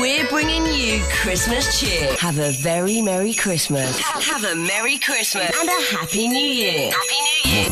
We're 0.00 0.26
bringing 0.34 0.64
you 0.80 1.00
Christmas 1.22 1.64
cheer. 1.78 2.06
Have 2.26 2.38
a 2.38 2.52
very 2.68 3.00
Merry 3.10 3.34
Christmas. 3.44 3.90
Have 4.30 4.44
a 4.52 4.54
Merry 4.70 4.98
Christmas 5.06 5.50
and 5.60 5.68
a 5.78 5.80
Happy 5.96 6.24
New 6.28 6.50
Year. 6.62 6.90
Happy 7.00 7.18
New 7.28 7.40
Year. 7.52 7.68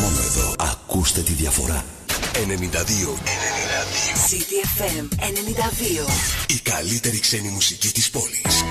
Μόνο 0.00 0.20
εδώ 0.26 0.54
ακούστε 0.58 1.20
τη 1.20 1.32
διαφορά. 1.32 1.84
92. 2.32 2.46
92. 2.46 3.18
CDFM 4.28 5.08
92. 5.08 6.08
Η 6.46 6.58
καλύτερη 6.62 7.20
ξένη 7.20 7.48
μουσική 7.48 7.88
της 7.92 8.10
πόλης. 8.10 8.64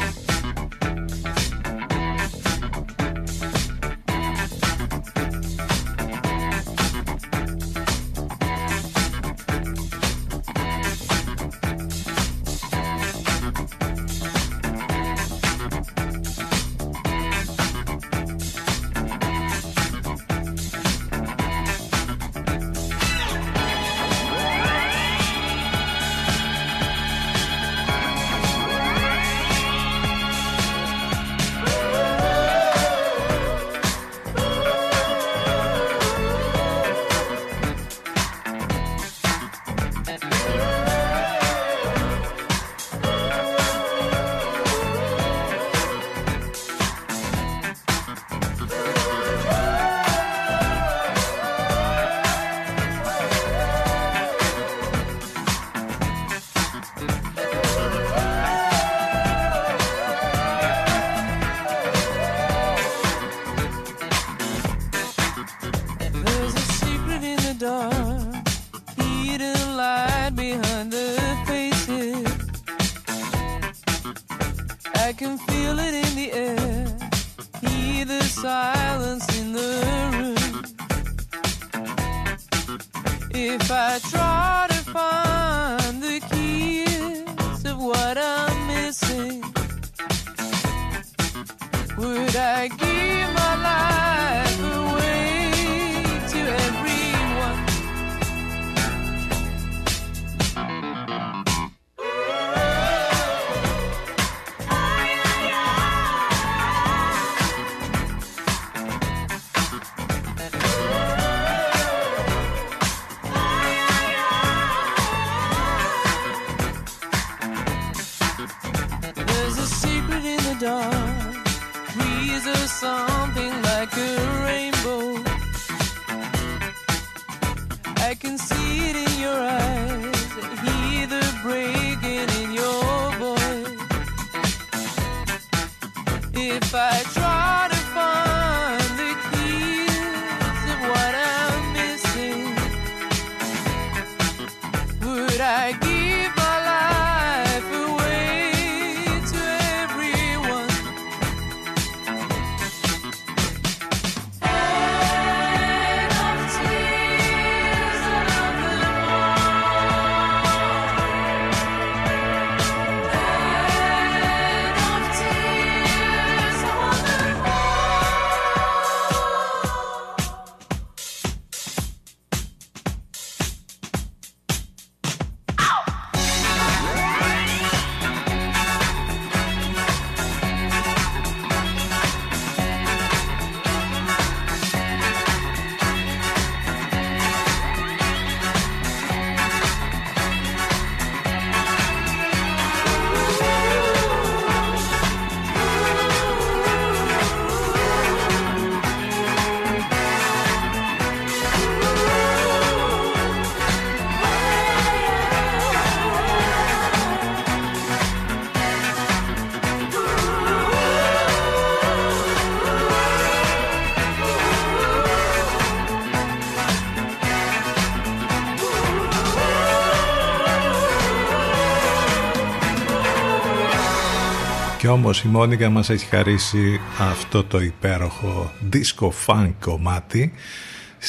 Όμως 224.97 225.23
η 225.23 225.29
Μόνικα 225.29 225.71
μας 225.71 225.91
έχει 225.91 226.07
χαρίσει 226.07 226.81
αυτό 226.99 227.45
το 227.45 227.61
υπέροχο 227.61 228.53
disco 228.73 229.09
funk 229.27 229.53
κομμάτι 229.61 230.33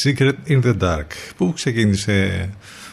Secret 0.03 0.33
in 0.47 0.63
the 0.63 0.77
Dark 0.81 1.07
που 1.37 1.53
ξεκίνησε 1.53 2.49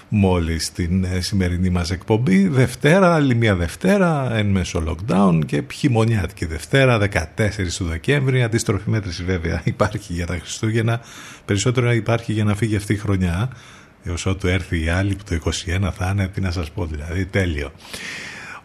μόλις 0.08 0.72
την 0.72 1.04
ε, 1.04 1.20
σημερινή 1.20 1.70
μας 1.70 1.90
εκπομπή. 1.90 2.48
Δευτέρα, 2.48 3.14
άλλη 3.14 3.34
μια 3.34 3.54
Δευτέρα 3.54 4.34
εν 4.34 4.46
μέσω 4.46 4.82
lockdown 4.88 5.40
και 5.46 5.62
χειμωνιάτικη 5.72 6.44
Δευτέρα 6.44 6.98
14 6.98 7.48
του 7.76 7.84
Δεκέμβρη. 7.84 8.42
Αντίστροφη 8.42 8.90
μέτρηση 8.90 9.24
βέβαια 9.24 9.60
υπάρχει 9.74 10.12
για 10.12 10.26
τα 10.26 10.38
Χριστούγεννα. 10.38 11.00
Περισσότερο 11.44 11.92
υπάρχει 11.92 12.32
για 12.32 12.44
να 12.44 12.54
φύγει 12.54 12.76
αυτή 12.76 12.92
η 12.92 12.96
χρονιά. 12.98 13.50
Έως 14.04 14.26
ότου 14.26 14.46
έρθει 14.46 14.84
η 14.84 14.88
άλλη 14.88 15.14
που 15.14 15.24
το 15.24 15.50
21 15.84 15.90
θα 15.96 16.10
είναι 16.12 16.28
τι 16.28 16.40
να 16.40 16.50
σας 16.50 16.70
πω 16.70 16.86
δηλαδή 16.86 17.24
τέλειο 17.24 17.72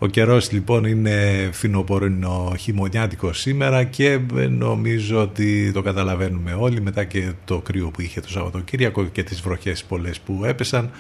ο 0.02 0.08
καιρός 0.08 0.52
λοιπόν 0.52 0.84
είναι 0.84 1.50
φινοπορεινο 1.54 2.54
χειμωνιάτικο 2.60 3.34
σήμερα 3.34 3.84
και 3.84 4.20
νομίζω 4.50 5.22
ότι 5.22 5.72
το 5.72 5.82
καταλαβαίνουμε 5.82 6.54
όλοι 6.54 6.82
μετά 6.82 7.04
και 7.04 7.32
το 7.46 7.60
κρύο 7.60 7.92
που 7.92 8.02
είχε 8.02 8.22
το 8.22 8.30
Σαββατοκύριακο 8.30 9.06
και 9.06 9.24
τις 9.24 9.42
βροχές 9.42 9.84
πολλές 9.84 10.20
που 10.20 10.46
έπεσαν. 10.46 10.92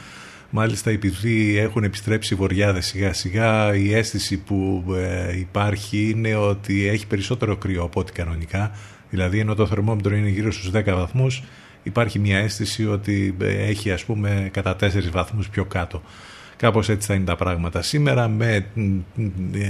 Μάλιστα 0.49 0.89
επειδή 0.89 1.57
έχουν 1.57 1.83
επιστρέψει 1.83 2.33
οι 2.33 2.37
βοριάδες 2.37 2.85
σιγά 2.85 3.13
σιγά 3.13 3.75
η 3.75 3.93
αίσθηση 3.93 4.37
που 4.37 4.83
ε, 4.95 5.37
υπάρχει 5.37 6.09
είναι 6.09 6.35
ότι 6.35 6.87
έχει 6.87 7.07
περισσότερο 7.07 7.57
κρύο 7.57 7.83
από 7.83 7.99
ό,τι 7.99 8.11
κανονικά. 8.11 8.71
Δηλαδή 9.09 9.39
ενώ 9.39 9.55
το 9.55 9.67
θερμόμετρο 9.67 10.15
είναι 10.15 10.29
γύρω 10.29 10.51
στους 10.51 10.71
10 10.73 10.83
βαθμούς 10.85 11.43
υπάρχει 11.83 12.19
μια 12.19 12.37
αίσθηση 12.37 12.87
ότι 12.87 13.35
ε, 13.41 13.67
έχει 13.67 13.91
ας 13.91 14.05
πούμε 14.05 14.49
κατά 14.53 14.75
4 14.79 14.89
βαθμούς 15.11 15.49
πιο 15.49 15.65
κάτω. 15.65 16.01
Κάπως 16.59 16.89
έτσι 16.89 17.07
θα 17.07 17.13
είναι 17.13 17.25
τα 17.25 17.35
πράγματα 17.35 17.81
σήμερα 17.81 18.27
με 18.27 18.65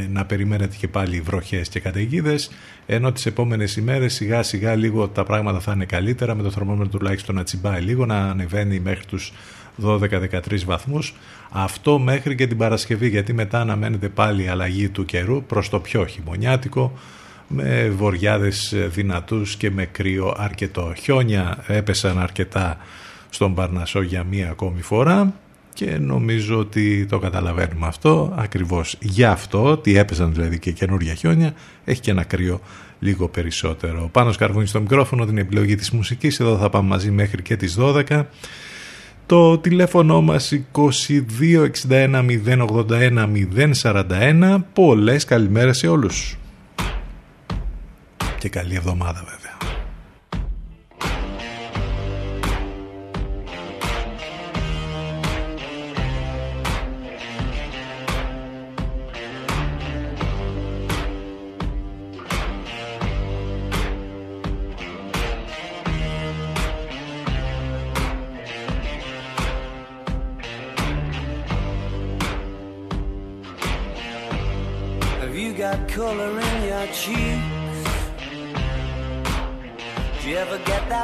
να 0.09 0.25
περιμένετε 0.25 0.75
και 0.75 0.87
πάλι 0.87 1.21
βροχές 1.21 1.69
και 1.69 1.79
καταιγίδες, 1.79 2.51
ενώ 2.85 3.11
τις 3.11 3.25
επόμενες 3.25 3.75
ημέρες 3.75 4.13
σιγά 4.13 4.43
σιγά 4.43 4.75
λίγο 4.75 5.07
τα 5.07 5.23
πράγματα 5.23 5.59
θα 5.59 5.71
είναι 5.71 5.85
καλύτερα 5.85 6.35
με 6.35 6.43
το 6.43 6.51
θερμόμετρο 6.51 6.97
τουλάχιστον 6.97 7.35
να 7.35 7.43
τσιμπάει 7.43 7.81
λίγο 7.81 8.05
να 8.05 8.17
ανεβαίνει 8.17 8.79
μέχρι 8.79 9.05
τους 9.05 9.33
12-13 9.83 10.63
βαθμούς 10.65 11.15
αυτό 11.49 11.99
μέχρι 11.99 12.35
και 12.35 12.47
την 12.47 12.57
Παρασκευή 12.57 13.07
γιατί 13.07 13.33
μετά 13.33 13.59
αναμένεται 13.59 14.09
πάλι 14.09 14.43
η 14.43 14.47
αλλαγή 14.47 14.89
του 14.89 15.05
καιρού 15.05 15.43
προς 15.43 15.69
το 15.69 15.79
πιο 15.79 16.05
χειμωνιάτικο 16.05 16.93
με 17.47 17.89
βοριάδες 17.97 18.75
δυνατούς 18.87 19.55
και 19.55 19.71
με 19.71 19.85
κρύο 19.85 20.33
αρκετό. 20.37 20.93
Χιόνια 21.01 21.63
έπεσαν 21.67 22.19
αρκετά 22.19 22.77
στον 23.29 23.53
Παρνασό 23.53 24.01
για 24.01 24.23
μία 24.23 24.49
ακόμη 24.49 24.81
φορά 24.81 25.33
και 25.79 25.97
νομίζω 25.97 26.57
ότι 26.57 27.05
το 27.05 27.19
καταλαβαίνουμε 27.19 27.87
αυτό 27.87 28.33
ακριβώς 28.37 28.97
για 28.99 29.31
αυτό 29.31 29.63
ότι 29.63 29.97
έπεσαν 29.97 30.33
δηλαδή 30.33 30.59
και 30.59 30.71
καινούργια 30.71 31.13
χιόνια 31.13 31.53
έχει 31.85 32.01
και 32.01 32.11
ένα 32.11 32.23
κρύο 32.23 32.61
λίγο 32.99 33.27
περισσότερο. 33.27 34.09
Πάνω 34.11 34.31
σκαρβούνι 34.31 34.65
στο 34.65 34.81
μικρόφωνο 34.81 35.25
την 35.25 35.37
επιλογή 35.37 35.75
της 35.75 35.91
μουσικής. 35.91 36.39
Εδώ 36.39 36.57
θα 36.57 36.69
πάμε 36.69 36.87
μαζί 36.87 37.11
μέχρι 37.11 37.41
και 37.41 37.55
τις 37.55 37.77
12 37.79 38.25
το 39.25 39.57
τηλέφωνο 39.57 40.21
μας 40.21 40.53
2261 40.73 42.25
081 42.45 43.27
041 43.81 44.57
πολλές 44.73 45.25
καλημέρες 45.25 45.77
σε 45.77 45.87
όλους. 45.87 46.37
Και 48.39 48.49
καλή 48.49 48.75
εβδομάδα 48.75 49.23
βέβαια 49.25 49.38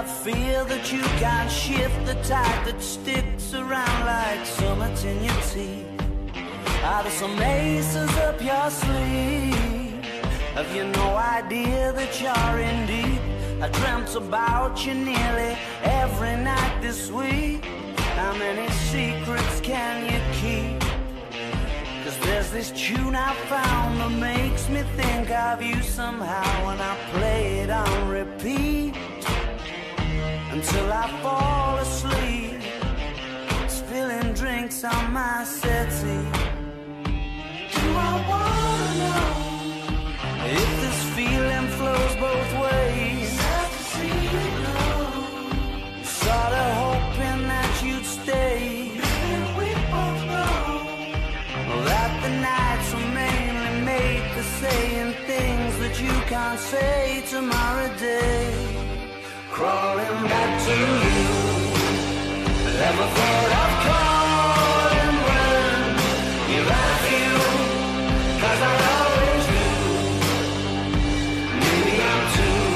fear 0.08 0.64
that 0.66 0.92
you 0.92 1.02
can't 1.20 1.52
shift 1.52 2.06
the 2.06 2.16
tide 2.24 2.66
that 2.66 2.82
sticks 2.82 3.54
around 3.54 4.06
like 4.06 4.46
summits 4.46 5.04
in 5.04 5.24
your 5.24 5.42
teeth. 5.52 5.86
Are 6.84 7.04
there 7.04 7.12
some 7.12 7.40
aces 7.42 8.10
up 8.18 8.42
your 8.42 8.70
sleeve? 8.70 10.04
Have 10.54 10.74
you 10.76 10.86
no 10.86 11.18
idea 11.18 11.92
that 11.94 12.22
you're 12.22 12.60
in 12.60 12.88
deep? 12.88 13.22
I 13.64 13.70
dreamt 13.70 14.16
about 14.16 14.86
you 14.86 14.94
nearly 14.94 15.58
every 15.84 16.36
night 16.44 16.80
this 16.82 17.10
week. 17.12 17.66
How 18.16 18.34
many 18.38 18.70
secrets 18.72 19.60
can 19.62 19.96
you 20.12 20.20
keep? 20.40 20.80
Cause 22.04 22.18
there's 22.20 22.52
this 22.52 22.72
tune 22.72 23.16
I 23.16 23.34
found 23.50 24.00
that 24.00 24.12
makes 24.12 24.70
me 24.70 24.84
think 24.96 25.32
of 25.32 25.62
you 25.62 25.82
somehow 25.82 26.66
when 26.66 26.80
I 26.80 26.96
play 27.14 27.60
it 27.60 27.70
on 27.72 28.10
repeat 28.10 28.94
until 30.56 30.90
I 30.94 31.08
fall 31.22 31.76
asleep, 31.80 32.62
spilling 33.68 34.32
drinks 34.34 34.86
on 34.86 35.12
my 35.12 35.44
settee. 35.44 36.30
Do 37.76 37.88
I 38.10 38.14
wanna 38.32 38.90
know 39.02 39.28
if 40.62 40.70
this 40.84 41.00
feeling 41.16 41.68
flows 41.78 42.16
both 42.28 42.52
ways? 42.66 43.32
Sorta 46.22 46.66
hoping 46.84 47.42
that 47.54 47.74
you'd 47.84 48.06
stay. 48.06 48.92
We 49.60 49.70
both 49.94 50.22
know 50.32 50.70
that 51.90 52.12
the 52.24 52.32
nights 52.52 52.90
were 52.94 53.12
mainly 53.24 53.74
made 53.92 54.26
for 54.34 54.46
saying 54.62 55.12
things 55.32 55.74
that 55.82 55.96
you 56.02 56.16
can't 56.32 56.60
say 56.60 57.24
tomorrow 57.30 57.90
day. 57.98 58.75
Crawling 59.56 60.24
back 60.28 60.52
to 60.66 60.76
you. 60.76 61.28
Never 62.76 63.08
thought 63.16 63.52
I'd 63.64 63.74
calling 63.88 65.16
when 65.28 65.80
you're 66.52 66.72
at 66.84 67.04
you. 67.16 67.32
Cause 68.42 68.62
I 68.68 68.76
always 68.96 69.46
do. 69.56 69.68
Maybe 71.64 71.96
I'm 72.12 72.24
too 72.36 72.68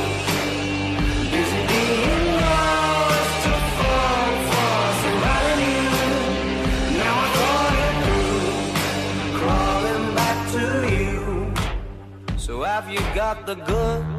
busy 1.33 1.61
being 1.67 2.27
lost 2.39 3.35
to 3.43 3.53
fall 3.77 4.31
for 4.47 4.79
somebody 5.03 5.71
new. 5.75 6.15
Now 7.01 7.15
I 7.19 7.27
thought 7.35 7.75
it 7.87 7.95
through, 8.05 8.47
crawling 9.37 10.07
back 10.15 10.39
to 10.55 10.63
you. 10.95 11.19
So 12.37 12.63
have 12.63 12.87
you 12.89 13.01
got 13.13 13.45
the 13.45 13.55
goods? 13.55 14.18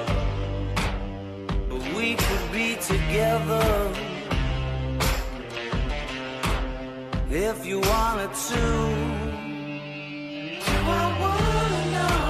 We 1.71 2.15
could 2.15 2.51
be 2.51 2.75
together 2.75 3.93
if 7.29 7.65
you 7.65 7.79
wanted 7.79 8.33
to. 8.49 8.63
Do 10.67 10.77
I 10.99 11.05
wanna 11.21 11.83
know 11.95 12.25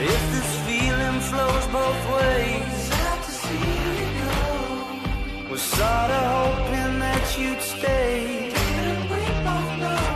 if 0.00 0.22
this 0.34 0.50
feeling 0.66 1.20
flows 1.28 1.66
both 1.66 2.02
ways? 2.16 2.72
Sad 2.88 3.18
to 3.22 3.32
see 3.44 3.68
you 4.00 4.08
go. 4.24 5.50
Was 5.50 5.60
sorta 5.60 6.20
hoping 6.36 6.98
that 7.00 7.38
you'd 7.38 7.60
stay. 7.60 8.48
Didn't 8.48 9.02
we 9.12 9.22
both 9.44 9.72
know 9.82 10.08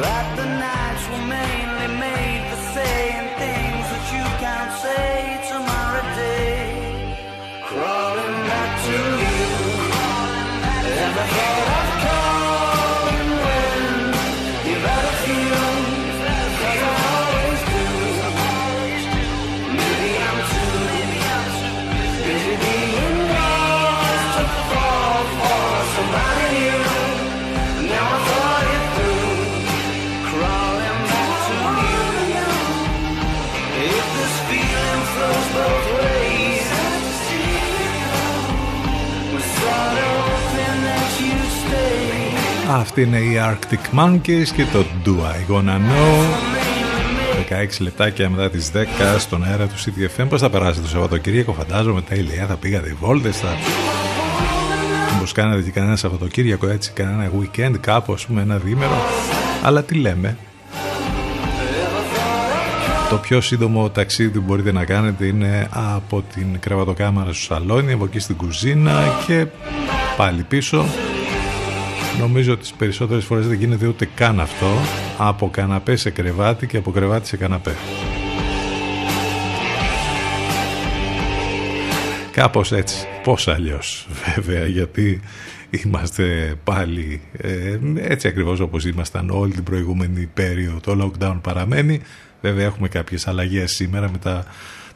that 0.00 0.26
the 0.40 0.46
nights 0.64 1.04
were 1.10 1.26
mainly 1.36 1.88
made 2.00 2.42
for 2.50 2.60
saying 2.72 3.25
to 8.86 8.92
you. 8.92 9.26
Ever 11.06 11.26
had 11.34 11.75
Αυτή 42.78 43.02
είναι 43.02 43.18
η 43.18 43.40
Arctic 43.40 43.98
Monkeys 43.98 44.48
και 44.54 44.64
το 44.72 44.84
Do 45.04 45.10
I 45.10 45.52
Gonna 45.52 45.76
Know. 45.76 46.24
16 47.50 47.80
λεπτάκια 47.80 48.30
μετά 48.30 48.50
τις 48.50 48.70
10 48.74 48.78
στον 49.18 49.44
αέρα 49.44 49.66
του 49.66 49.74
CTFM 49.74 50.26
Πώς 50.28 50.40
θα 50.40 50.50
περάσει 50.50 50.80
το 50.80 50.88
Σαββατοκύριακο 50.88 51.52
φαντάζομαι 51.52 52.00
τέλεια 52.00 52.46
Θα 52.46 52.56
πήγατε 52.56 52.96
βόλτες 53.00 53.36
θα... 53.38 53.48
Μήπως 55.12 55.32
κάνατε 55.32 55.62
και 55.62 55.70
κανένα 55.70 55.96
Σαββατοκύριακο 55.96 56.68
έτσι 56.68 56.92
Κανένα 56.92 57.30
weekend 57.40 57.74
κάπου 57.80 58.12
ας 58.12 58.26
πούμε 58.26 58.42
ένα 58.42 58.56
διήμερο. 58.56 59.02
Αλλά 59.62 59.82
τι 59.82 59.94
λέμε. 59.94 60.36
Το 63.10 63.16
πιο 63.16 63.40
σύντομο 63.40 63.90
ταξίδι 63.90 64.38
που 64.38 64.44
μπορείτε 64.46 64.72
να 64.72 64.84
κάνετε 64.84 65.26
είναι 65.26 65.68
από 65.70 66.24
την 66.34 66.60
κρεβατοκάμαρα 66.60 67.32
στο 67.32 67.42
σαλόνι, 67.42 67.92
από 67.92 68.04
εκεί 68.04 68.18
στην 68.18 68.36
κουζίνα 68.36 69.02
και 69.26 69.46
πάλι 70.16 70.42
πίσω 70.42 70.84
Νομίζω 72.18 72.52
ότι 72.52 72.60
τις 72.60 72.72
περισσότερες 72.72 73.24
φορές 73.24 73.46
δεν 73.46 73.58
γίνεται 73.58 73.86
ούτε 73.86 74.08
καν 74.14 74.40
αυτό 74.40 74.66
από 75.18 75.50
καναπέ 75.50 75.96
σε 75.96 76.10
κρεβάτι 76.10 76.66
και 76.66 76.76
από 76.76 76.90
κρεβάτι 76.90 77.26
σε 77.26 77.36
καναπέ. 77.36 77.74
Κάπως 82.32 82.72
έτσι. 82.72 83.06
Πώς 83.22 83.48
αλλιώς 83.48 84.08
βέβαια 84.34 84.66
γιατί 84.66 85.20
είμαστε 85.70 86.54
πάλι 86.64 87.20
ε, 87.36 87.78
έτσι 87.96 88.28
ακριβώς 88.28 88.60
όπως 88.60 88.84
ήμασταν 88.84 89.30
όλη 89.30 89.52
την 89.52 89.62
προηγούμενη 89.62 90.30
περίοδο. 90.34 90.80
Το 90.80 91.12
lockdown 91.20 91.38
παραμένει. 91.42 92.00
Βέβαια 92.40 92.64
έχουμε 92.64 92.88
κάποιες 92.88 93.26
αλλαγές 93.26 93.72
σήμερα 93.72 94.10
μετά 94.10 94.44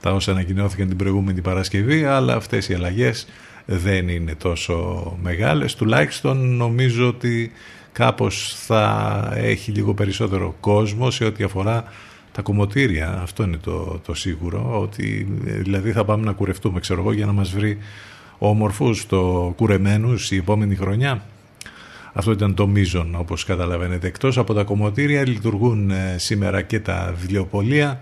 τα 0.01 0.13
όσα 0.13 0.31
ανακοινώθηκαν 0.31 0.89
την 0.89 0.97
προηγούμενη 0.97 1.41
Παρασκευή 1.41 2.05
αλλά 2.05 2.35
αυτές 2.35 2.69
οι 2.69 2.75
αλλαγές 2.75 3.27
δεν 3.73 4.09
είναι 4.09 4.35
τόσο 4.35 5.17
μεγάλες. 5.23 5.75
Τουλάχιστον 5.75 6.57
νομίζω 6.57 7.09
ότι 7.09 7.53
κάπως 7.93 8.55
θα 8.67 9.33
έχει 9.35 9.71
λίγο 9.71 9.95
περισσότερο 9.95 10.57
κόσμο 10.61 11.11
σε 11.11 11.25
ό,τι 11.25 11.45
αφορά 11.45 11.85
τα 12.33 12.43
κομμωτήρια. 12.43 13.21
Αυτό 13.23 13.43
είναι 13.43 13.57
το, 13.57 14.01
το 14.07 14.15
σίγουρο, 14.15 14.81
ότι 14.81 15.29
δηλαδή 15.43 15.93
θα 15.93 16.05
πάμε 16.05 16.25
να 16.25 16.33
κουρευτούμε, 16.33 16.81
ξέρω 16.81 17.01
εγώ, 17.01 17.13
για 17.13 17.27
να 17.27 17.33
μας 17.33 17.51
βρει 17.51 17.79
όμορφους, 18.39 19.07
το 19.07 19.53
κουρεμένους 19.57 20.31
η 20.31 20.37
επόμενη 20.37 20.75
χρονιά. 20.75 21.23
Αυτό 22.13 22.33
ήταν 22.33 22.55
το 22.55 22.67
μείζον 22.67 23.15
όπως 23.19 23.45
καταλαβαίνετε. 23.45 24.07
Εκτός 24.07 24.39
από 24.39 24.55
τα 24.55 24.63
κομμωτήρια 24.63 25.29
λειτουργούν 25.29 25.91
ε, 25.91 26.15
σήμερα 26.19 26.63
και 26.63 26.81
τα 26.81 27.15
βιβλιοπολία 27.21 28.01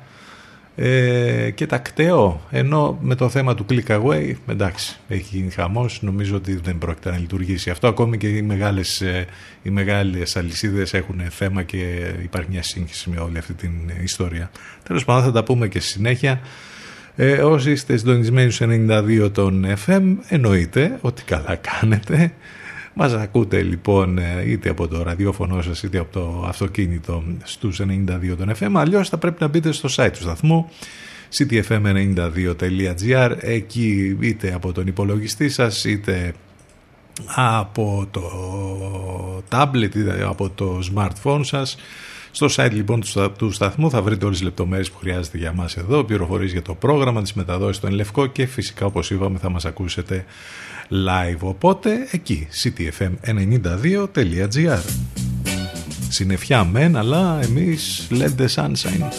ε, 0.80 1.50
και 1.50 1.66
τα 1.66 1.78
κταίω 1.78 2.40
ενώ 2.50 2.99
με 3.02 3.14
το 3.14 3.28
θέμα 3.28 3.54
του 3.54 3.66
click 3.68 3.87
away 3.87 4.32
εντάξει 4.49 4.97
έχει 5.08 5.37
γίνει 5.37 5.50
χαμός. 5.50 6.02
Νομίζω 6.02 6.37
ότι 6.37 6.61
δεν 6.62 6.78
πρόκειται 6.78 7.11
να 7.11 7.18
λειτουργήσει 7.18 7.70
αυτό 7.70 7.88
ακόμη 7.88 8.18
και 8.18 8.28
οι 8.28 8.42
μεγάλες, 8.42 9.00
ε, 9.00 9.26
οι 9.62 9.70
μεγάλες 9.70 10.37
αλυσίδες 10.37 10.94
έχουν 10.94 11.20
θέμα 11.30 11.62
και 11.62 12.12
υπάρχει 12.23 12.49
μια 12.50 12.62
σύγχυση 12.62 13.11
με 13.11 13.20
όλη 13.20 13.38
αυτή 13.38 13.54
την 13.54 13.70
ιστορία. 14.02 14.50
Τέλος 14.82 15.04
πάντων 15.04 15.23
θα 15.23 15.32
τα 15.32 15.44
πούμε 15.44 15.68
και 15.68 15.80
στη 15.80 15.90
συνέχεια. 15.90 16.40
Ε, 17.16 17.32
όσοι 17.32 17.70
είστε 17.70 17.97
συντονισμένοι 17.97 18.50
στους 18.50 18.66
92 18.70 19.30
των 19.32 19.66
FM 19.87 20.16
εννοείται 20.28 20.99
ότι 21.00 21.23
καλά 21.23 21.58
κάνετε 21.80 22.32
μας 23.00 23.12
ακούτε 23.12 23.62
λοιπόν 23.62 24.18
ε, 24.18 24.42
είτε 24.46 24.68
από 24.68 24.88
το 24.88 25.02
ραδιόφωνο 25.02 25.62
σας 25.62 25.82
είτε 25.82 25.98
από 25.98 26.12
το 26.12 26.44
αυτοκίνητο 26.48 27.22
στους 27.44 27.80
92 27.80 27.84
των 28.38 28.52
FM 28.60 28.70
αλλιώς 28.74 29.08
θα 29.08 29.18
πρέπει 29.18 29.36
να 29.40 29.48
μπείτε 29.48 29.72
στο 29.72 29.88
site 29.96 30.10
του 30.12 30.22
σταθμού 30.22 30.68
ctfm92.gr 31.36 33.36
εκεί 33.40 34.16
είτε 34.20 34.52
από 34.54 34.72
τον 34.72 34.86
υπολογιστή 34.86 35.48
σας 35.48 35.84
είτε 35.84 36.34
από 37.34 38.06
το 38.10 38.22
tablet 39.50 39.94
είτε 39.94 40.26
από 40.28 40.50
το 40.50 40.78
smartphone 40.94 41.40
σας. 41.42 41.76
Στο 42.30 42.46
site 42.50 42.72
λοιπόν 42.72 43.02
του 43.36 43.50
σταθμού 43.50 43.90
θα 43.90 44.02
βρείτε 44.02 44.24
όλες 44.24 44.36
τις 44.36 44.46
λεπτομέρειες 44.46 44.90
που 44.90 44.98
χρειάζεται 44.98 45.38
για 45.38 45.52
μας 45.52 45.76
εδώ, 45.76 46.04
πληροφορίες 46.04 46.52
για 46.52 46.62
το 46.62 46.74
πρόγραμμα, 46.74 47.22
τις 47.22 47.32
μεταδόσεις 47.32 47.76
στον 47.76 47.90
Λευκό 47.90 48.26
και 48.26 48.46
φυσικά 48.46 48.86
όπως 48.86 49.10
είπαμε 49.10 49.38
θα 49.38 49.50
μας 49.50 49.64
ακούσετε 49.64 50.24
live. 50.90 51.38
Οπότε 51.40 52.09
εκεί, 52.11 52.49
ctfm92.gr 52.62 54.80
Συνεφιά 56.09 56.64
μεν, 56.64 56.97
αλλά 56.97 57.40
εμείς 57.42 58.09
let 58.11 58.30
the 58.40 58.47
sunshine. 58.54 59.12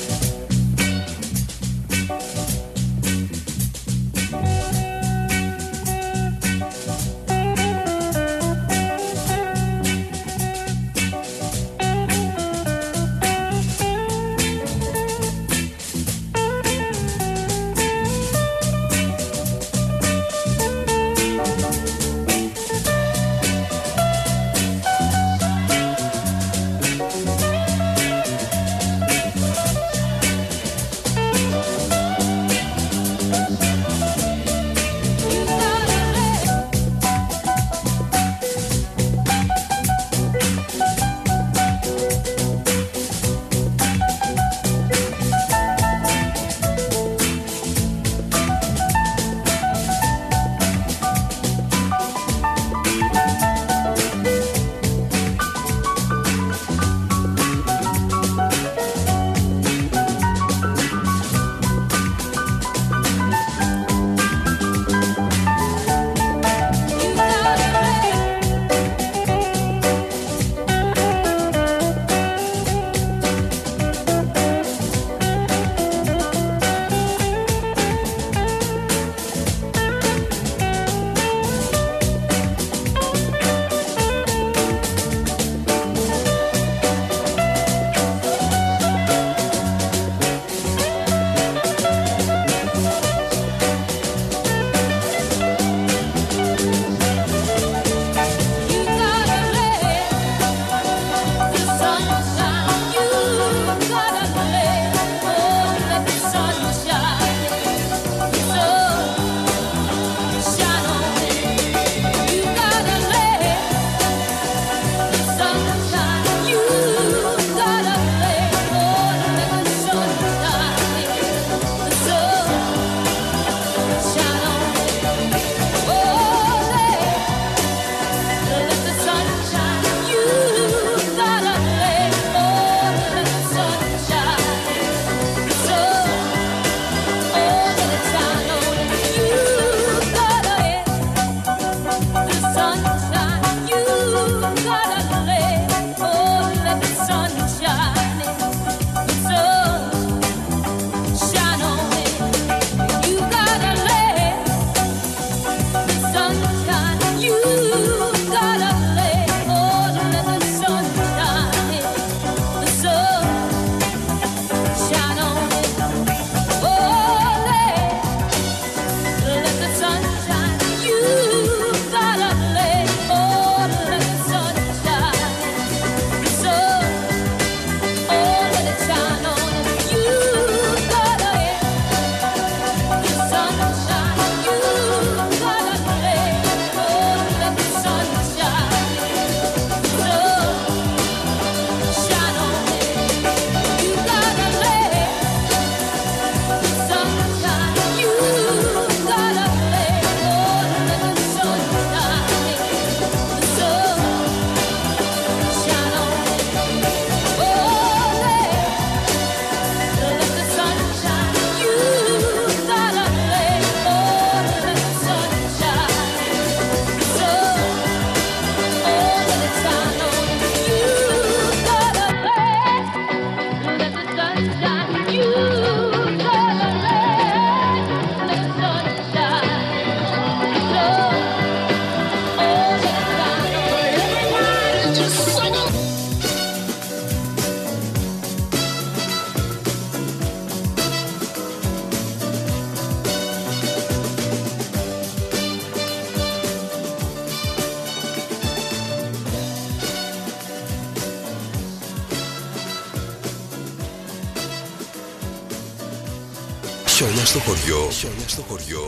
Στο 257.40 257.52
χωριό. 257.52 257.90
Χιόνια 257.92 258.28
στο 258.28 258.42
χωριό. 258.42 258.88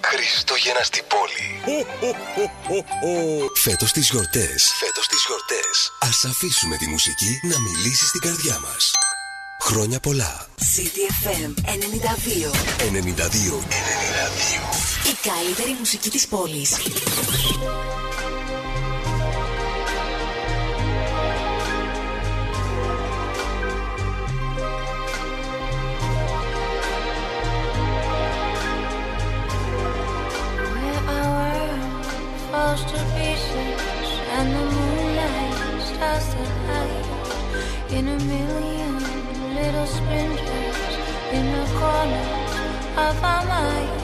Χριστούγεννα 0.00 0.82
στην 0.82 1.04
πόλη. 1.12 1.46
Φέτος 3.54 3.92
τις 3.92 4.10
γιορτές. 4.10 4.72
Φέτος 4.78 5.06
τις 5.06 5.24
γιορτές. 5.26 5.92
Ας 6.00 6.24
αφήσουμε 6.24 6.76
τη 6.76 6.86
μουσική 6.86 7.40
να 7.42 7.60
μιλήσει 7.60 8.06
στην 8.06 8.20
καρδιά 8.20 8.58
μας. 8.60 8.90
Χρόνια 9.60 10.00
πολλά. 10.00 10.46
CDFM 10.74 11.52
92. 11.64 12.50
92. 12.92 12.92
92. 12.92 13.64
Η 15.10 15.28
καλύτερη 15.28 15.76
μουσική 15.78 16.10
της 16.10 16.26
πόλης. 16.26 16.70
Million 38.26 38.94
little 39.54 39.86
splinters 39.86 40.76
in 41.36 41.44
the 41.56 41.66
corners 41.78 42.52
of 43.06 43.14
our 43.32 43.44
mind. 43.46 44.00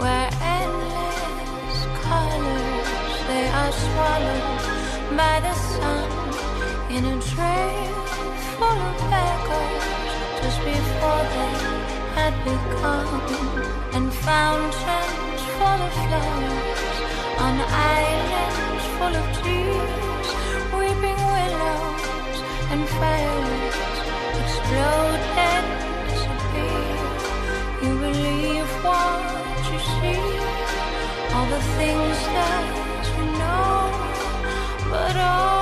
Where 0.00 0.28
endless 0.58 1.80
colors 2.06 3.16
they 3.30 3.46
are 3.60 3.72
swallowed 3.86 4.82
by 5.16 5.36
the 5.46 5.54
sun 5.72 6.08
in 6.96 7.02
a 7.14 7.16
trail 7.32 7.94
full 8.56 8.80
of 8.90 8.98
echoes 9.26 10.12
just 10.40 10.58
before 10.70 11.24
they 11.34 11.54
had 12.18 12.34
become 12.44 13.22
and 13.96 14.12
fountains 14.12 15.42
full 15.56 15.80
of 15.88 15.92
flowers 16.04 16.98
on 17.46 17.54
islands 17.98 18.84
full 18.96 19.14
of 19.20 19.26
trees 19.38 20.28
weeping 20.76 21.20
willows 21.32 21.91
and 22.72 22.88
fireworks 22.88 23.98
explode 24.40 25.22
and 25.52 25.66
disappear. 26.08 26.94
You 27.82 27.92
believe 28.06 28.70
what 28.84 29.22
you 29.70 29.78
see 29.96 30.24
all 31.34 31.46
the 31.56 31.62
things 31.78 32.18
that 32.36 32.64
you 33.16 33.24
know 33.40 33.80
but 34.90 35.16
all 35.16 35.61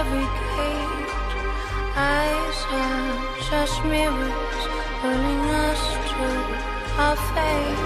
every 0.00 0.28
gate. 0.56 1.12
Eyes 1.96 2.58
are 2.82 3.12
just 3.48 3.76
mirrors, 3.92 4.62
pulling 5.00 5.42
us 5.68 5.82
to 6.10 6.26
our 7.04 7.16
fate. 7.32 7.82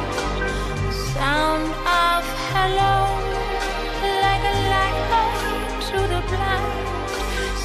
Sound 1.15 1.71
of 2.07 2.25
hello, 2.53 2.97
like 4.27 4.45
a 4.53 4.57
light 4.75 5.01
to 5.89 5.99
the 6.13 6.23
blind, 6.31 7.11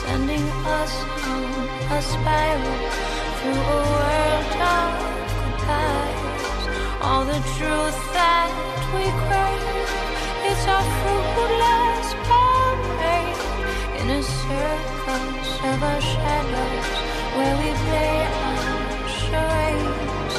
sending 0.02 0.48
us 0.80 0.94
on 1.34 1.46
a 1.98 2.00
spiral 2.14 2.78
through 3.38 3.62
a 3.78 3.82
world 3.96 4.52
of 4.78 4.92
goodbyes. 5.42 6.64
All 7.06 7.24
the 7.34 7.42
truth 7.58 8.00
that 8.18 8.52
we 8.94 9.06
crave, 9.26 9.64
it's 10.50 10.66
our 10.74 10.86
fruitless 11.00 12.08
parade 12.28 12.45
circus 14.48 15.50
of 15.72 15.82
our 15.82 16.02
shadows 16.02 16.88
where 17.36 17.56
we 17.62 17.70
play 17.86 18.16
our 18.44 19.08
charades. 19.20 20.36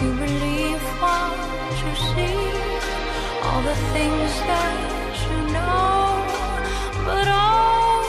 You 0.00 0.10
believe 0.24 0.84
what 1.02 1.38
you 1.82 1.92
see, 2.08 2.40
all 3.44 3.62
the 3.70 3.78
things 3.94 4.32
that 4.50 5.14
you 5.24 5.38
know, 5.54 5.96
but 7.06 7.26
all 7.28 8.04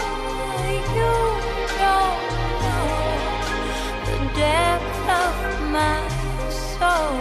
you 0.99 1.15
don't 1.84 2.23
know 2.63 2.89
the 4.08 4.19
depth 4.43 5.06
of 5.23 5.36
my 5.78 5.99
soul. 6.78 7.15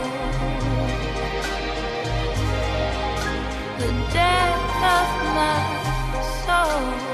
The 3.83 3.93
depth 4.19 4.81
of 4.97 5.09
my 5.39 5.59
soul. 6.47 7.08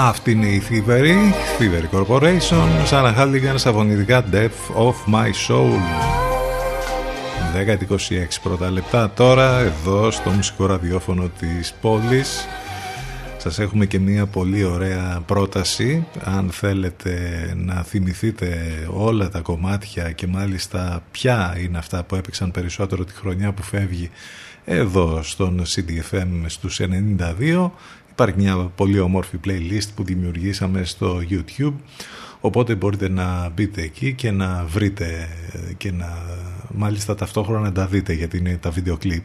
Αυτή 0.00 0.30
είναι 0.30 0.46
η 0.46 0.62
Thievery, 0.70 1.14
Thievery 1.58 1.98
Corporation, 1.98 2.84
σαν 2.84 3.14
Χάλιγαν 3.14 3.58
στα 3.58 3.72
φωνητικά 3.72 4.24
Depth 4.32 4.76
of 4.76 5.14
My 5.14 5.30
Soul. 5.48 5.78
10-26 7.54 8.40
πρώτα 8.42 8.70
λεπτά 8.70 9.10
τώρα, 9.10 9.58
εδώ 9.58 10.10
στο 10.10 10.30
μουσικό 10.30 10.66
ραδιόφωνο 10.66 11.30
της 11.38 11.74
πόλης. 11.80 12.46
Σας 13.36 13.58
έχουμε 13.58 13.86
και 13.86 13.98
μια 13.98 14.26
πολύ 14.26 14.64
ωραία 14.64 15.22
πρόταση 15.26 16.06
αν 16.24 16.50
θέλετε 16.50 17.12
να 17.56 17.82
θυμηθείτε 17.82 18.48
όλα 18.90 19.28
τα 19.28 19.40
κομμάτια 19.40 20.12
και 20.12 20.26
μάλιστα 20.26 21.02
ποια 21.10 21.56
είναι 21.62 21.78
αυτά 21.78 22.02
που 22.02 22.14
έπαιξαν 22.14 22.50
περισσότερο 22.50 23.04
τη 23.04 23.12
χρονιά 23.12 23.52
που 23.52 23.62
φεύγει 23.62 24.10
εδώ 24.64 25.22
στον 25.22 25.62
CDFM 25.66 26.28
στους 26.46 26.80
92 26.80 27.70
υπάρχει 28.22 28.40
μια 28.40 28.56
πολύ 28.56 28.98
όμορφη 28.98 29.38
playlist 29.46 29.88
που 29.94 30.04
δημιουργήσαμε 30.04 30.84
στο 30.84 31.20
YouTube 31.30 31.74
οπότε 32.40 32.74
μπορείτε 32.74 33.08
να 33.08 33.48
μπείτε 33.48 33.82
εκεί 33.82 34.14
και 34.14 34.30
να 34.30 34.64
βρείτε 34.68 35.28
και 35.76 35.92
να 35.92 36.18
μάλιστα 36.74 37.14
ταυτόχρονα 37.14 37.60
να 37.60 37.72
τα 37.72 37.86
δείτε 37.86 38.12
γιατί 38.12 38.38
είναι 38.38 38.56
τα 38.56 38.70
βίντεο 38.70 38.96
κλιπ 38.96 39.22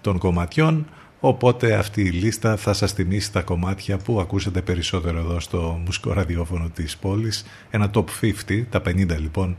των 0.00 0.18
κομματιών 0.18 0.86
Οπότε 1.24 1.74
αυτή 1.74 2.02
η 2.02 2.10
λίστα 2.10 2.56
θα 2.56 2.72
σας 2.72 2.92
θυμίσει 2.92 3.32
τα 3.32 3.42
κομμάτια 3.42 3.96
που 3.96 4.20
ακούσατε 4.20 4.60
περισσότερο 4.60 5.18
εδώ 5.18 5.40
στο 5.40 5.80
μουσικό 5.84 6.12
ραδιόφωνο 6.12 6.68
της 6.74 6.96
πόλης. 6.96 7.44
Ένα 7.70 7.90
top 7.94 8.04
50, 8.48 8.64
τα 8.70 8.82
50 8.86 9.18
λοιπόν 9.18 9.56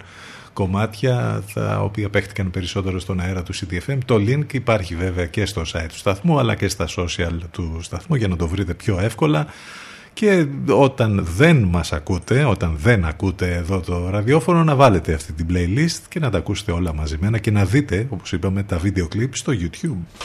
κομμάτια 0.54 1.44
τα 1.54 1.82
οποία 1.82 2.10
παίχτηκαν 2.10 2.52
περισσότερο 2.52 3.00
στον 3.00 3.20
αέρα 3.20 3.44
του 3.44 3.54
CDFM. 3.56 3.98
Το 4.06 4.16
link 4.16 4.54
υπάρχει 4.54 4.96
βέβαια 4.96 5.26
και 5.26 5.46
στο 5.46 5.62
site 5.62 5.86
του 5.88 5.98
σταθμού 5.98 6.40
αλλά 6.40 6.56
και 6.56 6.68
στα 6.68 6.88
social 6.98 7.38
του 7.52 7.80
σταθμού 7.82 8.16
για 8.16 8.28
να 8.28 8.36
το 8.36 8.48
βρείτε 8.48 8.74
πιο 8.74 9.00
εύκολα. 9.00 9.48
Και 10.14 10.46
όταν 10.70 11.26
δεν 11.36 11.58
μας 11.58 11.94
ακούτε, 11.94 12.44
όταν 12.46 12.76
δεν 12.78 13.06
ακούτε 13.06 13.54
εδώ 13.54 13.80
το 13.80 14.10
ραδιόφωνο 14.10 14.64
να 14.64 14.76
βάλετε 14.76 15.14
αυτή 15.14 15.34
την 15.34 15.46
playlist 15.50 16.02
και 16.10 16.20
να 16.20 16.30
τα 16.30 16.38
ακούσετε 16.38 16.72
όλα 16.72 16.94
μαζεμένα 16.94 17.38
και 17.38 17.52
να 17.52 17.66
δείτε 17.66 18.08
όπως 18.10 18.32
είπαμε 18.32 18.64
τα 18.64 18.78
βίντεο 18.78 19.08
κλιπ 19.08 19.36
στο 19.36 19.54
YouTube. 19.56 20.24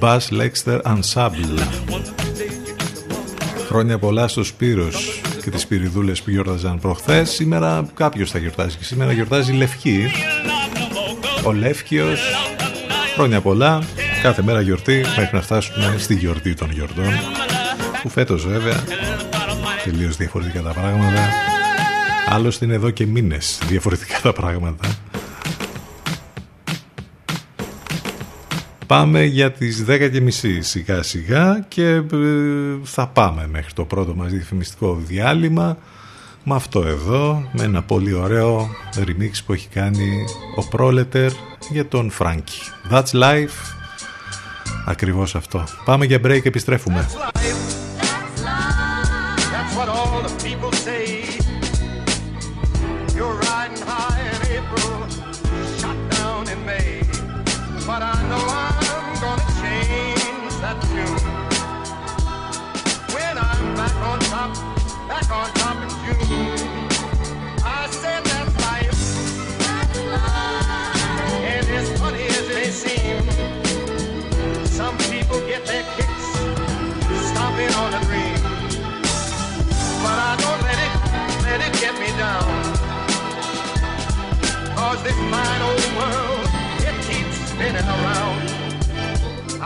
Bass 0.00 0.28
Lexter 0.30 0.80
Ensemble. 0.82 1.60
Χρόνια 3.68 3.98
πολλά 3.98 4.28
στο 4.28 4.44
Σπύρος 4.44 5.20
και 5.42 5.50
τις 5.50 5.60
Σπυριδούλες 5.60 6.22
που 6.22 6.30
γιόρταζαν 6.30 6.78
προχθές. 6.78 7.30
Σήμερα 7.30 7.86
κάποιος 7.94 8.30
θα 8.30 8.38
γιορτάζει 8.38 8.76
και 8.76 8.84
σήμερα 8.84 9.12
γιορτάζει 9.12 9.52
Λευκή. 9.52 10.10
Ο 11.44 11.52
Λεύκιος. 11.52 12.20
Χρόνια 13.14 13.40
πολλά. 13.40 13.82
Κάθε 14.22 14.42
μέρα 14.42 14.60
γιορτή 14.60 15.04
μέχρι 15.16 15.36
να 15.36 15.42
φτάσουμε 15.42 15.94
στη 15.98 16.14
γιορτή 16.14 16.54
των 16.54 16.70
γιορτών. 16.70 17.12
Που 18.02 18.08
φέτος 18.08 18.46
βέβαια 18.46 18.84
τελείως 19.84 20.16
διαφορετικά 20.16 20.62
τα 20.62 20.70
πράγματα. 20.72 21.28
Άλλωστε 22.28 22.64
είναι 22.64 22.74
εδώ 22.74 22.90
και 22.90 23.06
μήνες 23.06 23.58
διαφορετικά 23.68 24.20
τα 24.22 24.32
πράγματα. 24.32 24.93
Πάμε 28.94 29.24
για 29.24 29.52
τις 29.52 29.84
10.30 29.88 30.28
σιγά 30.60 31.02
σιγά 31.02 31.64
και 31.68 31.86
ε, 31.86 32.02
θα 32.82 33.06
πάμε 33.06 33.46
μέχρι 33.50 33.72
το 33.72 33.84
πρώτο 33.84 34.14
μας 34.14 34.32
διαφημιστικό 34.32 34.94
διάλειμμα 35.06 35.78
με 36.44 36.54
αυτό 36.54 36.80
εδώ, 36.86 37.48
με 37.52 37.62
ένα 37.62 37.82
πολύ 37.82 38.12
ωραίο 38.12 38.68
remix 38.96 39.30
που 39.46 39.52
έχει 39.52 39.68
κάνει 39.68 40.24
ο 40.56 40.68
Πρόλετερ 40.68 41.32
για 41.70 41.86
τον 41.86 42.10
Φράνκι. 42.10 42.58
That's 42.90 43.10
life. 43.12 43.74
Ακριβώς 44.86 45.34
αυτό. 45.34 45.64
Πάμε 45.84 46.04
για 46.04 46.20
break, 46.24 46.44
επιστρέφουμε. 46.44 47.06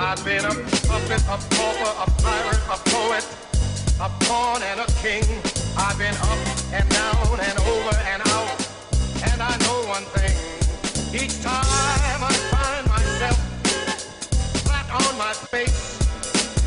I've 0.00 0.24
been 0.24 0.44
a 0.44 0.54
puppet, 0.88 1.22
a 1.22 1.36
pauper, 1.54 1.92
a 2.02 2.10
pirate, 2.22 2.62
a 2.70 2.78
poet, 2.88 3.26
a 4.00 4.08
pawn 4.24 4.62
and 4.62 4.80
a 4.80 4.86
king. 5.02 5.22
I've 5.76 5.98
been 5.98 6.14
up 6.14 6.38
and 6.72 6.88
down 6.88 7.40
and 7.40 7.58
over 7.58 7.96
and 8.06 8.22
out. 8.26 8.68
And 9.30 9.42
I 9.42 9.56
know 9.58 9.86
one 9.86 10.04
thing. 10.16 10.34
Each 11.12 11.42
time 11.42 12.22
I 12.22 12.32
find 12.50 12.88
myself 12.88 13.38
flat 14.64 14.88
on 14.90 15.18
my 15.18 15.32
face, 15.34 16.00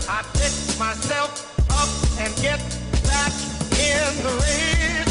I 0.07 0.21
pick 0.33 0.53
myself 0.79 1.31
up 1.71 1.89
and 2.21 2.35
get 2.43 2.59
back 3.03 3.33
in 3.79 4.23
the 4.23 4.33
race. 4.43 5.10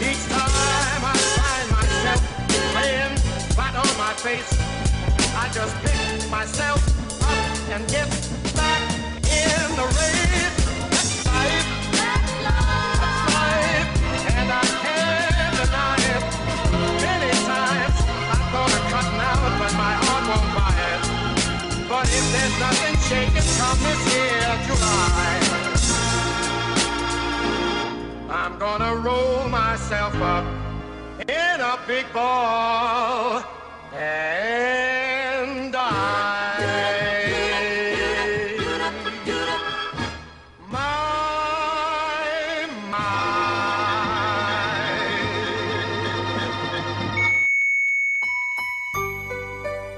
Each 0.00 0.24
time 0.28 1.02
I 1.04 1.16
find 1.38 1.70
myself 1.72 2.20
laying 2.74 3.16
flat 3.54 3.74
on 3.74 3.92
my 3.98 4.14
face, 4.14 4.50
I 5.34 5.48
just 5.52 5.74
pick 5.82 6.30
myself 6.30 6.80
up 7.22 7.70
and 7.74 7.82
get 7.88 8.08
back 8.54 8.82
in 9.26 9.76
the 9.78 9.86
race. 9.98 10.58
Life. 11.26 11.68
That's 11.98 12.32
life. 13.34 13.88
And 14.38 14.48
I 14.52 14.64
can't 14.82 15.54
deny 15.58 15.96
it. 16.14 16.22
Many 17.02 17.32
times 17.50 17.98
I 18.32 18.38
but 19.58 19.74
my 19.74 19.94
won't. 20.06 20.48
But 21.88 22.04
if 22.04 22.24
there's 22.32 22.60
nothing 22.60 22.96
shaking 23.08 23.48
come 23.58 23.78
this 23.82 24.14
year, 24.14 24.37
I'm 28.48 28.58
gonna 28.58 28.96
roll 29.08 29.46
myself 29.50 30.14
up 30.34 30.46
in 31.28 31.56
a 31.72 31.74
big 31.86 32.06
ball. 32.14 33.42
Hey. 33.92 34.68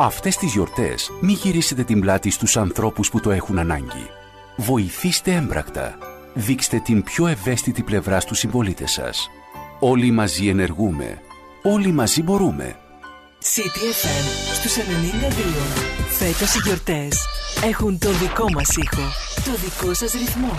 Αυτές 0.03 0.37
τις 0.37 0.53
γιορτές 0.53 1.13
μη 1.21 1.33
γυρίσετε 1.33 1.85
την 1.85 2.01
πλάτη 2.01 2.31
στους 2.31 2.57
ανθρώπους 2.57 3.11
που 3.11 3.21
το 3.21 3.31
έχουν 3.31 3.59
ανάγκη. 3.59 4.11
Βοηθήστε 4.57 5.35
έμπρακτα. 5.35 6.10
Δείξτε 6.35 6.79
την 6.79 7.03
πιο 7.03 7.27
ευαίσθητη 7.27 7.83
πλευρά 7.83 8.21
στους 8.21 8.39
συμπολίτες 8.39 8.91
σας. 8.91 9.31
Όλοι 9.79 10.11
μαζί 10.11 10.49
ενεργούμε. 10.49 11.23
Όλοι 11.63 11.93
μαζί 11.93 12.23
μπορούμε. 12.23 12.77
CTFM 13.43 14.55
στους 14.55 14.77
92. 14.77 15.91
Φέτος 16.09 16.55
οι 16.55 16.61
γιορτές 16.65 17.19
έχουν 17.65 17.99
το 17.99 18.11
δικό 18.11 18.51
μας 18.53 18.77
ήχο, 18.77 19.03
το 19.35 19.51
δικό 19.65 19.95
σας 19.95 20.13
ρυθμό. 20.13 20.59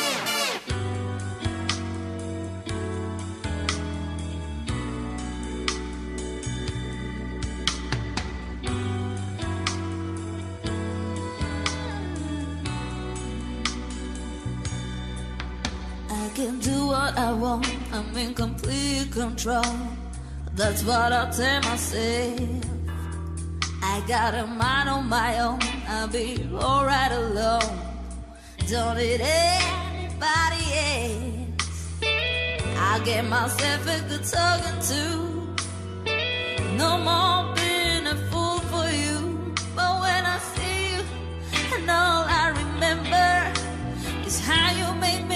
Can 16.41 16.59
do 16.59 16.87
what 16.87 17.15
I 17.19 17.31
want. 17.33 17.67
I'm 17.93 18.17
in 18.17 18.33
complete 18.33 19.11
control. 19.11 19.75
That's 20.55 20.83
what 20.83 21.13
I 21.13 21.29
tell 21.29 21.61
myself. 21.69 22.65
I 23.83 23.95
got 24.07 24.33
a 24.33 24.47
mind 24.47 24.89
on 24.89 25.07
my 25.07 25.39
own. 25.39 25.59
I'll 25.87 26.07
be 26.07 26.27
alright 26.51 27.11
alone. 27.11 27.73
Don't 28.71 28.97
need 28.97 29.21
anybody 29.21 30.65
else. 30.89 32.01
I 32.89 33.01
get 33.05 33.23
myself 33.25 33.81
a 33.95 33.99
good 34.09 34.25
talking 34.35 34.79
to. 34.91 35.03
No 36.81 36.91
more 37.07 37.53
being 37.55 38.05
a 38.15 38.17
fool 38.29 38.59
for 38.71 38.87
you. 39.03 39.17
But 39.75 39.93
when 40.03 40.21
I 40.35 40.37
see 40.53 40.79
you, 40.93 41.01
and 41.75 41.87
all 41.89 42.23
I 42.41 42.45
remember 42.63 43.31
is 44.25 44.39
how 44.39 44.67
you 44.79 44.87
make 44.99 45.23
me 45.27 45.30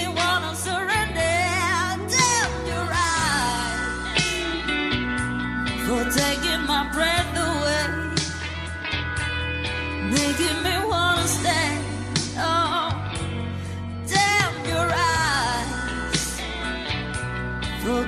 Oh, 11.28 12.86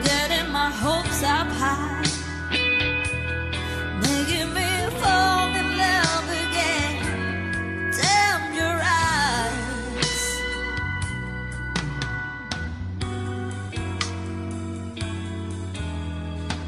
getting 0.05 0.53
my 0.53 0.71
hopes 0.71 1.25
up 1.25 1.49
high, 1.49 2.05
making 4.03 4.55
me 4.55 4.71
fall 5.01 5.49
in 5.53 5.69
love 5.77 6.29
again. 6.45 7.91
Damn, 7.91 8.55
you're 8.55 8.79
right. 8.87 9.55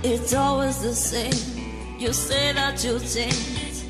It's 0.02 0.34
always 0.34 0.82
the 0.82 0.94
same. 0.94 2.00
You 2.00 2.12
say 2.12 2.52
that 2.54 2.82
you'll 2.82 2.98
change, 2.98 3.84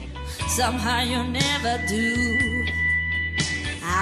somehow 0.47 1.01
you 1.01 1.25
never 1.25 1.83
do. 1.89 2.50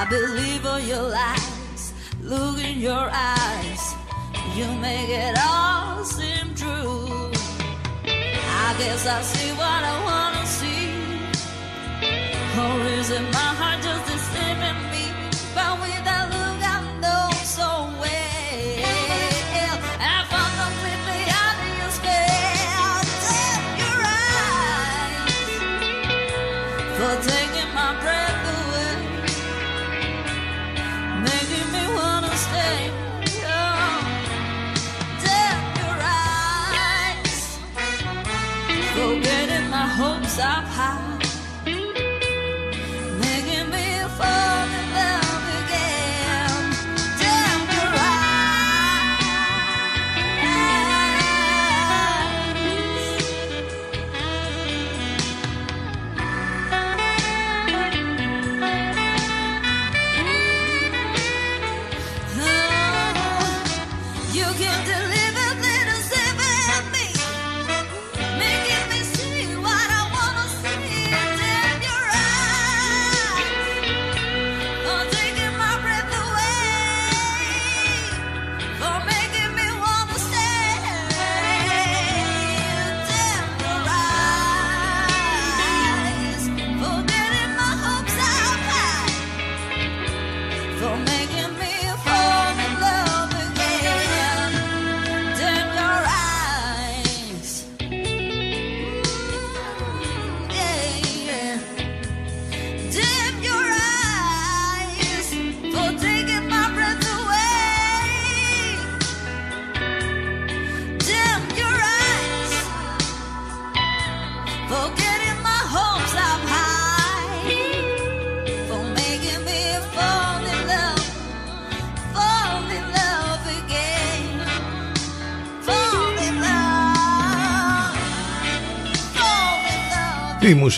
I 0.00 0.04
believe 0.04 0.64
all 0.64 0.78
your 0.78 1.02
lies, 1.02 1.92
look 2.22 2.62
in 2.62 2.78
your 2.78 3.10
eyes, 3.12 3.96
you 4.54 4.66
make 4.80 5.08
it 5.08 5.36
all 5.44 6.04
seem 6.04 6.54
true. 6.54 7.32
I 8.06 8.76
guess 8.78 9.08
I 9.08 9.20
see 9.22 9.50
what 9.58 9.82
I 9.92 9.96
wanna 10.08 10.46
see, 10.46 10.92
or 12.62 12.78
is 12.96 13.10
it 13.10 13.22
my 13.38 13.50
heart 13.58 13.82
just 13.82 14.04
deceiving 14.06 14.80
me? 14.92 15.04
But 15.52 15.80
with 15.80 16.07
hopes 39.98 40.38
up 40.38 40.64
high. 40.64 41.17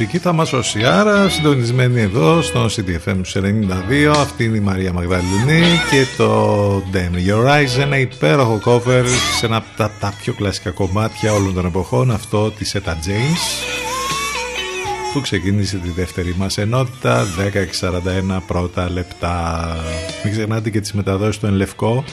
Μουσική 0.02 0.18
θα 0.18 0.32
μας 0.32 0.48
σώσει 0.48 0.84
άρα, 0.84 1.28
συντονισμένη 1.28 2.00
εδώ 2.00 2.42
στο 2.42 2.64
CDFM 2.64 3.20
92. 3.34 4.14
Αυτή 4.16 4.44
είναι 4.44 4.56
η 4.56 4.60
Μαρία 4.60 4.92
Μαγδαληνή 4.92 5.62
και 5.90 6.06
το 6.16 6.82
Damn 6.92 7.28
Your 7.28 7.46
Eyes, 7.46 7.80
ένα 7.80 7.98
υπέροχο 7.98 8.60
cover 8.64 9.04
σε 9.38 9.46
ένα 9.46 9.56
από 9.56 9.66
τα, 9.76 9.90
τα 10.00 10.14
πιο 10.22 10.32
κλασικά 10.32 10.70
κομμάτια 10.70 11.32
όλων 11.32 11.54
των 11.54 11.66
εποχών, 11.66 12.10
αυτό 12.10 12.50
της 12.50 12.76
Etta 12.76 12.90
James 12.90 13.70
που 15.12 15.20
ξεκίνησε 15.20 15.76
τη 15.76 15.90
δεύτερη 15.90 16.34
μας 16.38 16.58
ενότητα 16.58 17.26
10.41 17.80 18.38
πρώτα 18.46 18.90
λεπτά. 18.90 19.76
Μην 20.24 20.32
ξεχνάτε 20.32 20.70
και 20.70 20.80
τις 20.80 20.92
μεταδόσεις 20.92 21.38
του 21.38 21.46
Ενλευκό 21.46 22.04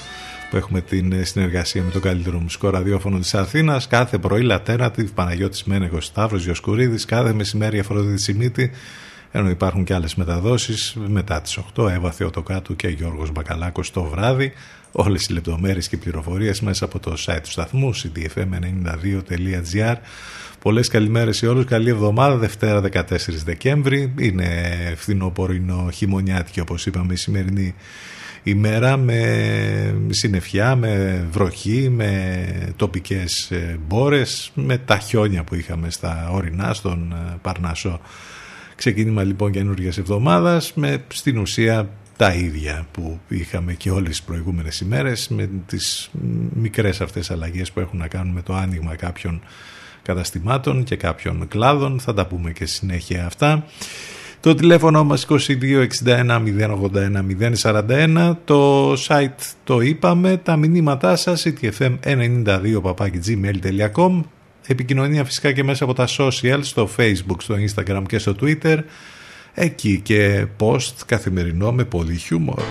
που 0.49 0.57
έχουμε 0.57 0.81
την 0.81 1.25
συνεργασία 1.25 1.83
με 1.83 1.91
το 1.91 1.99
καλύτερο 1.99 2.39
μουσικό 2.39 2.69
ραδιόφωνο 2.69 3.19
της 3.19 3.33
Αθήνας. 3.33 3.87
Κάθε 3.87 4.17
πρωί 4.17 4.41
Λατέρνατιβ, 4.41 5.11
Παναγιώτης 5.11 5.63
Μένεγος 5.63 6.05
Σταύρος 6.05 6.43
Γιοσκουρίδης. 6.43 7.05
Κάθε 7.05 7.33
μεσημέρι 7.33 7.79
Αφροδίτη 7.79 8.21
Σιμίτη. 8.21 8.71
Ενώ 9.31 9.49
υπάρχουν 9.49 9.83
και 9.83 9.93
άλλες 9.93 10.15
μεταδόσεις 10.15 10.97
μετά 11.07 11.41
τις 11.41 11.57
8 11.57 11.89
Εύα 11.89 12.11
Θεοτοκάτου 12.11 12.75
και 12.75 12.87
Γιώργος 12.87 13.31
Μπακαλάκος 13.31 13.91
το 13.91 14.03
βράδυ. 14.03 14.53
Όλες 14.91 15.25
οι 15.25 15.33
λεπτομέρειες 15.33 15.87
και 15.87 15.97
πληροφορίες 15.97 16.61
μέσα 16.61 16.85
από 16.85 16.99
το 16.99 17.15
site 17.25 17.39
του 17.43 17.51
σταθμού 17.51 17.95
cdfm92.gr 17.95 19.95
Πολλές 20.61 20.87
καλημέρες 20.87 21.37
σε 21.37 21.47
όλους, 21.47 21.65
καλή 21.65 21.89
εβδομάδα, 21.89 22.35
Δευτέρα 22.35 22.81
14 22.81 23.43
Δεκέμβρη, 23.45 24.13
είναι 24.19 24.47
φθινοπορεινό 24.95 25.89
χειμωνιάτικη 25.93 26.59
όπως 26.59 26.85
είπαμε 26.85 27.13
η 27.13 27.15
σημερινή 27.15 27.75
ημέρα 28.43 28.97
με 28.97 29.95
συννεφιά, 30.09 30.75
με 30.75 31.25
βροχή, 31.31 31.89
με 31.89 32.73
τοπικές 32.75 33.51
ε, 33.51 33.79
μπόρες, 33.87 34.51
με 34.53 34.77
τα 34.77 34.97
χιόνια 34.97 35.43
που 35.43 35.55
είχαμε 35.55 35.89
στα 35.89 36.29
ορεινά 36.31 36.73
στον 36.73 37.11
ε, 37.11 37.37
Παρνασό. 37.41 37.99
Ξεκίνημα 38.75 39.23
λοιπόν 39.23 39.51
καινούργιας 39.51 39.97
εβδομάδας 39.97 40.73
με 40.75 41.03
στην 41.07 41.37
ουσία 41.37 41.89
τα 42.17 42.33
ίδια 42.33 42.87
που 42.91 43.19
είχαμε 43.27 43.73
και 43.73 43.91
όλες 43.91 44.09
τις 44.09 44.21
προηγούμενες 44.21 44.79
ημέρες 44.79 45.27
με 45.27 45.49
τις 45.65 46.09
μικρές 46.53 47.01
αυτές 47.01 47.31
αλλαγές 47.31 47.71
που 47.71 47.79
έχουν 47.79 47.99
να 47.99 48.07
κάνουν 48.07 48.33
με 48.33 48.41
το 48.41 48.53
άνοιγμα 48.53 48.95
κάποιων 48.95 49.41
καταστημάτων 50.01 50.83
και 50.83 50.95
κάποιων 50.95 51.47
κλάδων. 51.47 51.99
Θα 51.99 52.13
τα 52.13 52.25
πούμε 52.27 52.51
και 52.51 52.65
συνέχεια 52.65 53.25
αυτά. 53.25 53.65
Το 54.39 54.55
τηλέφωνο 54.55 55.03
μας 55.03 55.27
2261 55.29 55.39
081 56.03 57.25
041 57.61 58.35
Το 58.45 58.93
site 58.93 59.53
το 59.63 59.79
είπαμε. 59.81 60.37
Τα 60.37 60.55
μηνύματά 60.55 61.15
σας 61.15 61.47
ctfm92 61.47 62.81
gmail.com 63.25 64.21
Επικοινωνία 64.67 65.25
φυσικά 65.25 65.51
και 65.51 65.63
μέσα 65.63 65.83
από 65.83 65.93
τα 65.93 66.07
social 66.17 66.59
Στο 66.61 66.89
facebook, 66.97 67.37
στο 67.37 67.55
instagram 67.55 68.03
και 68.07 68.17
στο 68.17 68.35
twitter. 68.41 68.77
Εκεί 69.53 69.99
και 69.99 70.45
post 70.59 70.93
καθημερινό 71.05 71.71
με 71.71 71.83
πολύ 71.83 72.15
χιούμορ. 72.15 72.61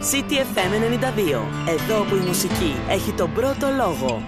CTFM 0.00 0.72
92 1.04 1.42
Εδώ 1.68 2.04
που 2.04 2.14
η 2.14 2.26
μουσική 2.26 2.74
έχει 2.88 3.12
τον 3.12 3.32
πρώτο 3.32 3.68
λόγο 3.76 4.22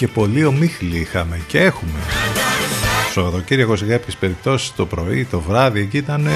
και 0.00 0.08
πολύ 0.08 0.44
ομίχλη 0.44 0.98
είχαμε 0.98 1.40
και 1.46 1.58
έχουμε. 1.58 1.98
Σαββατοκύριακο 3.12 3.76
σε 3.76 3.84
κάποιε 3.84 4.14
περιπτώσεις 4.20 4.74
το 4.74 4.86
πρωί, 4.86 5.24
το 5.24 5.40
βράδυ 5.40 5.80
εκεί 5.80 5.96
ήταν 5.96 6.28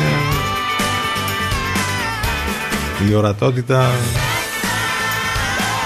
η 3.10 3.14
ορατότητα. 3.14 3.90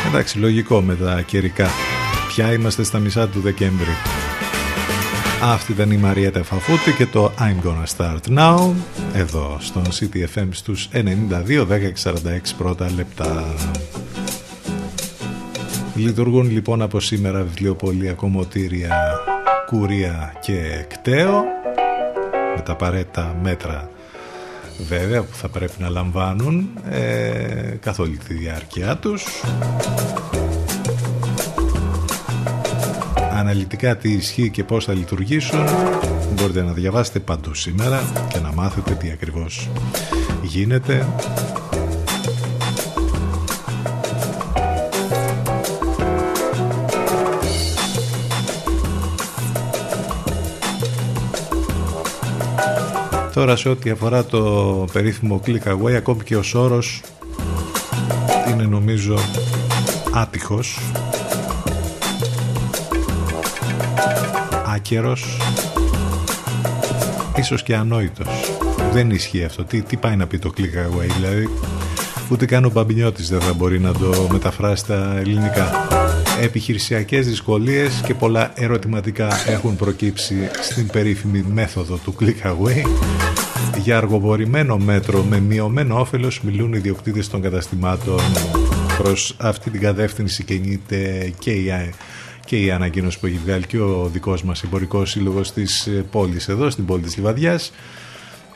Εντάξει 0.09 0.39
λογικό 0.39 0.81
με 0.81 0.95
τα 0.95 1.23
καιρικά. 1.23 1.71
Πια 2.29 2.53
είμαστε 2.53 2.83
στα 2.83 2.99
μισά 2.99 3.29
του 3.29 3.41
Δεκέμβρη. 3.41 3.97
Αυτή 5.43 5.73
ήταν 5.73 5.91
η 5.91 5.97
Μαρία 5.97 6.33
Τεφαφούτη 6.33 6.93
και 6.93 7.07
το 7.07 7.33
I'm 7.39 7.67
Gonna 7.67 7.97
Start 7.97 8.39
Now 8.39 8.73
εδώ 9.15 9.57
στον 9.61 9.85
CTFM 9.85 10.49
στους 10.51 10.89
92 10.93 10.99
10 10.99 11.65
46 12.03 12.15
πρώτα 12.59 12.91
λεπτά 12.97 13.55
Λειτουργούν 15.99 16.51
λοιπόν 16.51 16.83
από 16.83 17.01
σήμερα 17.01 17.43
βιβλιοπολία, 17.43 18.13
κομμωτήρια, 18.13 19.21
κουρία 19.67 20.33
και 20.41 20.85
κταίο 20.89 21.45
με 22.57 22.63
τα 22.63 22.73
απαραίτητα 22.73 23.37
μέτρα 23.43 23.91
βέβαια 24.79 25.23
που 25.23 25.35
θα 25.35 25.49
πρέπει 25.49 25.73
να 25.79 25.89
λαμβάνουν 25.89 26.69
ε, 26.91 27.77
καθ' 27.81 27.99
όλη 27.99 28.17
τη 28.17 28.35
διάρκεια 28.35 28.97
τους. 28.97 29.25
Αναλυτικά 33.33 33.97
τι 33.97 34.13
ισχύει 34.13 34.51
και 34.51 34.65
πώς 34.65 34.85
θα 34.85 34.93
λειτουργήσουν 34.93 35.65
μπορείτε 36.35 36.63
να 36.63 36.73
διαβάσετε 36.73 37.19
παντού 37.19 37.55
σήμερα 37.55 38.03
και 38.33 38.39
να 38.39 38.53
μάθετε 38.53 38.95
τι 38.95 39.11
ακριβώς 39.11 39.69
γίνεται 40.43 41.07
Τώρα 53.39 53.57
σε 53.57 53.69
ό,τι 53.69 53.91
αφορά 53.91 54.25
το 54.25 54.85
περίφημο 54.93 55.41
click 55.47 55.63
away 55.63 55.93
ακόμη 55.93 56.23
και 56.23 56.37
ο 56.37 56.43
Σόρος 56.43 57.03
είναι 58.51 58.63
νομίζω 58.63 59.19
άτυχος 60.15 60.79
άκερος 64.75 65.37
ίσως 67.37 67.63
και 67.63 67.77
ανόητος 67.77 68.29
δεν 68.93 69.11
ισχύει 69.11 69.45
αυτό. 69.45 69.65
Τι, 69.65 69.83
τι 69.83 69.97
πάει 69.97 70.17
να 70.17 70.27
πει 70.27 70.39
το 70.39 70.53
click 70.57 70.61
away, 70.61 71.07
δηλαδή; 71.17 71.49
Ούτε 72.31 72.47
καν 72.47 72.65
ο 72.65 72.71
Μπαμπινιώτης 72.71 73.29
δεν 73.29 73.41
θα 73.41 73.53
μπορεί 73.53 73.81
να 73.81 73.93
το 73.93 74.29
μεταφράσει 74.33 74.83
στα 74.83 75.17
ελληνικά. 75.19 75.89
Επιχειρησιακές 76.43 77.27
δυσκολίες 77.27 78.03
και 78.07 78.15
πολλά 78.15 78.53
ερωτηματικά 78.55 79.29
έχουν 79.47 79.77
προκύψει 79.77 80.51
στην 80.61 80.87
περίφημη 80.87 81.45
μέθοδο 81.53 81.97
του 81.97 82.15
click 82.21 82.47
away. 82.47 82.83
Για 83.83 83.97
αργοπορημένο 83.97 84.79
μέτρο 84.79 85.23
με 85.23 85.41
μειωμένο 85.41 86.01
όφελος 86.01 86.41
μιλούν 86.43 86.73
οι 86.73 86.79
διοκτήτες 86.79 87.29
των 87.29 87.41
καταστημάτων 87.41 88.21
προς 88.99 89.37
αυτή 89.39 89.71
την 89.71 89.81
κατεύθυνση 89.81 90.45
κινείται 90.45 91.33
και 91.39 91.51
η 91.51 91.73
και 92.45 92.57
η 92.57 92.71
ανακοίνωση 92.71 93.19
που 93.19 93.27
έχει 93.27 93.41
βγάλει 93.45 93.67
και 93.67 93.79
ο 93.79 94.11
δικός 94.13 94.43
μας 94.43 94.63
εμπορικός 94.63 95.11
σύλλογος 95.11 95.53
της 95.53 95.89
πόλης 96.11 96.49
εδώ, 96.49 96.71
στην 96.71 96.85
πόλη 96.85 97.03
της 97.03 97.17
Λιβαδιάς 97.17 97.73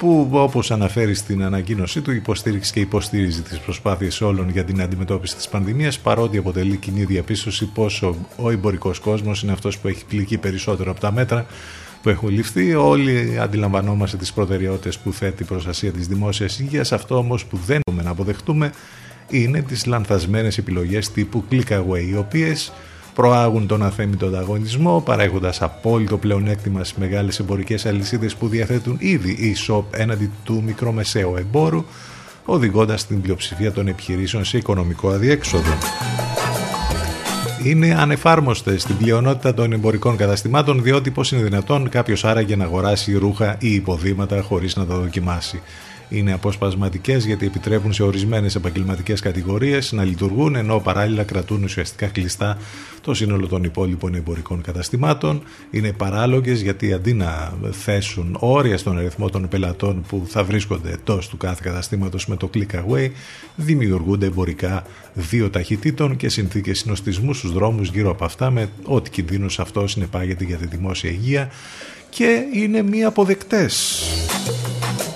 που 0.03 0.28
όπως 0.32 0.70
αναφέρει 0.70 1.14
στην 1.14 1.42
ανακοίνωσή 1.42 2.00
του 2.00 2.11
υποστήριξε 2.11 2.72
και 2.72 2.80
υποστηρίζει 2.80 3.42
τις 3.42 3.59
προσπάθειες 3.59 4.20
όλων 4.20 4.48
για 4.48 4.64
την 4.64 4.82
αντιμετώπιση 4.82 5.36
της 5.36 5.48
πανδημίας 5.48 5.98
παρότι 5.98 6.38
αποτελεί 6.38 6.76
κοινή 6.76 7.05
διαπίστωση 7.05 7.66
πως 7.66 8.03
ο, 8.03 8.16
ο 8.36 8.50
εμπορικός 8.50 8.98
κόσμος 8.98 9.42
είναι 9.42 9.53
αυτός 9.53 9.78
που 9.78 9.88
έχει 9.88 10.05
πληγεί 10.05 10.38
περισσότερο 10.38 10.90
από 10.90 11.00
τα 11.00 11.12
μέτρα 11.12 11.46
που 12.03 12.09
έχουν 12.09 12.28
ληφθεί. 12.28 12.74
Όλοι 12.74 13.38
αντιλαμβανόμαστε 13.40 14.16
τις 14.16 14.32
προτεραιότητες 14.32 14.98
που 14.98 15.12
θέτει 15.12 15.42
η 15.42 15.46
προστασία 15.46 15.92
της 15.92 16.07
δημόσιας 16.07 16.59
υγείας. 16.59 16.92
Αυτό 16.92 17.16
όμως 17.16 17.44
που 17.44 17.57
δεν 17.66 17.80
μπορούμε 17.86 18.05
να 18.05 18.11
αποδεχτούμε 18.11 18.72
είναι 19.28 19.62
τις 19.62 19.86
λανθασμένες 19.86 20.59
επιλογές 20.59 21.11
τύπου 21.11 21.44
click 21.50 21.68
away, 21.68 22.07
οι 22.11 22.16
οποίες 22.16 22.72
προάγουν 23.14 23.66
τον 23.66 23.82
αθέμητο 23.82 24.26
ανταγωνισμό, 24.26 25.02
παρέχοντας 25.04 25.62
απόλυτο 25.62 26.18
πλεονέκτημα 26.18 26.84
στις 26.84 26.98
μεγάλες 26.98 27.38
εμπορικές 27.38 27.86
αλυσίδες 27.86 28.34
που 28.34 28.48
διαθέτουν 28.48 28.96
ήδη 28.98 29.54
e-shop 29.56 29.82
έναντι 29.90 30.30
του 30.44 30.62
μικρομεσαίου 30.66 31.36
εμπόρου, 31.36 31.84
οδηγώντας 32.44 33.06
την 33.06 33.20
πλειοψηφία 33.20 33.72
των 33.72 33.88
επιχειρήσεων 33.88 34.44
σε 34.44 34.56
οικονομικό 34.56 35.10
αδιέξοδο. 35.10 35.72
Είναι 37.64 37.94
ανεφάρμοστε 37.98 38.78
στην 38.78 38.96
πλειονότητα 38.96 39.54
των 39.54 39.72
εμπορικών 39.72 40.16
καταστημάτων, 40.16 40.82
διότι 40.82 41.10
πώς 41.10 41.32
είναι 41.32 41.42
δυνατόν 41.42 41.88
κάποιος 41.88 42.24
άραγε 42.24 42.56
να 42.56 42.64
αγοράσει 42.64 43.18
ρούχα 43.18 43.56
ή 43.58 43.74
υποδήματα 43.74 44.42
χωρίς 44.42 44.76
να 44.76 44.86
τα 44.86 44.94
δοκιμάσει 44.94 45.62
είναι 46.12 46.32
αποσπασματικές 46.32 47.24
γιατί 47.24 47.46
επιτρέπουν 47.46 47.92
σε 47.92 48.02
ορισμένες 48.02 48.54
επαγγελματικές 48.54 49.20
κατηγορίες 49.20 49.92
να 49.92 50.04
λειτουργούν 50.04 50.54
ενώ 50.54 50.78
παράλληλα 50.80 51.22
κρατούν 51.22 51.62
ουσιαστικά 51.62 52.06
κλειστά 52.06 52.58
το 53.00 53.14
σύνολο 53.14 53.46
των 53.46 53.64
υπόλοιπων 53.64 54.14
εμπορικών 54.14 54.60
καταστημάτων. 54.60 55.42
Είναι 55.70 55.92
παράλογες 55.92 56.60
γιατί 56.60 56.92
αντί 56.92 57.12
να 57.14 57.52
θέσουν 57.70 58.36
όρια 58.40 58.78
στον 58.78 58.98
αριθμό 58.98 59.28
των 59.28 59.48
πελατών 59.48 60.04
που 60.08 60.24
θα 60.28 60.44
βρίσκονται 60.44 60.90
εντός 60.90 61.28
του 61.28 61.36
κάθε 61.36 61.60
καταστήματος 61.62 62.26
με 62.26 62.36
το 62.36 62.50
click 62.54 62.74
away, 62.74 63.10
δημιουργούνται 63.56 64.26
εμπορικά 64.26 64.84
δύο 65.14 65.50
ταχυτήτων 65.50 66.16
και 66.16 66.28
συνθήκες 66.28 66.78
συνοστισμού 66.78 67.34
στους 67.34 67.52
δρόμους 67.52 67.90
γύρω 67.90 68.10
από 68.10 68.24
αυτά 68.24 68.50
με 68.50 68.68
ό,τι 68.84 69.10
κινδύνο 69.10 69.46
αυτό 69.58 69.86
συνεπάγεται 69.86 70.44
για 70.44 70.56
τη 70.56 70.66
δημόσια 70.66 71.10
υγεία 71.10 71.50
και 72.10 72.42
είναι 72.52 72.82
μη 72.82 73.04
αποδεκτές 73.04 74.02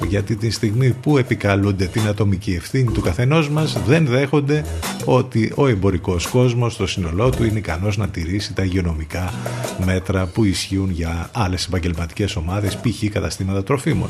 γιατί 0.05 0.37
τη 0.37 0.51
στιγμή 0.51 0.91
που 0.91 1.19
επικαλούνται 1.19 1.87
την 1.87 2.07
ατομική 2.07 2.53
ευθύνη 2.53 2.93
του 2.93 3.01
καθενός 3.01 3.49
μας 3.49 3.79
δεν 3.87 4.07
δέχονται 4.07 4.65
ότι 5.05 5.53
ο 5.55 5.67
εμπορικός 5.67 6.27
κόσμος 6.27 6.73
στο 6.73 6.87
σύνολό 6.87 7.31
του 7.31 7.45
είναι 7.45 7.59
ικανός 7.59 7.97
να 7.97 8.09
τηρήσει 8.09 8.55
τα 8.55 8.63
υγειονομικά 8.63 9.33
μέτρα 9.85 10.27
που 10.27 10.45
ισχύουν 10.45 10.91
για 10.91 11.31
άλλες 11.33 11.67
επαγγελματικές 11.67 12.37
ομάδες 12.37 12.77
π.χ. 12.77 13.11
καταστήματα 13.13 13.63
τροφίμων. 13.63 14.09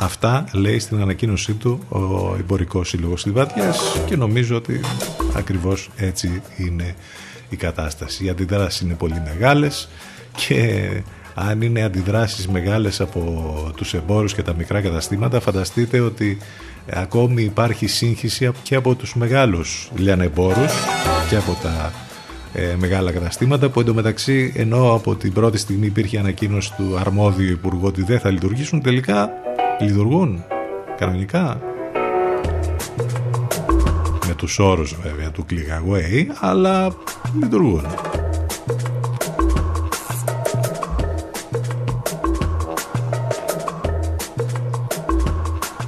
Αυτά 0.00 0.44
λέει 0.52 0.78
στην 0.78 1.00
ανακοίνωσή 1.00 1.52
του 1.52 1.80
ο 1.88 2.34
Εμπορικός 2.38 2.88
Σύλλογος 2.88 3.26
Λιβάδιας 3.26 4.00
και 4.06 4.16
νομίζω 4.16 4.56
ότι 4.56 4.80
ακριβώς 5.34 5.90
έτσι 5.96 6.42
είναι 6.56 6.94
η 7.48 7.56
κατάσταση. 7.56 8.24
Οι 8.24 8.28
αντιδράσεις 8.28 8.80
είναι 8.80 8.94
πολύ 8.94 9.22
μεγάλες 9.24 9.88
και 10.36 10.88
αν 11.34 11.62
είναι 11.62 11.82
αντιδράσεις 11.82 12.48
μεγάλες 12.48 13.00
από 13.00 13.54
τους 13.76 13.94
εμπόρους 13.94 14.34
και 14.34 14.42
τα 14.42 14.54
μικρά 14.54 14.80
καταστήματα 14.80 15.40
φανταστείτε 15.40 16.00
ότι 16.00 16.38
ακόμη 16.90 17.42
υπάρχει 17.42 17.86
σύγχυση 17.86 18.50
και 18.62 18.74
από 18.74 18.94
τους 18.94 19.14
μεγάλους 19.14 19.90
λιανεμπόρους 19.96 20.72
και 21.28 21.36
από 21.36 21.56
τα 21.62 21.92
ε, 22.52 22.74
μεγάλα 22.78 23.12
καταστήματα 23.12 23.68
που 23.68 23.80
εντωμεταξύ 23.80 24.52
ενώ 24.56 24.94
από 24.94 25.14
την 25.14 25.32
πρώτη 25.32 25.58
στιγμή 25.58 25.86
υπήρχε 25.86 26.18
ανακοίνωση 26.18 26.72
του 26.76 26.96
αρμόδιου 26.98 27.50
υπουργού 27.50 27.86
ότι 27.86 28.02
δεν 28.02 28.20
θα 28.20 28.30
λειτουργήσουν 28.30 28.82
τελικά 28.82 29.30
λειτουργούν 29.80 30.44
κανονικά. 30.96 31.60
Με 34.26 34.34
τους 34.34 34.58
όρους 34.58 34.96
βέβαια 35.02 35.30
του 35.30 35.46
Click 35.50 36.26
αλλά 36.40 36.94
λειτουργούν 37.40 37.86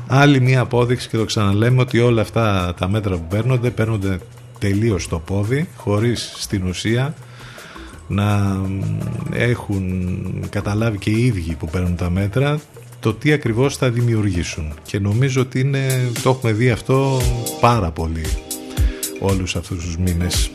Άλλη 0.06 0.40
μια 0.40 0.60
απόδειξη 0.60 1.08
και 1.08 1.16
το 1.16 1.24
ξαναλέμε 1.24 1.80
ότι 1.80 1.98
όλα 1.98 2.22
αυτά 2.22 2.74
τα 2.78 2.88
μέτρα 2.88 3.16
που 3.16 3.26
παίρνονται 3.28 3.70
παίρνονται 3.70 4.18
τελείως 4.58 5.02
στο 5.02 5.18
πόδι 5.18 5.68
χωρίς 5.76 6.32
στην 6.36 6.66
ουσία 6.66 7.14
να 8.06 8.60
έχουν 9.32 10.48
καταλάβει 10.50 10.98
και 10.98 11.10
οι 11.10 11.24
ίδιοι 11.24 11.54
που 11.54 11.68
παίρνουν 11.68 11.96
τα 11.96 12.10
μέτρα 12.10 12.60
το 13.00 13.14
τι 13.14 13.32
ακριβώς 13.32 13.76
θα 13.76 13.90
δημιουργήσουν. 13.90 14.72
Και 14.82 14.98
νομίζω 14.98 15.40
ότι 15.40 15.60
είναι, 15.60 16.10
το 16.22 16.30
έχουμε 16.30 16.52
δει 16.52 16.70
αυτό 16.70 17.20
πάρα 17.60 17.90
πολύ 17.90 18.24
όλους 19.20 19.56
αυτούς 19.56 19.84
τους 19.84 19.96
μήνες 19.96 20.50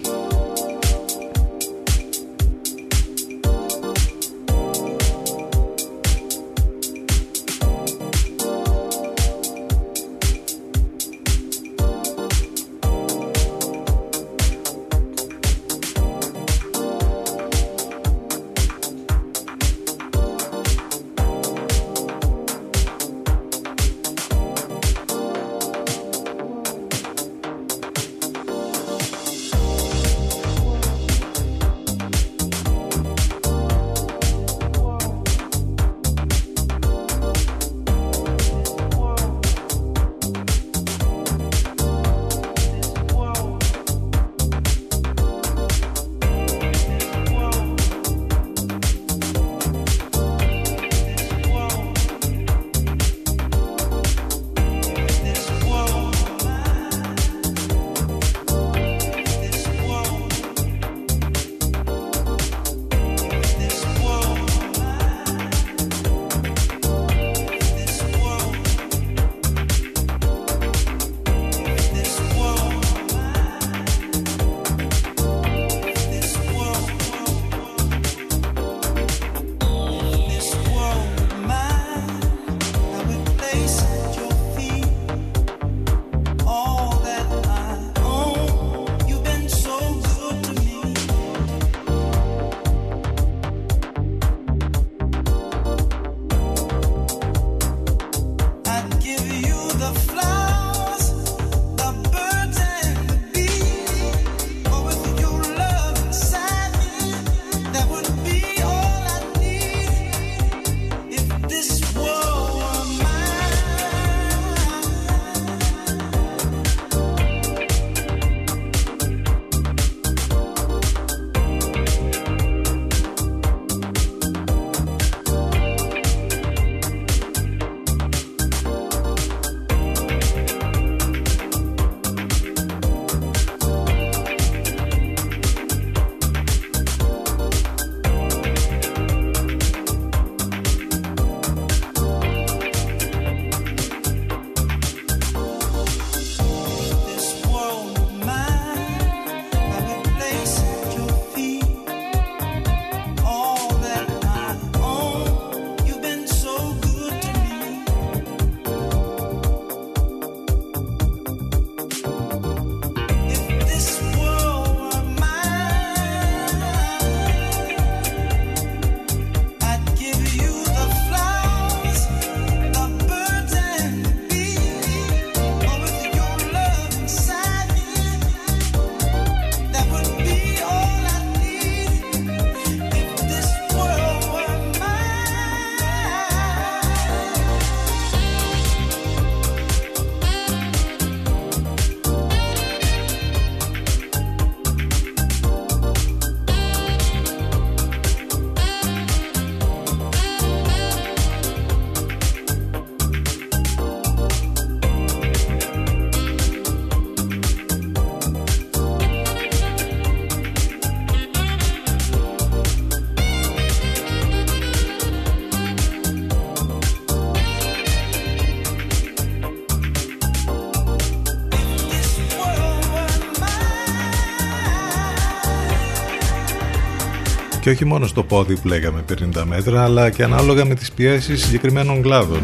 Και 227.62 227.70
όχι 227.70 227.86
μόνο 227.86 228.08
στο 228.08 228.24
πόδι 228.24 228.56
που 228.56 228.68
λέγαμε 228.68 229.02
πριν 229.02 229.32
τα 229.32 229.46
μέτρα, 229.46 229.84
αλλά 229.84 230.10
και 230.10 230.24
ανάλογα 230.24 230.66
με 230.66 230.76
τις 230.76 230.92
πιέσεις 230.92 231.44
συγκεκριμένων 231.44 232.02
κλάδων. 232.02 232.44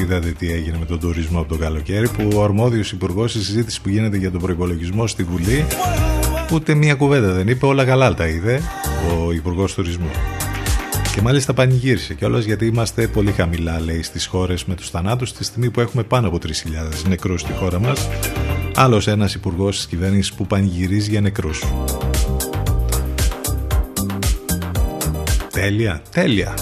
Είδατε 0.00 0.28
τι 0.38 0.52
έγινε 0.52 0.76
με 0.78 0.84
τον 0.84 1.00
τουρισμό 1.00 1.40
από 1.40 1.48
το 1.48 1.58
καλοκαίρι, 1.58 2.08
που 2.08 2.28
ο 2.34 2.42
αρμόδιος 2.42 2.92
υπουργός 2.92 3.30
στη 3.30 3.40
συζήτηση 3.44 3.80
που 3.80 3.88
γίνεται 3.88 4.16
για 4.16 4.30
τον 4.30 4.40
προπολογισμό 4.40 5.06
στη 5.06 5.22
Βουλή, 5.22 5.66
ούτε 6.52 6.74
μία 6.74 6.94
κουβέντα 6.94 7.32
δεν 7.32 7.48
είπε, 7.48 7.66
όλα 7.66 7.84
καλά 7.84 8.14
τα 8.14 8.26
είδε 8.26 8.62
ο 9.26 9.32
υπουργός 9.32 9.74
Τουρισμού. 9.74 10.10
Και 11.14 11.20
μάλιστα 11.20 11.52
πανηγύρισε 11.54 12.14
κιόλας 12.14 12.44
γιατί 12.44 12.66
είμαστε 12.66 13.06
πολύ 13.06 13.32
χαμηλά, 13.32 13.80
λέει, 13.80 14.02
στις 14.02 14.26
χώρες 14.26 14.64
με 14.64 14.74
τους 14.74 14.90
θανάτους, 14.90 15.32
τη 15.32 15.44
στιγμή 15.44 15.70
που 15.70 15.80
έχουμε 15.80 16.02
πάνω 16.02 16.28
από 16.28 16.38
3.000 16.38 17.08
νεκρούς 17.08 17.40
στη 17.40 17.52
χώρα 17.52 17.80
μας. 17.80 18.08
Άλλος 18.74 19.06
ένας 19.06 19.34
υπουργός 19.34 19.76
της 19.76 19.86
κυβέρνησης 19.86 20.32
που 20.32 20.46
πανηγυρίζει 20.46 21.10
για 21.10 21.20
νεκρούς. 21.20 21.62
Τέλεια, 25.62 26.02
τέλεια. 26.10 26.54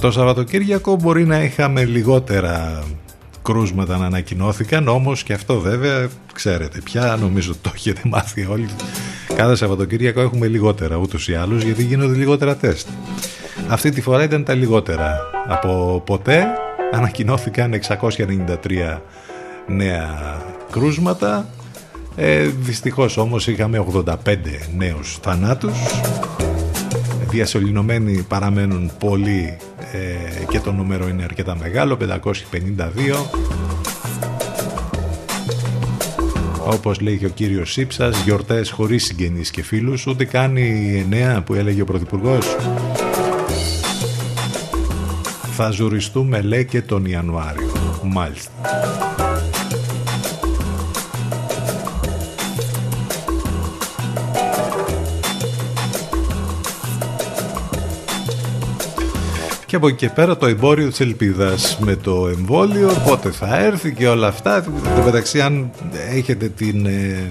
Το 0.00 0.10
Σαββατοκύριακο 0.10 0.96
μπορεί 0.96 1.24
να 1.24 1.42
είχαμε 1.42 1.84
λιγότερα 1.84 2.82
κρούσματα 3.42 3.96
να 3.96 4.06
ανακοινώθηκαν, 4.06 4.88
όμως 4.88 5.22
και 5.22 5.32
αυτό 5.32 5.60
βέβαια 5.60 6.08
ξέρετε 6.32 6.80
πια, 6.84 7.16
νομίζω 7.20 7.54
το 7.62 7.70
έχετε 7.74 8.00
μάθει 8.04 8.46
όλοι. 8.50 8.68
Κάθε 9.34 9.54
Σαββατοκύριακο 9.56 10.20
έχουμε 10.20 10.46
λιγότερα 10.46 10.96
ούτως 10.96 11.28
ή 11.28 11.34
άλλως 11.34 11.62
γιατί 11.62 11.82
γίνονται 11.82 12.16
λιγότερα 12.16 12.56
τεστ. 12.56 12.88
Αυτή 13.68 13.90
τη 13.90 14.00
φορά 14.00 14.22
ήταν 14.22 14.44
τα 14.44 14.54
λιγότερα. 14.54 15.16
Από 15.48 16.02
ποτέ 16.06 16.46
ανακοινώθηκαν 16.92 17.72
693 17.72 18.98
νέα 19.66 20.42
κρούσματα. 20.70 21.46
Ε, 22.20 22.46
δυστυχώς 22.46 23.16
όμως 23.16 23.46
είχαμε 23.46 23.78
85 23.78 24.14
νέους 24.76 25.18
θανάτους. 25.22 25.78
Διασωληνωμένοι 27.28 28.24
παραμένουν 28.28 28.90
πολλοί 28.98 29.56
ε, 29.92 30.44
και 30.48 30.60
το 30.60 30.72
νούμερο 30.72 31.08
είναι 31.08 31.22
αρκετά 31.22 31.56
μεγάλο, 31.56 31.96
552. 31.96 32.04
Όπως 36.64 37.00
λέει 37.00 37.18
και 37.18 37.26
ο 37.26 37.28
κύριος 37.28 37.72
Σύψας, 37.72 38.22
γιορτές 38.22 38.70
χωρίς 38.70 39.04
συγγενείς 39.04 39.50
και 39.50 39.62
φίλους, 39.62 40.06
ούτε 40.06 40.24
κάνει 40.24 40.60
η 40.60 40.98
εννέα 40.98 41.42
που 41.42 41.54
έλεγε 41.54 41.82
ο 41.82 41.84
Πρωθυπουργός. 41.84 42.56
Θα 45.56 45.70
ζουριστούμε 45.70 46.40
λέει 46.40 46.64
και 46.64 46.82
τον 46.82 47.04
Ιανουάριο. 47.04 48.00
Μάλιστα. 48.02 48.57
Και 59.68 59.76
από 59.76 59.88
εκεί 59.88 59.96
και 59.96 60.08
πέρα 60.08 60.36
το 60.36 60.46
εμπόριο 60.46 60.88
της 60.88 61.00
ελπίδας 61.00 61.78
με 61.80 61.96
το 61.96 62.28
εμβόλιο, 62.28 62.90
πότε 63.06 63.30
θα 63.30 63.58
έρθει 63.58 63.92
και 63.92 64.08
όλα 64.08 64.26
αυτά. 64.26 64.56
Εν 64.96 65.04
μεταξύ 65.04 65.40
αν 65.40 65.70
έχετε 66.10 66.48
την... 66.48 66.86
Ε, 66.86 67.28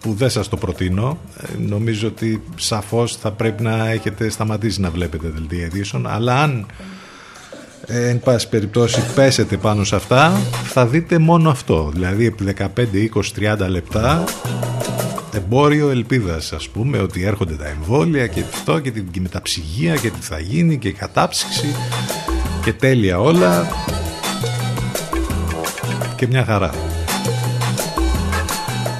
που 0.00 0.14
δεν 0.14 0.30
σας 0.30 0.48
το 0.48 0.56
προτείνω, 0.56 1.18
ε, 1.40 1.46
νομίζω 1.58 2.08
ότι 2.08 2.42
σαφώς 2.56 3.16
θα 3.16 3.30
πρέπει 3.30 3.62
να 3.62 3.90
έχετε 3.90 4.28
σταματήσει 4.28 4.80
να 4.80 4.90
βλέπετε 4.90 5.28
δελτία 5.34 5.64
ειδήσεων, 5.64 6.06
αλλά 6.06 6.42
αν 6.42 6.66
ε, 7.86 8.08
εν 8.08 8.20
πάση 8.20 8.48
περιπτώσει 8.48 9.02
πέσετε 9.14 9.56
πάνω 9.56 9.84
σε 9.84 9.96
αυτά, 9.96 10.40
θα 10.64 10.86
δείτε 10.86 11.18
μόνο 11.18 11.50
αυτό. 11.50 11.90
Δηλαδή 11.92 12.26
επί 12.26 12.54
15, 12.58 12.66
20, 13.44 13.64
30 13.64 13.68
λεπτά 13.68 14.24
εμπόριο 15.36 15.90
ελπίδας 15.90 16.52
ας 16.52 16.68
πούμε 16.68 16.98
ότι 16.98 17.22
έρχονται 17.22 17.54
τα 17.54 17.66
εμβόλια 17.66 18.26
και 18.26 18.40
αυτό 18.40 18.78
και, 18.78 18.90
την, 18.90 19.10
και 19.10 19.20
με 19.20 19.28
τα 19.28 19.42
ψυγεία 19.42 19.96
και 19.96 20.10
τι 20.10 20.20
θα 20.20 20.38
γίνει 20.38 20.78
και 20.78 20.88
η 20.88 20.92
κατάψυξη 20.92 21.74
και 22.64 22.72
τέλεια 22.72 23.20
όλα. 23.20 23.66
Και 26.16 26.26
μια 26.26 26.44
χαρά. 26.44 26.74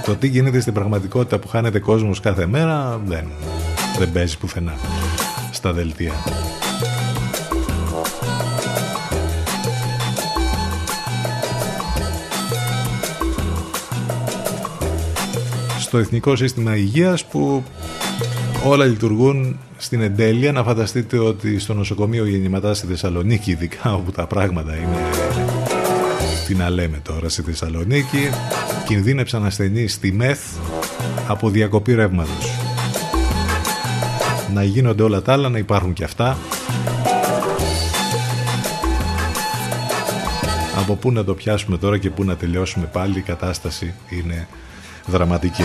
Το 0.05 0.15
τι 0.15 0.27
γίνεται 0.27 0.61
στην 0.61 0.73
πραγματικότητα 0.73 1.39
που 1.39 1.49
χάνεται 1.49 1.79
κόσμος 1.79 2.21
κάθε 2.21 2.47
μέρα 2.47 3.01
δεν, 3.07 3.29
δεν 3.99 4.13
παίζει 4.13 4.39
πουθενά 4.39 4.75
στα 5.51 5.73
δελτία 5.73 6.13
στο 15.87 15.99
Εθνικό 15.99 16.37
Σύστημα 16.37 16.77
Υγείας 16.77 17.25
που 17.25 17.65
όλα 18.65 18.85
λειτουργούν 18.85 19.59
στην 19.77 20.01
εντέλεια. 20.01 20.53
Να 20.53 20.63
φανταστείτε 20.63 21.19
ότι 21.19 21.59
στο 21.59 21.75
νοσοκομείο 21.75 22.27
γεννηματά 22.27 22.75
στη 22.75 22.87
Θεσσαλονίκη, 22.87 23.51
ειδικά 23.51 23.95
όπου 23.95 24.11
τα 24.11 24.27
πράγματα 24.27 24.77
είναι. 24.77 24.97
Τι 26.47 26.55
να 26.55 26.71
λέμε 26.71 27.01
τώρα 27.03 27.29
στη 27.29 27.43
Θεσσαλονίκη, 27.43 28.31
κινδύνεψαν 28.87 29.45
ασθενείς 29.45 29.93
στη 29.93 30.13
ΜΕΘ 30.13 30.39
από 31.29 31.51
διακοπή 31.51 31.95
ρεύματος. 31.95 32.51
Να 34.55 34.63
γίνονται 34.63 35.03
όλα 35.03 35.23
τα 35.23 35.33
άλλα, 35.33 35.49
να 35.49 35.59
υπάρχουν 35.59 35.93
και 35.93 36.05
αυτά. 36.05 36.39
Από 40.77 40.95
πού 40.95 41.13
να 41.13 41.25
το 41.25 41.35
πιάσουμε 41.35 41.79
τώρα 41.79 41.99
και 41.99 42.11
πού 42.11 42.25
να 42.25 42.37
τελειώσουμε 42.37 42.87
πάλι 42.93 43.19
η 43.19 43.23
κατάσταση 43.23 43.95
είναι 44.11 44.47
δραματική. 45.07 45.65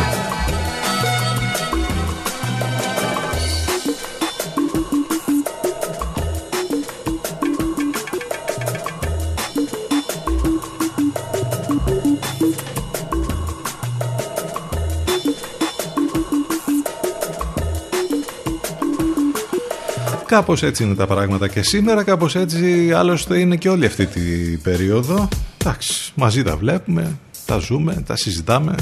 Κάπως 20.25 20.63
έτσι 20.63 20.83
είναι 20.83 20.95
τα 20.95 21.07
πράγματα 21.07 21.47
και 21.47 21.61
σήμερα, 21.61 22.03
κάπως 22.03 22.35
έτσι 22.35 22.91
άλλωστε 22.95 23.39
είναι 23.39 23.55
και 23.55 23.69
όλη 23.69 23.85
αυτή 23.85 24.05
την 24.05 24.61
περίοδο. 24.61 25.27
Εντάξει, 25.57 26.11
μαζί 26.15 26.43
τα 26.43 26.57
βλέπουμε, 26.57 27.19
τα 27.45 27.57
ζούμε, 27.57 28.03
τα 28.05 28.15
συζητάμε, 28.15 28.75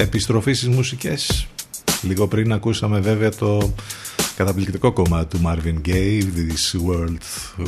επιστροφή 0.00 0.52
στις 0.52 0.68
μουσικές. 0.68 1.46
Λίγο 2.02 2.28
πριν 2.28 2.52
ακούσαμε 2.52 3.00
βέβαια 3.00 3.30
το 3.30 3.74
καταπληκτικό 4.36 4.92
κομμάτι 4.92 5.36
του 5.36 5.42
Marvin 5.44 5.88
Gaye 5.88 6.22
This 6.22 6.80
World 6.88 7.16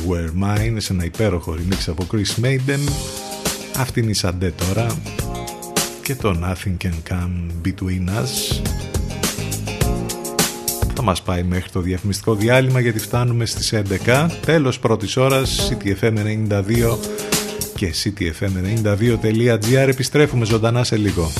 Were 0.07 0.43
Mine 0.43 0.75
σε 0.77 0.93
ένα 0.93 1.05
υπέροχο 1.05 1.55
remix 1.57 1.83
από 1.87 2.07
Chris 2.11 2.43
Maiden. 2.43 2.79
Αυτή 3.75 3.99
είναι 3.99 4.09
η 4.09 4.13
Σαντέ 4.13 4.53
τώρα 4.67 4.87
και 6.03 6.15
το 6.15 6.39
Nothing 6.43 6.85
Can 6.85 7.11
Come 7.11 7.67
Between 7.67 8.09
Us. 8.09 8.61
Θα 10.95 11.01
μας 11.01 11.21
πάει 11.21 11.43
μέχρι 11.43 11.69
το 11.69 11.79
διαφημιστικό 11.79 12.35
διάλειμμα 12.35 12.79
γιατί 12.79 12.99
φτάνουμε 12.99 13.45
στις 13.45 13.73
11 14.05 14.29
τέλος 14.45 14.79
πρώτης 14.79 15.17
ώρας 15.17 15.71
CTFM92 15.71 16.97
και 17.75 17.93
ctfm92.gr 18.03 19.87
επιστρέφουμε 19.87 20.45
ζωντανά 20.45 20.83
σε 20.83 20.95
λίγο 20.97 21.31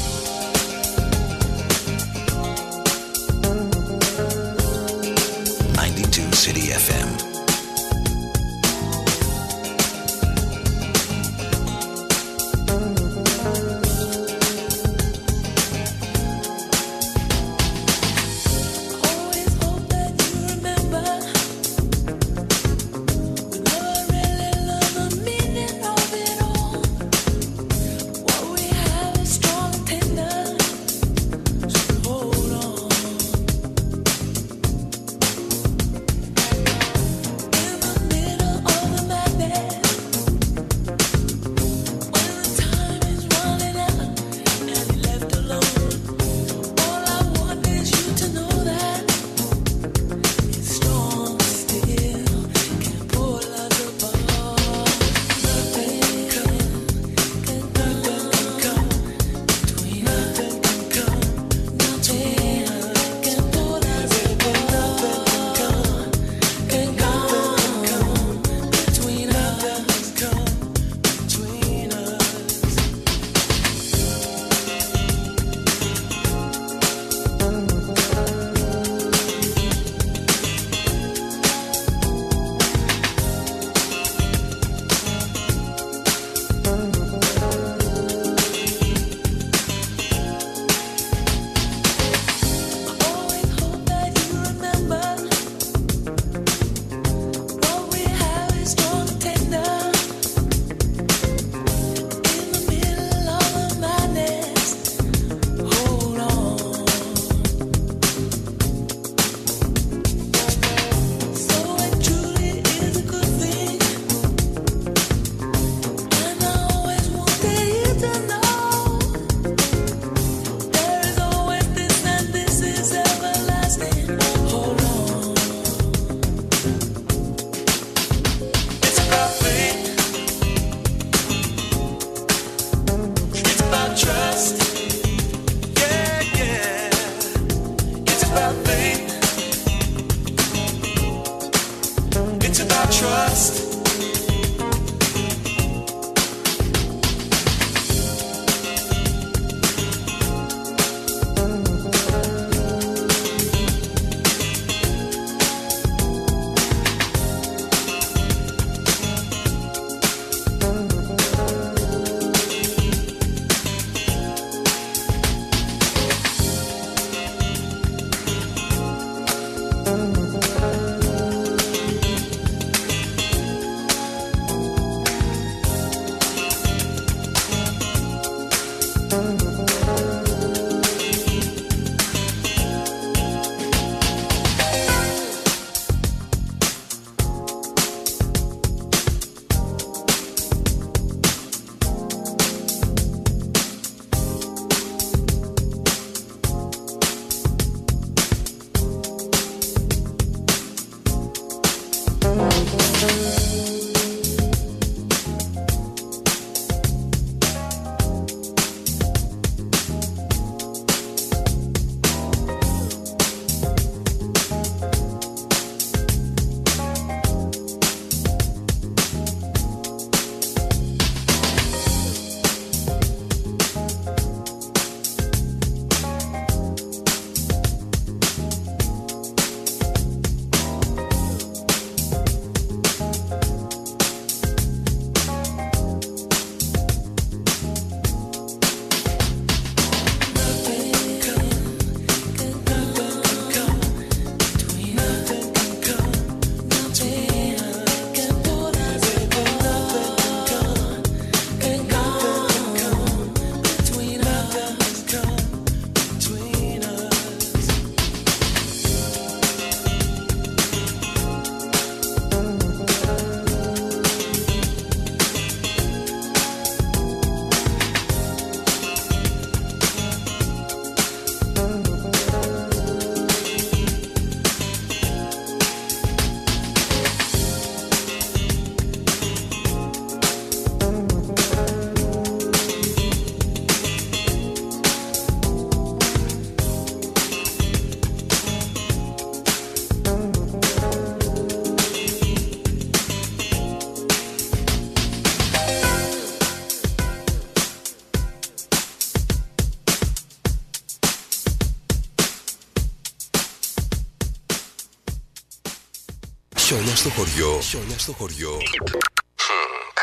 χωριό. 307.33 307.61
Χιόνια 307.61 307.97
στο 307.99 308.13
χωριό. 308.13 308.57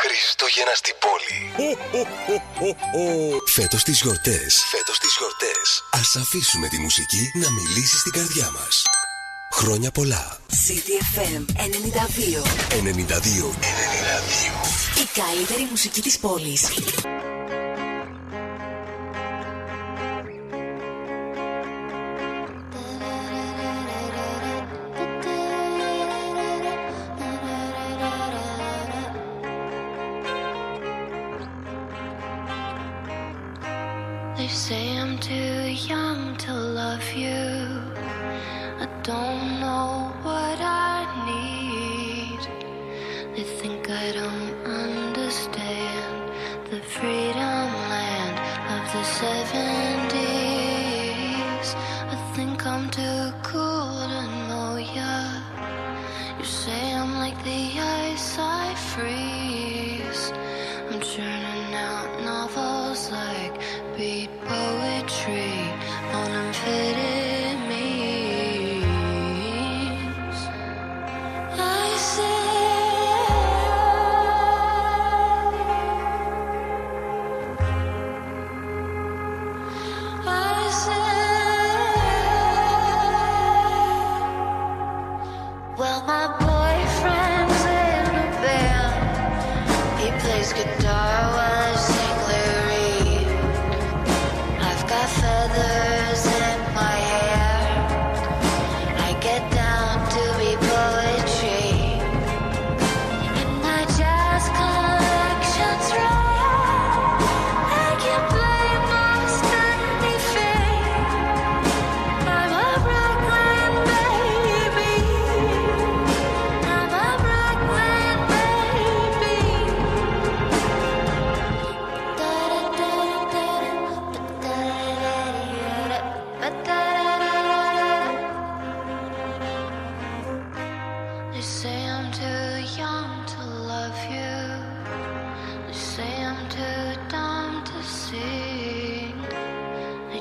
Χριστούγεννα 0.01 0.75
στην 0.75 0.95
πόλη. 1.03 1.39
Φέτος 3.45 3.83
τις 3.83 4.01
γιορτές. 4.01 4.63
Φέτος 4.71 4.99
τις 4.99 5.15
γιορτές. 5.17 5.83
Α 5.91 6.21
αφήσουμε 6.21 6.67
τη 6.67 6.77
μουσική 6.77 7.31
να 7.33 7.51
μιλήσει 7.51 7.97
στην 7.97 8.11
καρδιά 8.11 8.51
μας. 8.51 8.83
Χρόνια 9.53 9.91
πολλά. 9.91 10.37
CDFM 10.49 11.45
92. 11.55 12.43
92. 12.69 12.81
92. 12.81 13.55
Η 15.01 15.21
καλύτερη 15.21 15.67
μουσική 15.69 16.01
της 16.01 16.19
πόλης. 16.19 16.61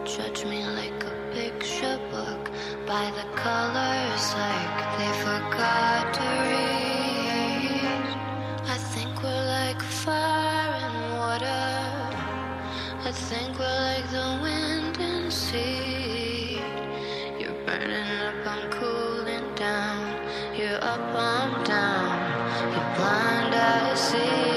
judge 0.05 0.45
me 0.45 0.65
like 0.65 1.05
a 1.05 1.33
picture 1.33 1.99
book 2.11 2.51
by 2.87 3.11
the 3.11 3.27
colors, 3.37 4.35
like 4.35 4.99
they 4.99 5.13
forgot 5.23 6.15
to 6.15 6.29
read. 6.51 7.71
I 8.67 8.79
think 8.93 9.23
we're 9.23 9.47
like 9.47 9.81
fire 9.83 10.75
and 10.87 11.19
water. 11.19 11.67
I 13.05 13.13
think 13.13 13.59
we're 13.59 13.81
like 13.93 14.11
the 14.11 14.39
wind 14.43 14.97
and 15.01 15.33
sea. 15.33 16.61
You're 17.39 17.61
burning 17.67 18.11
up, 18.27 18.47
I'm 18.47 18.71
cooling 18.71 19.55
down. 19.55 20.57
You're 20.57 20.83
up, 20.83 21.01
I'm 21.15 21.65
down. 21.65 22.73
You're 22.73 22.95
blind, 22.97 23.55
I 23.55 23.95
see. 23.95 24.50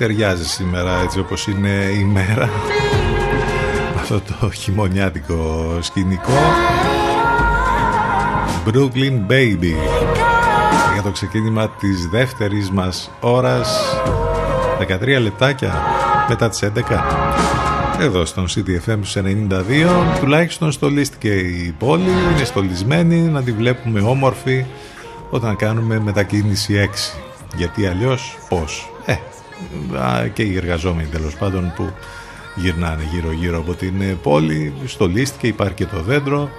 ταιριάζει 0.00 0.46
σήμερα 0.46 1.00
έτσι 1.02 1.18
όπως 1.18 1.46
είναι 1.46 1.68
η 2.00 2.04
μέρα. 2.04 2.48
Αυτό 3.94 4.20
το 4.20 4.50
χειμωνιάτικο 4.50 5.78
σκηνικό. 5.80 6.32
Brooklyn 8.66 9.30
Baby. 9.30 9.74
Για 10.92 11.02
το 11.02 11.10
ξεκίνημα 11.10 11.68
της 11.68 12.08
δεύτερης 12.08 12.70
μας 12.70 13.10
ώρας. 13.20 13.96
13 14.78 15.20
λεπτάκια 15.20 15.82
μετά 16.28 16.48
τις 16.48 16.62
11 16.62 17.04
εδώ 18.00 18.24
στον 18.24 18.46
CTFM 18.48 18.98
92 19.14 20.18
τουλάχιστον 20.20 20.72
στολίστηκε 20.72 21.34
η 21.34 21.74
πόλη 21.78 22.10
είναι 22.32 22.44
στολισμένη 22.44 23.16
να 23.20 23.42
τη 23.42 23.52
βλέπουμε 23.52 24.00
όμορφη 24.00 24.64
όταν 25.30 25.56
κάνουμε 25.56 26.00
μετακίνηση 26.00 26.88
6 27.14 27.18
γιατί 27.56 27.86
αλλιώς 27.86 28.38
πώς; 28.48 28.90
Και 30.32 30.42
οι 30.42 30.56
εργαζόμενοι 30.56 31.08
τέλος 31.08 31.34
πάντων 31.34 31.72
που 31.76 31.90
γυρνάνε 32.54 33.02
γύρω 33.12 33.32
γύρω 33.32 33.58
από 33.58 33.74
την 33.74 34.18
πόλη. 34.22 34.74
Στολίστηκε 34.86 35.46
υπάρχει 35.46 35.74
και 35.74 35.86
το 35.86 36.00
δέντρο. 36.00 36.50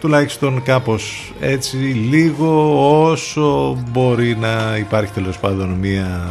Τουλάχιστον 0.00 0.62
κάπως 0.62 1.32
έτσι 1.40 1.76
λίγο 1.76 2.80
όσο 3.10 3.78
μπορεί 3.90 4.36
να 4.36 4.76
υπάρχει 4.76 5.12
τέλος 5.12 5.38
πάντων 5.38 5.68
μία 5.68 6.30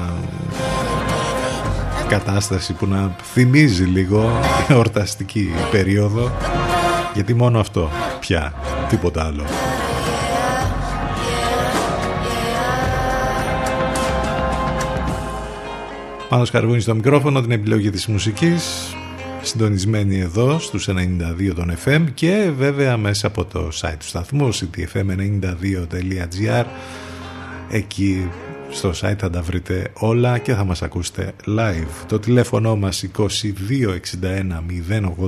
κατάσταση 2.07 2.73
που 2.73 2.87
να 2.87 3.15
θυμίζει 3.23 3.83
λίγο 3.83 4.39
εορταστική 4.67 5.49
περίοδο. 5.71 6.31
Γιατί 7.13 7.33
μόνο 7.33 7.59
αυτό 7.59 7.89
πια 8.19 8.53
τίποτα 8.89 9.25
άλλο 9.25 9.43
Πάνω 16.29 16.45
σκαρβούνι 16.45 16.79
στο 16.79 16.95
μικρόφωνο 16.95 17.41
την 17.41 17.51
επιλογή 17.51 17.89
της 17.89 18.07
μουσικής 18.07 18.93
συντονισμένη 19.41 20.19
εδώ 20.19 20.59
στους 20.59 20.89
92 20.89 21.53
των 21.55 21.73
FM 21.85 22.05
και 22.13 22.51
βέβαια 22.57 22.97
μέσα 22.97 23.27
από 23.27 23.45
το 23.45 23.69
site 23.81 23.95
του 23.99 24.05
σταθμού 24.05 24.49
ctfm92.gr 24.53 26.65
εκεί 27.69 28.29
στο 28.69 28.89
site 28.89 29.15
θα 29.17 29.29
τα 29.29 29.41
βρείτε 29.41 29.91
όλα 29.93 30.37
και 30.37 30.53
θα 30.53 30.63
μας 30.63 30.81
ακούσετε 30.81 31.33
live. 31.45 32.05
Το 32.07 32.19
τηλέφωνο 32.19 32.75
μας 32.75 33.05
2261 33.17 33.25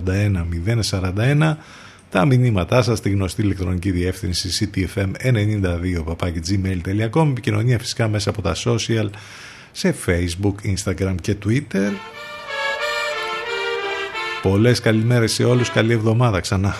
081 0.05 0.45
041 0.89 1.55
τα 2.09 2.25
μηνύματά 2.25 2.81
σας 2.81 2.97
στη 2.97 3.09
γνωστή 3.09 3.41
ηλεκτρονική 3.41 3.91
διεύθυνση 3.91 4.69
ctfm92 4.73 6.03
επικοινωνία 7.31 7.79
φυσικά 7.79 8.07
μέσα 8.07 8.29
από 8.29 8.41
τα 8.41 8.55
social 8.55 9.09
σε 9.71 9.95
facebook, 10.05 10.55
instagram 10.75 11.15
και 11.21 11.35
twitter 11.45 11.91
Πολλές 14.41 14.79
καλημέρες 14.79 15.33
σε 15.33 15.43
όλους, 15.43 15.69
καλή 15.69 15.93
εβδομάδα 15.93 16.39
ξανά. 16.39 16.75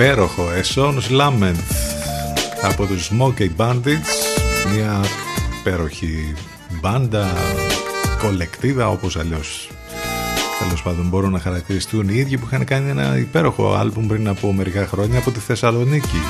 Υπέροχο 0.00 0.48
A 0.48 0.74
Song's 0.74 1.20
Lament 1.20 1.62
από 2.62 2.86
τους 2.86 3.10
Smokey 3.10 3.48
Bandits. 3.56 4.10
Μια 4.74 5.04
υπέροχη 5.60 6.34
μπάντα 6.80 7.32
κολεκτίβα 8.22 8.88
όπως 8.88 9.16
αλλιώς. 9.16 9.70
Τέλος 10.58 10.82
πάντων 10.82 11.08
μπορούν 11.08 11.30
να 11.30 11.38
χαρακτηριστούν 11.38 12.08
οι 12.08 12.14
ίδιοι 12.14 12.38
που 12.38 12.46
είχαν 12.46 12.64
κάνει 12.64 12.90
ένα 12.90 13.18
υπέροχο 13.18 13.74
άλμπουμ 13.74 14.06
πριν 14.06 14.28
από 14.28 14.52
μερικά 14.52 14.86
χρόνια 14.86 15.18
από 15.18 15.30
τη 15.30 15.38
Θεσσαλονίκη. 15.38 16.20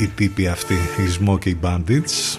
Οι 0.00 0.06
τύποι 0.06 0.46
αυτοί 0.48 0.74
οι 0.74 1.18
Smokey 1.20 1.54
Bandits 1.62 2.33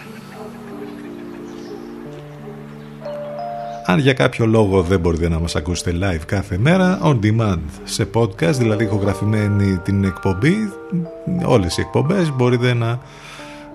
Αν 3.87 3.99
για 3.99 4.13
κάποιο 4.13 4.45
λόγο 4.45 4.81
δεν 4.81 4.99
μπορείτε 4.99 5.29
να 5.29 5.39
μας 5.39 5.55
ακούσετε 5.55 5.97
live 6.01 6.25
κάθε 6.25 6.57
μέρα, 6.57 6.99
on 7.03 7.19
demand 7.23 7.59
σε 7.83 8.07
podcast, 8.13 8.53
δηλαδή 8.53 8.83
ηχογραφημένη 8.83 9.77
την 9.77 10.03
εκπομπή, 10.03 10.55
όλες 11.45 11.77
οι 11.77 11.81
εκπομπές 11.81 12.31
μπορείτε 12.31 12.73
να 12.73 12.99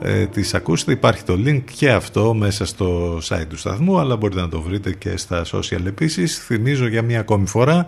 ε, 0.00 0.26
τις 0.26 0.54
ακούσετε. 0.54 0.92
Υπάρχει 0.92 1.22
το 1.22 1.38
link 1.46 1.62
και 1.74 1.90
αυτό 1.90 2.34
μέσα 2.34 2.66
στο 2.66 3.18
site 3.28 3.46
του 3.48 3.56
σταθμού, 3.56 3.98
αλλά 3.98 4.16
μπορείτε 4.16 4.40
να 4.40 4.48
το 4.48 4.60
βρείτε 4.60 4.92
και 4.92 5.16
στα 5.16 5.44
social 5.52 5.86
επίσης. 5.86 6.38
Θυμίζω 6.38 6.86
για 6.86 7.02
μία 7.02 7.20
ακόμη 7.20 7.46
φορά, 7.46 7.86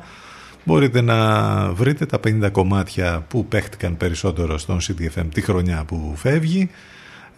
μπορείτε 0.65 1.01
να 1.01 1.19
βρείτε 1.73 2.07
τα 2.07 2.21
50 2.27 2.49
κομμάτια 2.53 3.25
που 3.29 3.47
παίχτηκαν 3.47 3.97
περισσότερο 3.97 4.59
στον 4.59 4.79
CDFM 4.81 5.27
τη 5.35 5.41
χρονιά 5.41 5.85
που 5.87 6.13
φεύγει. 6.17 6.71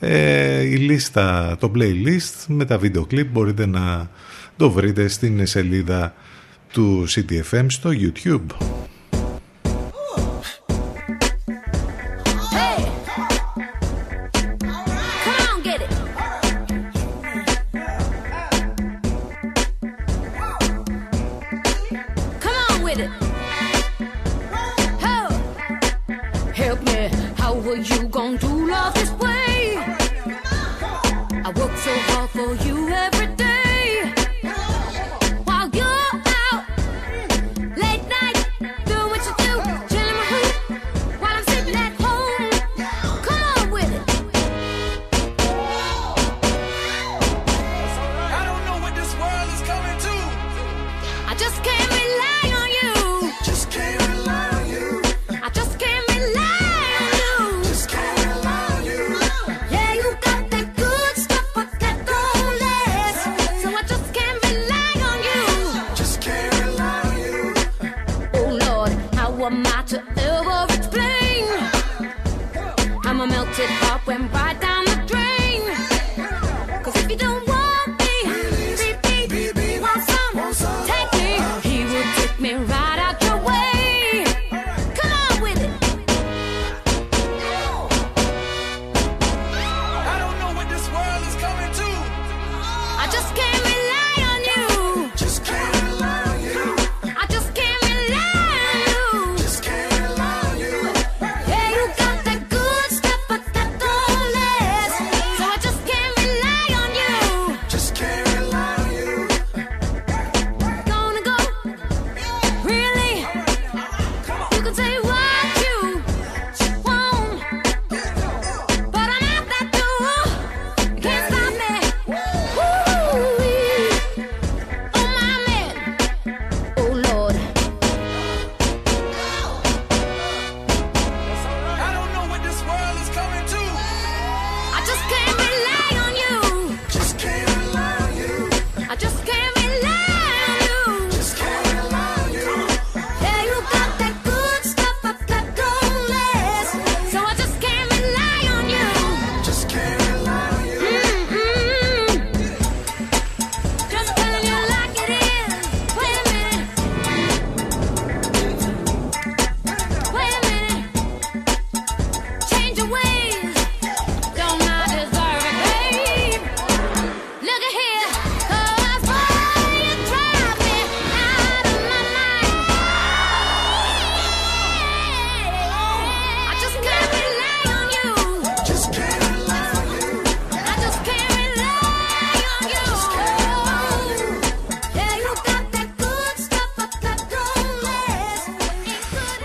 Ε, 0.00 0.60
η 0.60 0.76
λίστα, 0.76 1.56
το 1.60 1.70
playlist 1.74 2.44
με 2.46 2.64
τα 2.64 2.78
βίντεο 2.78 3.06
κλιπ 3.06 3.30
μπορείτε 3.32 3.66
να 3.66 4.08
το 4.56 4.70
βρείτε 4.70 5.08
στην 5.08 5.46
σελίδα 5.46 6.14
του 6.72 7.04
CTFM 7.08 7.66
στο 7.68 7.90
YouTube. 7.92 8.46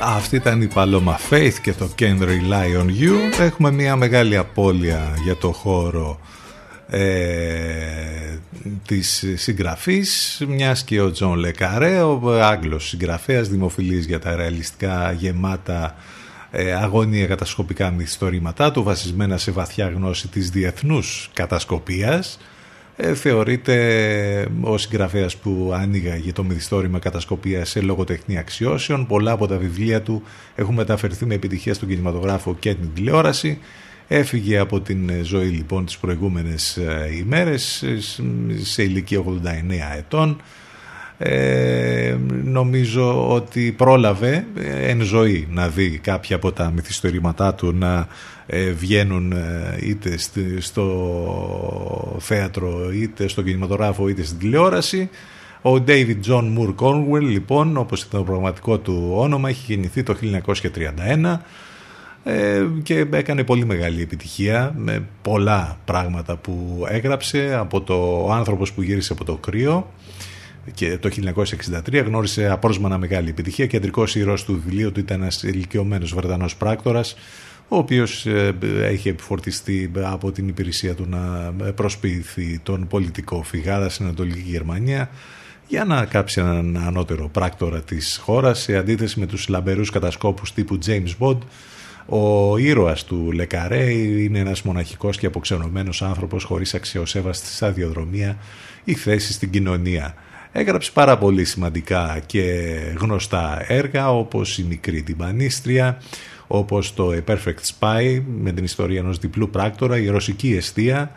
Αυτή 0.01 0.35
ήταν 0.35 0.61
η 0.61 0.67
Paloma 0.67 1.19
Faith 1.29 1.53
και 1.61 1.73
το 1.73 1.89
Can't 1.99 2.21
Rely 2.21 2.81
on 2.81 2.87
You. 3.01 3.39
Έχουμε 3.39 3.71
μια 3.71 3.95
μεγάλη 3.95 4.37
απώλεια 4.37 5.13
για 5.23 5.35
το 5.35 5.51
χώρο 5.51 6.19
ε, 6.89 8.37
της 8.85 9.25
συγγραφής 9.35 10.41
μιας 10.47 10.83
και 10.83 11.01
ο 11.01 11.11
Τζον 11.11 11.37
Λε 11.37 11.59
Καρέ 11.59 12.01
ο 12.01 12.41
Άγγλος 12.41 12.87
συγγραφέας 12.87 13.49
δημοφιλής 13.49 14.05
για 14.05 14.19
τα 14.19 14.35
ρεαλιστικά 14.35 15.11
γεμάτα 15.11 15.95
ε, 16.51 16.73
αγωνία 16.73 17.27
κατασκοπικά 17.27 17.91
μυθιστορήματά 17.91 18.71
του 18.71 18.83
βασισμένα 18.83 19.37
σε 19.37 19.51
βαθιά 19.51 19.89
γνώση 19.89 20.27
της 20.27 20.49
διεθνούς 20.49 21.29
κατασκοπίας 21.33 22.39
ε, 23.01 23.13
θεωρείται 23.13 24.47
ο 24.61 24.77
συγγραφέας 24.77 25.37
που 25.37 25.71
ανήγαγε 25.73 26.31
το 26.31 26.43
μυθιστόρημα 26.43 26.99
κατασκοπίας 26.99 27.69
σε 27.69 27.81
λογοτεχνία 27.81 28.39
αξιώσεων. 28.39 29.07
Πολλά 29.07 29.31
από 29.31 29.47
τα 29.47 29.57
βιβλία 29.57 30.01
του 30.01 30.23
έχουν 30.55 30.75
μεταφερθεί 30.75 31.25
με 31.25 31.33
επιτυχία 31.33 31.73
στον 31.73 31.87
κινηματογράφο 31.87 32.55
και 32.59 32.73
την 32.73 32.89
τηλεόραση. 32.93 33.59
Έφυγε 34.07 34.57
από 34.57 34.79
την 34.81 35.11
ζωή 35.23 35.47
λοιπόν 35.47 35.85
τις 35.85 35.97
προηγούμενες 35.97 36.77
ε, 36.77 37.15
ημέρες 37.17 37.83
σε 38.61 38.83
ηλικία 38.83 39.23
89 39.23 39.27
ετών. 39.97 40.41
Ε, 41.17 42.15
νομίζω 42.43 43.33
ότι 43.33 43.71
πρόλαβε 43.71 44.45
εν 44.81 45.01
ζωή 45.01 45.47
να 45.51 45.67
δει 45.67 45.99
κάποια 46.03 46.35
από 46.35 46.51
τα 46.51 46.71
μυθιστορήματά 46.75 47.53
του 47.53 47.73
να 47.73 48.07
ε, 48.51 48.71
βγαίνουν 48.71 49.31
ε, 49.31 49.77
είτε 49.81 50.17
στο 50.59 52.17
θέατρο 52.19 52.91
είτε 52.93 53.27
στο 53.27 53.41
κινηματογράφο 53.41 54.07
είτε 54.07 54.23
στην 54.23 54.37
τηλεόραση 54.37 55.09
Ο 55.61 55.73
David 55.87 56.17
John 56.27 56.57
Moore 56.57 56.75
Cornwell, 56.75 57.21
λοιπόν, 57.21 57.77
όπως 57.77 58.01
ήταν 58.01 58.19
το 58.19 58.25
πραγματικό 58.25 58.77
του 58.77 59.11
όνομα, 59.15 59.49
έχει 59.49 59.73
γεννηθεί 59.73 60.03
το 60.03 60.15
1931 61.23 61.37
ε, 62.23 62.65
και 62.83 63.05
έκανε 63.11 63.43
πολύ 63.43 63.65
μεγάλη 63.65 64.01
επιτυχία 64.01 64.73
με 64.77 65.03
πολλά 65.21 65.77
πράγματα 65.85 66.35
που 66.35 66.85
έγραψε 66.89 67.55
από 67.59 67.81
το 67.81 68.23
ο 68.25 68.31
άνθρωπος 68.31 68.73
που 68.73 68.81
γύρισε 68.81 69.13
από 69.13 69.23
το 69.23 69.35
κρύο 69.35 69.91
και 70.73 70.97
το 70.97 71.09
1963 71.93 72.03
γνώρισε 72.05 72.49
απρόσμενα 72.49 72.97
μεγάλη 72.97 73.29
επιτυχία. 73.29 73.65
Κεντρικός 73.65 74.15
ήρωας 74.15 74.43
του 74.43 74.61
βιβλίου 74.63 74.91
του 74.91 74.99
ήταν 74.99 75.21
ένας 75.21 75.43
ηλικιωμένος 75.43 76.13
Βρετανός 76.13 76.55
πράκτορας 76.55 77.15
ο 77.71 77.77
οποίος 77.77 78.25
ε, 78.25 78.55
έχει 78.81 79.09
επιφορτιστεί 79.09 79.91
από 80.01 80.31
την 80.31 80.47
υπηρεσία 80.47 80.95
του 80.95 81.05
να 81.09 81.53
προσποιηθεί 81.75 82.59
τον 82.63 82.87
πολιτικό 82.87 83.43
φυγάδα 83.43 83.89
στην 83.89 84.05
Ανατολική 84.05 84.49
Γερμανία 84.49 85.09
για 85.67 85.85
να 85.85 86.05
κάψει 86.05 86.39
έναν 86.39 86.77
ανώτερο 86.77 87.29
πράκτορα 87.29 87.81
της 87.81 88.19
χώρας 88.23 88.59
σε 88.59 88.77
αντίθεση 88.77 89.19
με 89.19 89.25
τους 89.25 89.47
λαμπερούς 89.47 89.89
κατασκόπους 89.89 90.53
τύπου 90.53 90.77
James 90.85 91.15
Bond 91.19 91.37
ο 92.09 92.57
ήρωας 92.57 93.03
του 93.03 93.31
Λεκαρέ 93.31 93.91
είναι 93.91 94.39
ένας 94.39 94.61
μοναχικός 94.61 95.17
και 95.17 95.25
αποξενωμένος 95.25 96.01
άνθρωπος 96.01 96.43
χωρίς 96.43 96.73
αξιοσέβαστη 96.73 97.47
σταδιοδρομία 97.47 98.37
ή 98.83 98.93
θέση 98.93 99.33
στην 99.33 99.49
κοινωνία. 99.49 100.13
Έγραψε 100.51 100.91
πάρα 100.91 101.17
πολύ 101.17 101.45
σημαντικά 101.45 102.19
και 102.25 102.75
γνωστά 102.99 103.65
έργα 103.67 104.11
όπως 104.11 104.57
η 104.57 104.63
μικρή 104.63 105.01
τυμπανίστρια, 105.01 106.01
όπως 106.51 106.93
το 106.93 107.11
A 107.13 107.31
Perfect 107.31 107.79
Spy 107.79 108.21
με 108.41 108.51
την 108.51 108.63
ιστορία 108.63 108.99
ενός 108.99 109.17
διπλού 109.17 109.49
πράκτορα, 109.49 109.97
η 109.97 110.07
ρωσική 110.07 110.55
αιστεία 110.55 111.11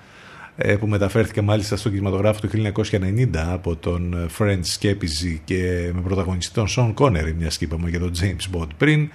ε, 0.56 0.76
που 0.76 0.86
μεταφέρθηκε 0.86 1.42
μάλιστα 1.42 1.76
στο 1.76 1.88
κινηματογράφο 1.88 2.40
του 2.40 2.72
1990 2.90 3.26
από 3.34 3.76
τον 3.76 4.30
French 4.38 4.60
Σκέπιζη 4.60 5.40
και 5.44 5.90
με 5.94 6.00
πρωταγωνιστή 6.00 6.54
τον 6.54 6.68
Σον 6.68 6.94
Κόνερ, 6.94 7.34
μιας 7.34 7.58
και 7.58 7.64
είπαμε 7.64 7.88
για 7.88 7.98
τον 7.98 8.12
James 8.20 8.56
Bond 8.56 8.68
πριν, 8.76 9.10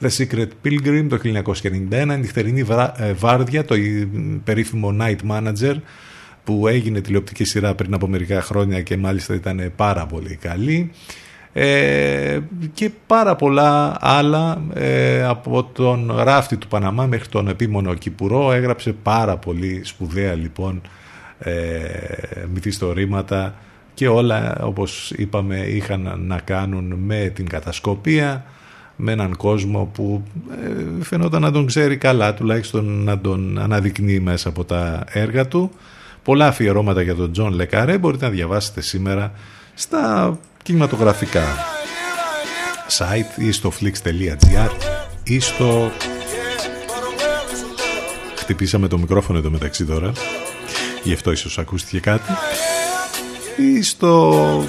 The 0.00 0.08
Secret 0.08 0.48
Pilgrim 0.64 1.06
το 1.08 1.18
1991, 1.90 2.16
νυχτερινή 2.18 2.64
ε, 2.96 3.12
βάρδια, 3.12 3.64
το 3.64 3.74
περίφημο 4.44 4.96
Night 5.00 5.30
Manager 5.30 5.74
που 6.44 6.68
έγινε 6.68 7.00
τηλεοπτική 7.00 7.44
σειρά 7.44 7.74
πριν 7.74 7.94
από 7.94 8.08
μερικά 8.08 8.42
χρόνια 8.42 8.82
και 8.82 8.96
μάλιστα 8.96 9.34
ήταν 9.34 9.72
πάρα 9.76 10.06
πολύ 10.06 10.36
καλή 10.36 10.90
ε, 11.52 12.40
και 12.74 12.90
πάρα 13.06 13.36
πολλά 13.36 13.96
άλλα 14.00 14.62
ε, 14.74 15.24
από 15.24 15.64
τον 15.64 16.12
ράφτη 16.16 16.56
του 16.56 16.68
Παναμά 16.68 17.06
μέχρι 17.06 17.28
τον 17.28 17.48
επίμονο 17.48 17.94
Κυπουρό. 17.94 18.52
Έγραψε 18.52 18.92
πάρα 18.92 19.36
πολύ 19.36 19.80
σπουδαία 19.84 20.34
λοιπόν 20.34 20.80
ε, 21.38 21.54
μυθιστορήματα 22.52 23.54
και 23.94 24.08
όλα 24.08 24.58
όπως 24.62 25.10
είπαμε 25.10 25.56
είχαν 25.56 26.24
να 26.26 26.38
κάνουν 26.38 26.94
με 26.98 27.32
την 27.34 27.48
κατασκοπία 27.48 28.44
με 28.96 29.12
έναν 29.12 29.36
κόσμο 29.36 29.90
που 29.94 30.22
ε, 30.50 31.02
φαινόταν 31.04 31.42
να 31.42 31.50
τον 31.50 31.66
ξέρει 31.66 31.96
καλά 31.96 32.34
τουλάχιστον 32.34 33.04
να 33.04 33.18
τον 33.18 33.58
αναδεικνύει 33.58 34.20
μέσα 34.20 34.48
από 34.48 34.64
τα 34.64 35.04
έργα 35.08 35.48
του. 35.48 35.70
Πολλά 36.22 36.46
αφιερώματα 36.46 37.02
για 37.02 37.14
τον 37.14 37.32
Τζον 37.32 37.52
Λε 37.52 37.67
Καρέ 37.67 37.98
μπορείτε 37.98 38.24
να 38.24 38.30
διαβάσετε 38.30 38.80
σήμερα 38.80 39.32
στα 39.74 40.38
κινηματογραφικά 40.62 41.44
site 42.98 43.42
ή 43.42 43.52
στο 43.52 43.72
flix.gr 43.80 44.70
ή 45.22 45.40
στο 45.40 45.90
χτυπήσαμε 48.36 48.88
το 48.88 48.98
μικρόφωνο 48.98 49.38
εδώ 49.38 49.50
μεταξύ 49.50 49.84
τώρα. 49.84 50.12
Γι' 51.02 51.12
αυτό 51.12 51.32
ίσως 51.32 51.58
ακούστηκε 51.58 52.00
κάτι. 52.00 52.32
Ή 53.56 53.82
στο 53.82 54.64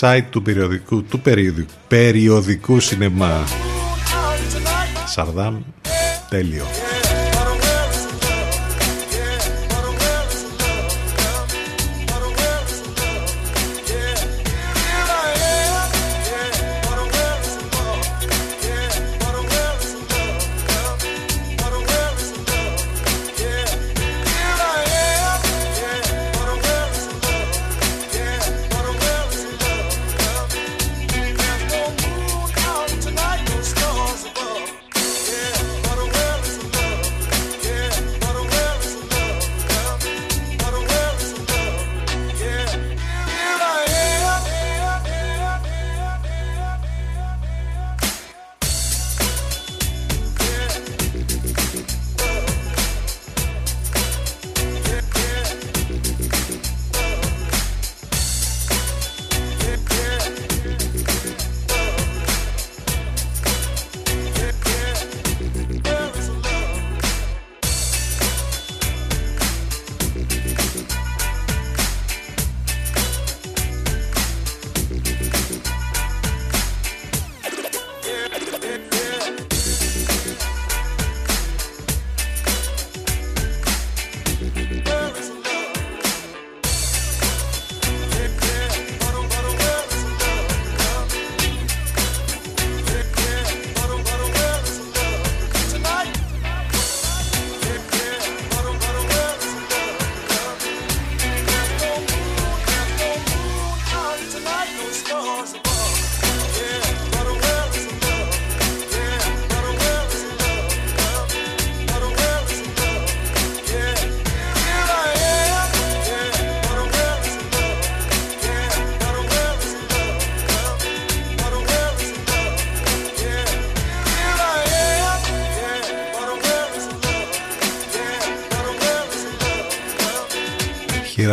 site 0.00 0.26
του 0.30 0.42
περιοδικού 0.42 1.02
του 1.02 1.20
περιοδικού, 1.20 1.72
περιοδικού 1.88 2.80
σινεμά. 2.80 3.44
Σαρδάμ. 5.06 5.62
Τέλειο 6.28 6.64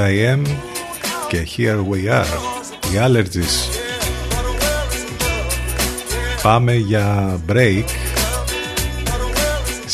I 0.09 0.35
Am 0.35 0.43
και 1.27 1.47
Here 1.57 1.77
We 1.77 2.11
Are 2.11 2.25
οι 2.83 2.97
Allergies. 3.05 3.79
Πάμε 6.41 6.73
για 6.73 7.39
break. 7.47 7.83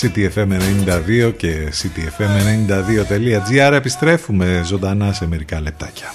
CTFM92 0.01 1.33
και 1.37 1.73
CTFM92.gr 1.81 3.71
επιστρέφουμε 3.71 4.61
ζωντανά 4.65 5.13
σε 5.13 5.27
μερικά 5.27 5.61
λεπτάκια 5.61 6.14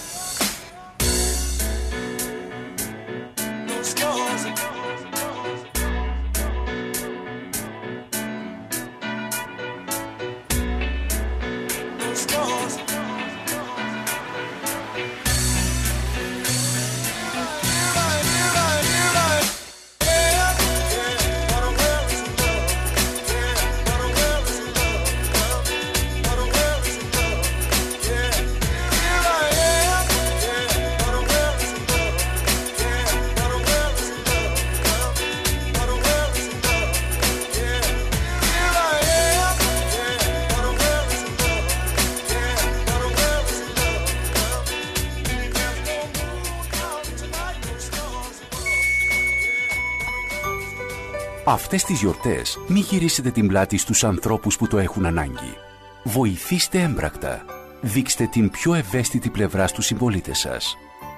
Αυτές 51.73 51.89
τις 51.89 52.01
γιορτές 52.01 52.59
μην 52.67 52.83
γυρίσετε 52.83 53.31
την 53.31 53.47
πλάτη 53.49 53.77
στους 53.77 54.05
ανθρώπους 54.05 54.57
που 54.57 54.67
το 54.67 54.79
έχουν 54.79 55.07
ανάγκη. 55.07 55.57
Βοηθήστε 56.03 56.81
έμπρακτα. 56.81 57.45
Δείξτε 57.81 58.27
την 58.27 58.51
πιο 58.51 58.75
ευαίσθητη 58.75 59.31
πλευρά 59.31 59.67
στους 59.67 59.87
συμπολίτες 59.87 60.39
σας. 60.39 60.77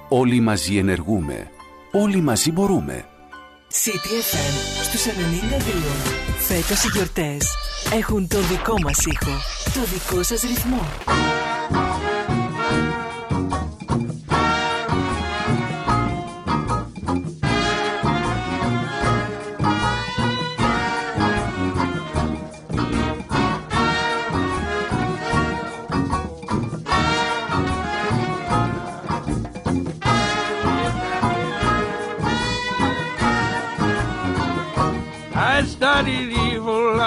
Όλοι 0.08 0.40
μαζί 0.40 0.76
ενεργούμε. 0.76 1.50
Όλοι 1.92 2.20
μαζί 2.20 2.52
μπορούμε. 2.52 3.04
CTFM 3.70 4.82
στους 4.82 5.06
92. 5.06 5.12
Φέτος 6.38 6.84
οι 6.84 6.88
γιορτές 6.92 7.46
έχουν 7.92 8.28
το 8.28 8.40
δικό 8.40 8.74
μας 8.82 8.98
ήχο, 8.98 9.36
το 9.64 9.80
δικό 9.92 10.22
σας 10.22 10.40
ρυθμό. 10.40 10.88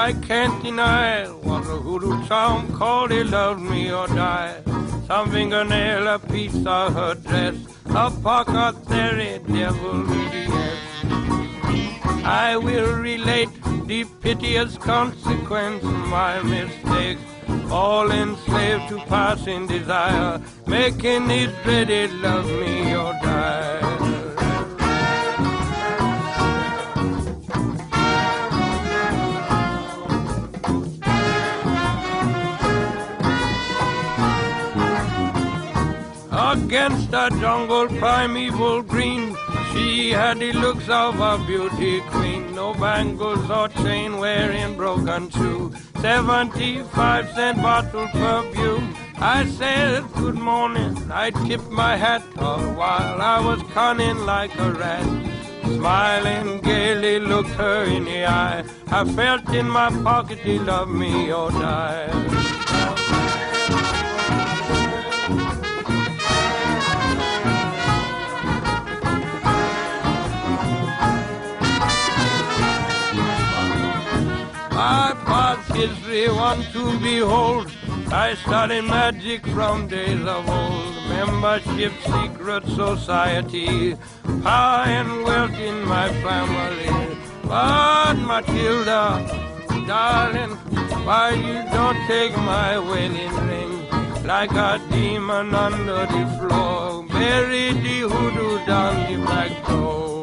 I 0.05 0.13
can't 0.13 0.61
deny. 0.61 1.23
it. 1.23 1.33
Was 1.43 1.67
a 1.67 1.77
hoodoo 1.77 2.27
charm 2.27 2.71
called 2.77 3.09
he 3.09 3.23
loved 3.23 3.63
me 3.63 3.91
or 3.91 4.05
die. 4.05 4.61
Some 5.07 5.31
fingernail, 5.31 6.07
a 6.07 6.19
piece 6.19 6.63
of 6.63 6.93
her 6.93 7.15
dress, 7.15 7.55
a 7.87 8.11
pocket 8.11 8.75
theory, 8.85 9.39
devil 9.47 10.05
yes. 10.07 10.77
I 12.23 12.55
will 12.55 12.93
relate 13.01 13.49
the 13.87 14.03
piteous 14.21 14.77
consequence 14.77 15.83
of 15.83 16.07
my 16.07 16.39
mistake. 16.43 17.17
All 17.71 18.11
enslaved 18.11 18.89
to 18.89 18.99
passing 19.07 19.65
desire, 19.65 20.39
making 20.67 21.31
it 21.31 21.49
ready, 21.65 22.07
love 22.09 22.45
me 22.45 22.95
or 22.95 23.13
die. 23.23 24.04
Against 36.55 37.13
a 37.13 37.29
jungle 37.41 37.87
primeval 37.87 38.81
green, 38.81 39.35
she 39.71 40.11
had 40.11 40.39
the 40.39 40.53
looks 40.53 40.87
of 40.87 41.19
a 41.19 41.37
beauty 41.45 41.99
queen. 42.11 42.55
No 42.55 42.73
bangles 42.73 43.49
or 43.49 43.67
chain 43.67 44.17
wearing 44.17 44.75
broken 44.77 45.29
shoe. 45.29 45.73
Seventy-five 45.99 47.29
cent 47.35 47.61
bottle 47.61 48.07
perfume. 48.07 48.95
I 49.17 49.45
said 49.45 50.05
good 50.13 50.35
morning. 50.35 50.95
I 51.11 51.31
tipped 51.31 51.69
my 51.69 51.97
hat 51.97 52.23
all 52.37 52.65
while 52.79 53.21
I 53.21 53.39
was 53.45 53.61
cunning 53.73 54.19
like 54.25 54.57
a 54.57 54.71
rat. 54.71 55.07
Smiling 55.65 56.61
gaily 56.61 57.19
looked 57.19 57.55
her 57.61 57.83
in 57.83 58.05
the 58.05 58.25
eye. 58.25 58.63
I 58.87 59.03
felt 59.13 59.49
in 59.53 59.69
my 59.69 59.89
pocket 60.03 60.39
he 60.39 60.57
loved 60.57 60.91
me 60.91 61.33
or 61.33 61.51
die. 61.51 62.54
History 75.75 76.29
one 76.29 76.61
to 76.73 76.99
behold. 76.99 77.71
I 78.07 78.35
studied 78.35 78.85
magic 78.85 79.45
from 79.47 79.87
days 79.87 80.25
of 80.35 80.49
old. 80.49 80.95
Membership, 81.09 81.93
secret 82.13 82.63
society, 82.65 83.95
power 84.43 84.85
and 84.99 85.23
wealth 85.23 85.57
in 85.69 85.77
my 85.87 86.07
family. 86.25 86.89
But 87.43 88.15
Matilda, 88.29 89.03
darling, 89.85 90.55
why 91.05 91.29
you 91.47 91.59
don't 91.75 91.99
take 92.07 92.35
my 92.37 92.79
wedding 92.79 93.35
ring? 93.49 93.75
Like 94.23 94.51
a 94.51 94.81
demon 94.89 95.53
under 95.53 96.05
the 96.15 96.23
floor, 96.39 97.03
bury 97.03 97.73
the 97.73 97.99
hoodoo 98.09 98.65
down 98.65 98.95
the 99.11 99.23
back 99.25 99.67
door. 99.67 100.14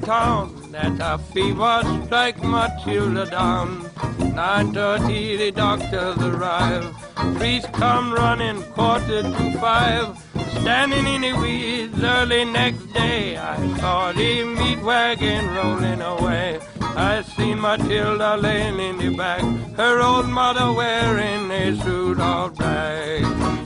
Town 0.00 0.54
that 0.72 0.98
a 1.00 1.18
fever 1.18 1.80
strike 2.04 2.42
Matilda 2.42 3.26
down. 3.26 3.82
9.30 4.18 5.38
the 5.38 5.50
doctors 5.50 6.18
arrive. 6.18 6.94
Priest 7.36 7.72
come 7.72 8.12
running 8.12 8.62
quarter 8.74 9.22
to 9.22 9.58
five. 9.58 10.18
Standing 10.60 11.06
in 11.06 11.20
the 11.22 11.32
weeds 11.40 12.02
early 12.02 12.44
next 12.44 12.92
day, 12.92 13.36
I 13.36 13.56
saw 13.78 14.12
the 14.12 14.44
meat 14.44 14.82
wagon 14.82 15.54
rolling 15.54 16.00
away. 16.00 16.60
I 16.80 17.22
seen 17.22 17.60
Matilda 17.60 18.36
laying 18.36 18.78
in 18.80 18.98
the 18.98 19.16
back, 19.16 19.42
her 19.76 20.00
old 20.00 20.28
mother 20.28 20.72
wearing 20.72 21.50
a 21.50 21.76
suit 21.82 22.18
of 22.20 22.56
black. 22.56 23.65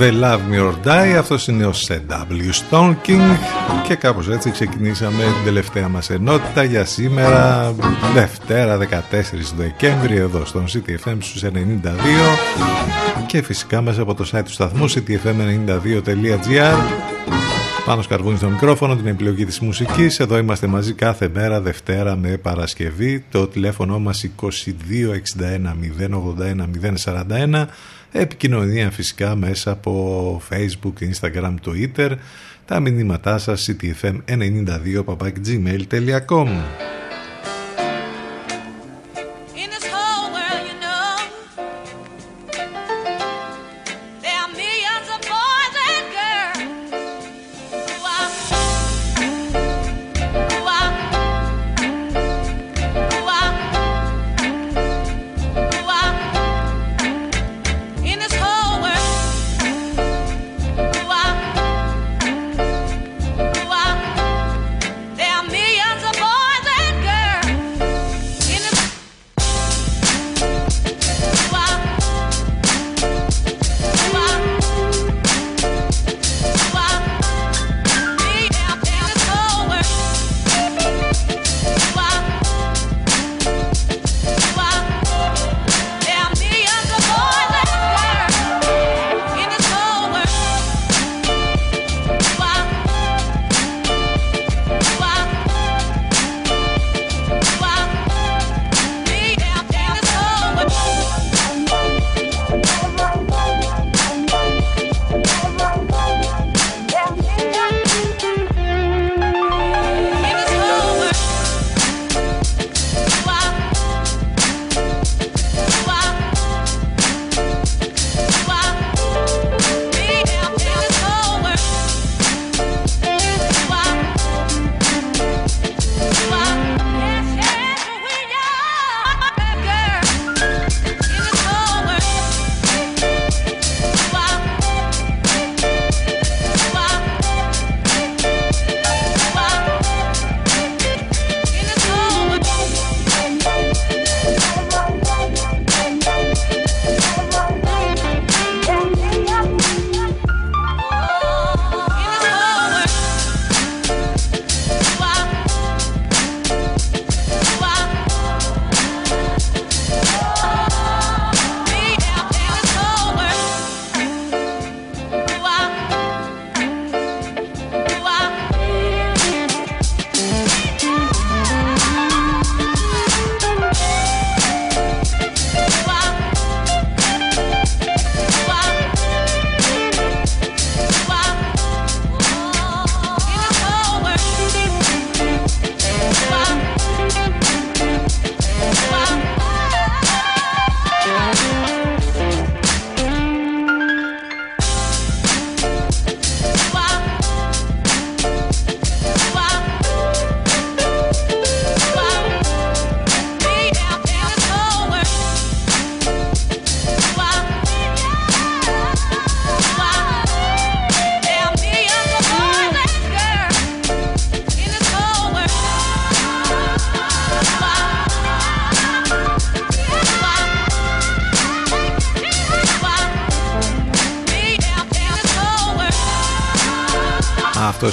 The 0.00 0.12
Love 0.12 0.40
Me 0.50 0.58
or 0.60 0.74
Die, 0.86 1.16
αυτός 1.18 1.48
είναι 1.48 1.66
ο 1.66 1.72
C.W. 1.88 2.50
Stonking 2.70 3.36
και 3.82 3.94
κάπως 3.94 4.28
έτσι 4.28 4.50
ξεκινήσαμε 4.50 5.22
την 5.22 5.44
τελευταία 5.44 5.88
μας 5.88 6.10
ενότητα 6.10 6.64
για 6.64 6.84
σήμερα 6.84 7.74
Δευτέρα 8.14 8.78
14 8.78 8.84
Δεκέμβρη 9.56 10.16
εδώ 10.16 10.44
στον 10.44 10.64
CTFM 10.64 11.16
στους 11.20 11.42
92 11.44 11.48
και 13.26 13.42
φυσικά 13.42 13.82
μέσα 13.82 14.02
από 14.02 14.14
το 14.14 14.30
site 14.32 14.42
του 14.44 14.52
σταθμού 14.52 14.90
ctfm92.gr 14.90 16.76
πάνω 17.88 18.02
σκαρβούνι 18.02 18.36
στο 18.36 18.48
μικρόφωνο, 18.48 18.96
την 18.96 19.06
επιλογή 19.06 19.44
της 19.44 19.60
μουσικής. 19.60 20.20
Εδώ 20.20 20.38
είμαστε 20.38 20.66
μαζί 20.66 20.92
κάθε 20.92 21.30
μέρα, 21.34 21.60
Δευτέρα 21.60 22.16
με 22.16 22.36
Παρασκευή. 22.36 23.24
Το 23.30 23.46
τηλέφωνο 23.46 23.98
μας 23.98 24.28
2261 24.40 24.58
081 25.98 26.68
041 27.04 27.66
επικοινωνία 28.12 28.90
φυσικά 28.90 29.34
μέσα 29.34 29.70
από 29.70 30.42
Facebook, 30.50 30.92
Instagram, 31.12 31.54
Twitter. 31.66 32.10
Τα 32.66 32.80
μηνύματά 32.80 33.38
σας 33.38 33.70
ctfm92 33.70 35.04
gmail.com 35.46 36.48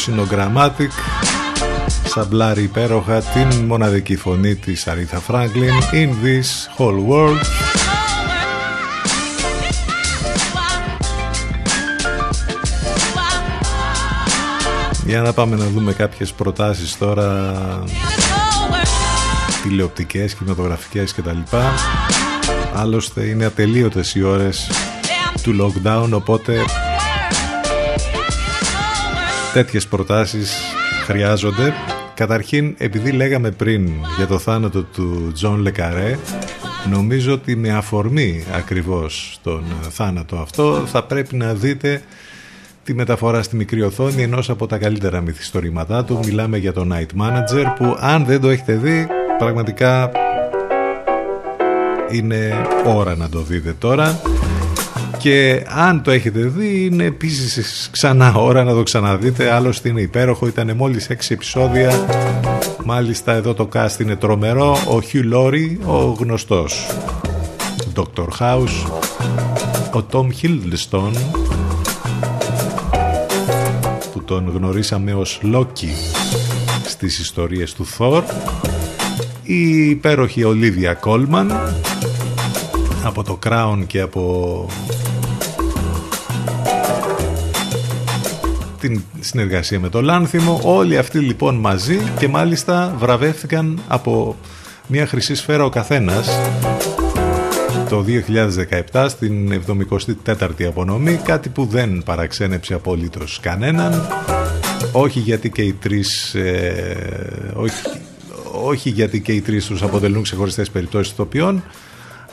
είναι 0.07 0.21
ο 0.21 0.27
Grammatic. 0.31 0.89
Σαμπλάρει 2.05 2.63
υπέροχα 2.63 3.21
την 3.21 3.65
μοναδική 3.65 4.15
φωνή 4.15 4.55
της 4.55 4.87
Αρίθα 4.87 5.19
Φράγκλιν 5.19 5.73
In 5.91 6.09
this 6.25 6.77
whole 6.77 7.09
world. 7.09 7.41
Για 15.05 15.21
να 15.21 15.33
πάμε 15.33 15.55
να 15.55 15.65
δούμε 15.65 15.93
κάποιες 15.93 16.31
προτάσεις 16.33 16.97
τώρα. 16.97 17.53
Τηλεοπτικές, 19.63 20.33
κινηματογραφικές 20.33 21.13
κτλ. 21.13 21.57
Άλλωστε 22.75 23.23
είναι 23.23 23.45
ατελείωτες 23.45 24.15
οι 24.15 24.23
ώρες 24.23 24.69
του 25.41 25.55
lockdown 25.61 26.09
οπότε 26.11 26.65
τέτοιες 29.55 29.87
προτάσεις 29.87 30.53
χρειάζονται. 31.05 31.73
Καταρχήν 32.13 32.75
επειδή 32.77 33.11
λέγαμε 33.11 33.51
πριν 33.51 33.89
για 34.17 34.27
το 34.27 34.39
θάνατο 34.39 34.83
του 34.83 35.31
Τζον 35.33 35.59
Λε 35.59 35.78
Καρέ 35.78 36.17
νομίζω 36.91 37.33
ότι 37.33 37.55
με 37.55 37.69
αφορμή 37.69 38.43
ακριβώς 38.53 39.39
τον 39.43 39.63
θάνατο 39.89 40.35
αυτό 40.35 40.83
θα 40.85 41.03
πρέπει 41.03 41.35
να 41.35 41.53
δείτε 41.53 42.01
τη 42.83 42.93
μεταφορά 42.93 43.43
στη 43.43 43.55
μικρή 43.55 43.81
οθόνη 43.81 44.23
ενός 44.23 44.49
από 44.49 44.67
τα 44.67 44.77
καλύτερα 44.77 45.21
μυθιστορήματά 45.21 46.05
του. 46.05 46.19
Μιλάμε 46.25 46.57
για 46.57 46.73
το 46.73 46.87
Night 46.91 47.21
Manager 47.21 47.65
που 47.77 47.97
αν 47.99 48.25
δεν 48.25 48.41
το 48.41 48.49
έχετε 48.49 48.75
δει 48.75 49.07
πραγματικά 49.37 50.11
είναι 52.11 52.67
ώρα 52.85 53.15
να 53.15 53.29
το 53.29 53.41
δείτε 53.41 53.75
τώρα 53.79 54.21
και 55.25 55.65
αν 55.67 56.01
το 56.01 56.11
έχετε 56.11 56.39
δει 56.39 56.85
είναι 56.85 57.03
επίσης 57.03 57.89
ξανά 57.91 58.33
ώρα 58.33 58.63
να 58.63 58.73
το 58.73 58.83
ξαναδείτε. 58.83 59.51
Άλλωστε 59.51 59.89
είναι 59.89 60.01
υπέροχο, 60.01 60.47
ήταν 60.47 60.75
μόλις 60.75 61.09
6 61.09 61.13
επεισόδια. 61.29 62.05
Μάλιστα 62.83 63.33
εδώ 63.33 63.53
το 63.53 63.69
cast 63.73 63.99
είναι 63.99 64.15
τρομερό. 64.15 64.71
Ο 64.71 64.99
Hugh 65.11 65.33
Laurie, 65.33 65.77
ο 65.85 65.95
γνωστός. 65.95 66.87
Dr. 67.95 68.27
House. 68.39 68.91
Ο 69.93 70.05
Tom 70.11 70.27
Hiddleston 70.41 71.11
που 74.13 74.23
τον 74.23 74.51
γνωρίσαμε 74.55 75.13
ως 75.13 75.39
Loki 75.53 75.89
στις 76.85 77.19
ιστορίες 77.19 77.73
του 77.73 77.87
Thor. 77.97 78.23
Η 79.43 79.89
υπέροχη 79.89 80.43
Ολίβια 80.43 80.93
Κόλμαν 80.93 81.51
από 83.03 83.23
το 83.23 83.39
Crown 83.45 83.83
και 83.87 84.01
από 84.01 84.65
την 88.87 89.03
συνεργασία 89.19 89.79
με 89.79 89.89
το 89.89 90.01
Λάνθιμο. 90.01 90.59
Όλοι 90.63 90.97
αυτοί 90.97 91.19
λοιπόν 91.19 91.55
μαζί 91.55 91.99
και 92.19 92.27
μάλιστα 92.27 92.95
βραβεύτηκαν 92.97 93.79
από 93.87 94.35
μια 94.87 95.07
χρυσή 95.07 95.35
σφαίρα 95.35 95.63
ο 95.63 95.69
καθένας. 95.69 96.39
Το 97.89 98.05
2017 98.91 99.05
στην 99.09 99.61
74η 100.25 100.63
απονομή 100.63 101.19
κάτι 101.23 101.49
που 101.49 101.65
δεν 101.65 102.03
παραξένεψε 102.05 102.73
απολύτως 102.73 103.39
κανέναν. 103.41 104.07
Όχι 104.91 105.19
γιατί 105.19 105.49
και 105.49 105.61
οι 105.61 105.73
τρεις 105.73 106.33
ε, 106.33 107.53
όχι, 107.53 107.73
όχι 108.63 108.89
γιατί 108.89 109.21
και 109.21 109.31
οι 109.31 109.41
τρεις 109.41 109.65
τους 109.65 109.83
αποτελούν 109.83 110.23
ξεχωριστές 110.23 110.69
περιπτώσεις 110.69 111.11
ηθοποιών 111.11 111.63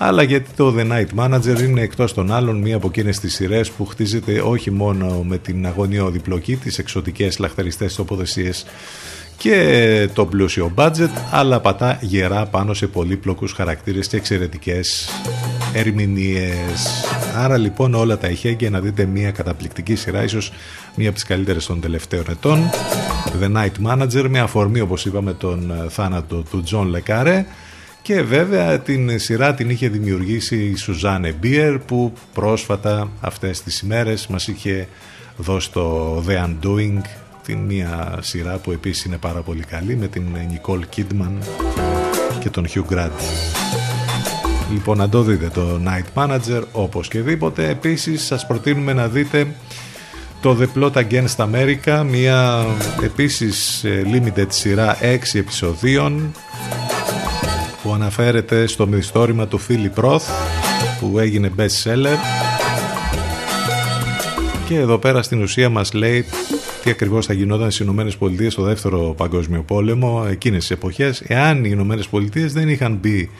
αλλά 0.05 0.23
γιατί 0.23 0.51
το 0.57 0.75
The 0.79 0.91
Night 0.91 1.25
Manager 1.25 1.61
είναι 1.61 1.81
εκτός 1.81 2.15
των 2.15 2.33
άλλων 2.33 2.57
μία 2.57 2.77
από 2.77 2.87
εκείνες 2.87 3.19
τις 3.19 3.35
σειρές 3.35 3.71
που 3.71 3.87
χτίζεται 3.87 4.41
όχι 4.41 4.71
μόνο 4.71 5.25
με 5.29 5.39
την 5.39 5.67
αγωνιώδη 5.67 6.19
πλοκή, 6.19 6.57
τις 6.57 6.79
εξωτικές 6.79 7.39
λαχταριστές 7.39 7.95
τοποθεσίες 7.95 8.65
και 9.37 10.09
το 10.13 10.27
πλούσιο 10.27 10.73
budget, 10.77 11.09
αλλά 11.31 11.61
πατά 11.61 11.99
γερά 12.01 12.47
πάνω 12.47 12.75
σε 12.75 12.87
πολύπλοκους 12.87 13.53
χαρακτήρες 13.53 14.07
και 14.07 14.17
εξαιρετικές 14.17 15.09
ερμηνείες. 15.73 17.05
Άρα 17.37 17.57
λοιπόν 17.57 17.95
όλα 17.95 18.19
τα 18.19 18.29
ηχέγγυα 18.29 18.71
να 18.71 18.81
δείτε 18.81 19.05
μια 19.05 19.31
καταπληκτική 19.31 19.95
σειρά, 19.95 20.23
ίσως 20.23 20.53
μία 20.95 21.07
από 21.07 21.17
τις 21.17 21.25
καλύτερες 21.27 21.67
των 21.67 21.81
τελευταίων 21.81 22.25
ετών, 22.31 22.71
The 23.41 23.57
Night 23.57 23.87
Manager, 23.87 24.27
με 24.29 24.41
αφορμή 24.41 24.81
όπως 24.81 25.05
είπαμε 25.05 25.33
τον 25.33 25.73
θάνατο 25.89 26.43
του 26.51 26.63
John 26.71 26.87
Le 26.95 27.43
και 28.03 28.23
βέβαια 28.23 28.79
την 28.79 29.19
σειρά 29.19 29.55
την 29.55 29.71
είχε 29.71 29.89
δημιουργήσει 29.89 30.57
η 30.65 30.77
Σουζάνε 30.77 31.33
Μπίερ 31.33 31.79
που 31.79 32.13
πρόσφατα 32.35 33.11
αυτές 33.21 33.63
τις 33.63 33.81
ημέρες 33.81 34.27
μας 34.27 34.49
είχε 34.49 34.89
δώσει 35.37 35.73
το 35.73 36.17
The 36.29 36.47
Undoing 36.47 37.01
την 37.45 37.59
μία 37.59 38.19
σειρά 38.21 38.57
που 38.57 38.71
επίσης 38.73 39.05
είναι 39.05 39.17
πάρα 39.17 39.41
πολύ 39.41 39.65
καλή 39.65 39.97
με 39.97 40.07
την 40.07 40.25
Nicole 40.53 40.97
Kidman 40.97 41.33
και 42.41 42.51
τον 42.51 42.67
Hugh 42.67 42.93
Grant. 42.93 43.11
Λοιπόν 44.73 44.99
να 44.99 45.09
το 45.09 45.23
δείτε 45.23 45.49
το 45.49 45.81
Night 45.85 46.23
Manager 46.23 46.63
όπως 46.73 47.09
και 47.09 47.21
δίποτε. 47.21 47.69
Επίσης 47.69 48.25
σας 48.25 48.47
προτείνουμε 48.47 48.93
να 48.93 49.09
δείτε 49.09 49.55
το 50.41 50.59
The 50.61 50.79
Plot 50.79 50.93
Against 50.93 51.37
America 51.37 52.05
μια 52.09 52.67
επίσης 53.03 53.85
ε, 53.85 54.03
limited 54.13 54.47
σειρά 54.49 54.99
6 55.01 55.19
επεισοδίων 55.33 56.33
που 57.83 57.93
αναφέρεται 57.93 58.67
στο 58.67 58.87
μυθιστόρημα 58.87 59.47
του 59.47 59.59
Φίλιπ 59.59 59.95
Roth 59.97 60.21
που 61.01 61.19
έγινε 61.19 61.53
best 61.57 61.83
seller 61.85 62.17
και 64.69 64.79
εδώ 64.79 64.99
πέρα 64.99 65.23
στην 65.23 65.43
ουσία 65.43 65.69
μας 65.69 65.93
λέει 65.93 66.25
τι 66.83 66.91
ακριβώς 66.91 67.27
θα 67.27 67.33
γινόταν 67.33 67.71
στις 67.71 67.85
Ηνωμένες 67.85 68.17
Πολιτείες 68.17 68.53
στο 68.53 68.63
δεύτερο 68.63 69.15
παγκόσμιο 69.17 69.63
πόλεμο 69.63 70.27
εκείνες 70.31 70.61
τις 70.61 70.71
εποχές. 70.71 71.23
Εάν 71.27 71.65
οι 71.65 71.69
Ηνωμένες 71.73 72.07
Πολιτείες 72.09 72.53
δεν 72.53 72.69
είχαν 72.69 72.99
μπει 73.01 73.31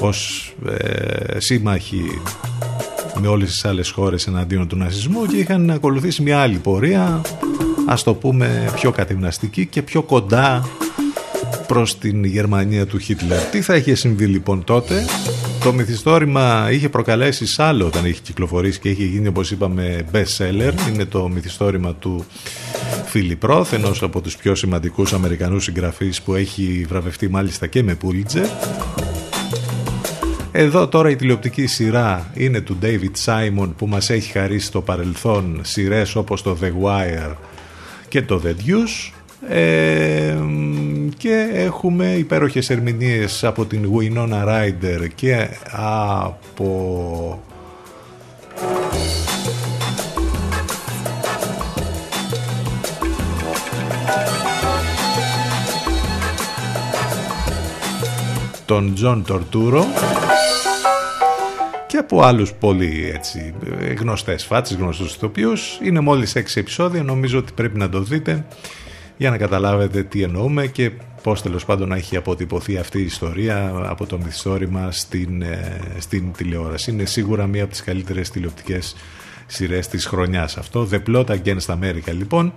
ως 0.00 0.52
ε, 0.68 1.40
σύμμαχοι 1.40 2.20
με 3.20 3.28
όλες 3.28 3.50
τις 3.50 3.64
άλλες 3.64 3.90
χώρες 3.90 4.26
εναντίον 4.26 4.68
του 4.68 4.76
ναζισμού 4.76 5.26
και 5.26 5.36
είχαν 5.36 5.70
ακολουθήσει 5.70 6.22
μια 6.22 6.38
άλλη 6.40 6.56
πορεία 6.56 7.20
ας 7.86 8.02
το 8.02 8.14
πούμε 8.14 8.72
πιο 8.74 8.90
κατευναστική 8.90 9.66
και 9.66 9.82
πιο 9.82 10.02
κοντά 10.02 10.68
προς 11.66 11.98
την 11.98 12.24
Γερμανία 12.24 12.86
του 12.86 12.98
Χίτλερ. 12.98 13.40
Τι 13.40 13.60
θα 13.60 13.76
είχε 13.76 13.94
συμβεί 13.94 14.24
λοιπόν 14.24 14.64
τότε; 14.64 15.04
Το 15.64 15.72
μυθιστόρημα 15.72 16.68
είχε 16.70 16.88
προκαλέσει 16.88 17.62
άλλο 17.62 17.86
όταν 17.86 18.04
είχε 18.04 18.20
κυκλοφορήσει 18.22 18.78
και 18.78 18.88
είχε 18.88 19.04
γίνει 19.04 19.26
όπως 19.28 19.50
είπαμε 19.50 20.04
best 20.12 20.36
seller. 20.38 20.72
Είναι 20.92 21.04
το 21.04 21.28
μυθιστόρημα 21.28 21.94
του 21.94 22.24
Φίλιπ 23.06 23.44
Ρόθ, 23.44 23.72
ενός 23.72 24.02
από 24.02 24.20
τους 24.20 24.36
πιο 24.36 24.54
σημαντικούς 24.54 25.12
Αμερικανούς 25.12 25.64
συγγραφείς 25.64 26.22
που 26.22 26.34
έχει 26.34 26.86
βραβευτεί 26.88 27.28
μάλιστα 27.28 27.66
και 27.66 27.82
με 27.82 27.94
Πούλιτζερ. 27.94 28.46
Εδώ 30.52 30.88
τώρα 30.88 31.10
η 31.10 31.16
τηλεοπτική 31.16 31.66
σειρά 31.66 32.30
είναι 32.34 32.60
του 32.60 32.78
David 32.82 33.24
Simon 33.24 33.70
που 33.76 33.86
μας 33.86 34.10
έχει 34.10 34.32
χαρίσει 34.32 34.66
στο 34.66 34.80
παρελθόν 34.80 35.60
σειρές 35.62 36.16
όπως 36.16 36.42
το 36.42 36.56
The 36.62 36.66
Wire 36.66 37.34
και 38.08 38.22
το 38.22 38.42
The 38.44 38.48
Deuce 38.48 39.12
και 41.16 41.50
έχουμε 41.52 42.06
υπέροχες 42.06 42.70
ερμηνείες 42.70 43.44
από 43.44 43.64
την 43.64 43.90
Winona 43.94 44.44
Ryder 44.48 45.08
και 45.14 45.48
από 45.70 47.42
τον 58.64 58.94
Τζον 58.94 59.24
Τουρτούρο 59.24 59.86
και 61.86 61.96
από 61.96 62.22
άλλους 62.22 62.52
πολύ 62.52 63.12
έτσι, 63.14 63.54
γνωστές 63.98 64.44
φάτσες, 64.44 64.76
γνωστούς 64.76 65.14
ηθοποιούς. 65.14 65.78
Είναι 65.82 66.00
μόλις 66.00 66.36
6 66.36 66.60
επεισόδια, 66.60 67.02
νομίζω 67.02 67.38
ότι 67.38 67.52
πρέπει 67.52 67.78
να 67.78 67.88
το 67.88 68.00
δείτε 68.00 68.44
για 69.18 69.30
να 69.30 69.36
καταλάβετε 69.36 70.02
τι 70.02 70.22
εννοούμε 70.22 70.66
και 70.66 70.90
πώς 71.22 71.42
τέλος 71.42 71.64
πάντων 71.64 71.92
έχει 71.92 72.16
αποτυπωθεί 72.16 72.76
αυτή 72.76 72.98
η 72.98 73.04
ιστορία 73.04 73.72
από 73.86 74.06
το 74.06 74.18
μυθιστόρημα 74.18 74.92
στην, 74.92 75.42
ε, 75.42 75.80
στην 75.98 76.32
τηλεόραση. 76.36 76.90
Είναι 76.90 77.04
σίγουρα 77.04 77.46
μία 77.46 77.62
από 77.62 77.72
τις 77.72 77.82
καλύτερες 77.82 78.30
τηλεοπτικές 78.30 78.96
σειρές 79.46 79.88
της 79.88 80.06
χρονιάς 80.06 80.56
αυτό. 80.56 80.88
The 80.92 81.00
Plot 81.08 81.24
Against 81.24 81.66
America 81.66 82.12
λοιπόν. 82.12 82.52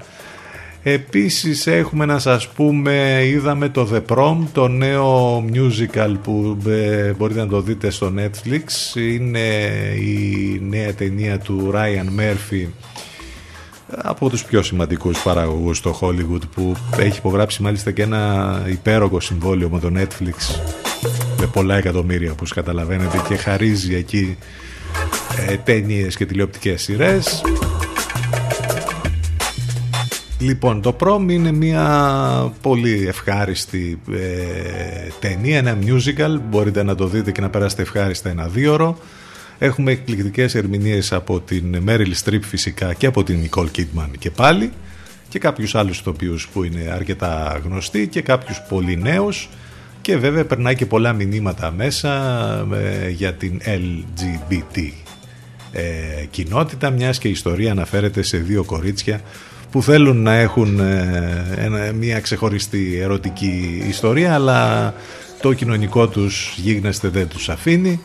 Επίσης 0.84 1.68
έχουμε 1.68 2.06
να 2.06 2.20
σας 2.20 2.48
πούμε, 2.48 3.22
είδαμε 3.26 3.70
το 3.70 3.90
The 3.94 4.16
Prom, 4.16 4.38
το 4.54 4.68
νέο 4.68 5.38
μιούζικαλ 5.54 6.16
που 6.24 6.58
ε, 6.68 7.14
μπορείτε 7.18 7.40
να 7.40 7.48
το 7.48 7.62
δείτε 7.62 7.90
στο 7.90 8.14
Netflix. 8.18 8.96
Είναι 8.96 9.40
η 10.00 10.60
νέα 10.70 10.94
ταινία 10.94 11.40
του 11.40 11.72
Ryan 11.74 12.20
Murphy 12.20 12.68
από 13.98 14.30
τους 14.30 14.44
πιο 14.44 14.62
σημαντικούς 14.62 15.22
παραγωγούς 15.22 15.78
στο 15.78 16.00
Hollywood 16.02 16.42
που 16.56 16.76
έχει 16.98 17.18
υπογράψει 17.18 17.62
μάλιστα 17.62 17.92
και 17.92 18.02
ένα 18.02 18.64
υπέρογο 18.68 19.20
συμβόλαιο 19.20 19.70
με 19.70 19.80
το 19.80 19.92
Netflix 19.96 20.62
με 21.40 21.46
πολλά 21.46 21.76
εκατομμύρια 21.76 22.32
όπως 22.32 22.54
καταλαβαίνετε 22.54 23.22
και 23.28 23.36
χαρίζει 23.36 23.96
εκεί 23.96 24.38
ε, 25.48 25.58
ταινίες 25.58 26.16
και 26.16 26.26
τηλεοπτικές 26.26 26.82
σειρές 26.82 27.42
Λοιπόν, 30.42 30.82
το 30.82 30.96
Prom 31.00 31.26
είναι 31.30 31.52
μια 31.52 32.54
πολύ 32.62 33.08
ευχάριστη 33.08 34.02
ε, 34.12 35.08
ταινία, 35.20 35.58
ένα 35.58 35.78
musical, 35.86 36.40
μπορείτε 36.50 36.84
να 36.84 36.96
το 36.96 37.08
δείτε 37.08 37.32
και 37.32 37.42
να 37.42 37.50
περάσετε 37.50 37.82
ευχάριστα 37.82 38.30
ένα 38.30 38.48
δύο 38.48 38.74
ώρο. 38.74 38.98
Έχουμε 39.64 39.92
εκπληκτικές 39.92 40.56
ερμηνείες 40.56 41.14
από 41.14 41.40
την 41.40 41.84
Meryl 41.88 42.14
Streep 42.24 42.40
φυσικά 42.42 42.94
και 42.94 43.06
από 43.06 43.24
την 43.24 43.40
Nicole 43.44 43.68
Kidman 43.78 44.10
και 44.20 44.32
πάλι 44.32 44.72
και 45.30 45.40
κάποιους 45.40 45.76
άλλους 45.76 46.00
ηθοποιούς 46.00 46.48
που 46.48 46.64
είναι 46.64 46.92
αρκετά 46.94 47.62
γνωστοί 47.66 48.08
και 48.08 48.22
κάποιους 48.22 48.62
πολύ 48.70 48.98
νέους 48.98 49.50
και 50.02 50.18
βέβαια 50.18 50.46
περνάει 50.46 50.76
και 50.76 50.86
πολλά 50.86 51.14
μηνύματα 51.14 51.72
μέσα 51.72 52.12
ε, 52.74 53.10
για 53.10 53.34
την 53.34 53.62
LGBT 53.66 54.92
ε, 55.72 55.84
κοινότητα 56.30 56.90
μιας 56.90 57.18
και 57.18 57.28
η 57.28 57.32
ιστορία 57.32 57.72
αναφέρεται 57.72 58.22
σε 58.22 58.38
δύο 58.38 58.64
κορίτσια 58.64 59.22
που 59.72 59.84
θέλουν 59.84 60.22
να 60.22 60.34
έχουν 60.34 60.80
ε, 60.80 61.92
μια 62.00 62.20
ξεχωριστή 62.20 63.00
ερωτική 63.02 63.84
ιστορία 63.88 64.34
αλλά 64.34 64.94
το 65.42 65.54
κοινωνικό 65.54 66.08
τους 66.08 66.54
γίγνεσθε 66.58 67.08
δεν 67.08 67.28
τους 67.28 67.50
αφήνει 67.50 68.00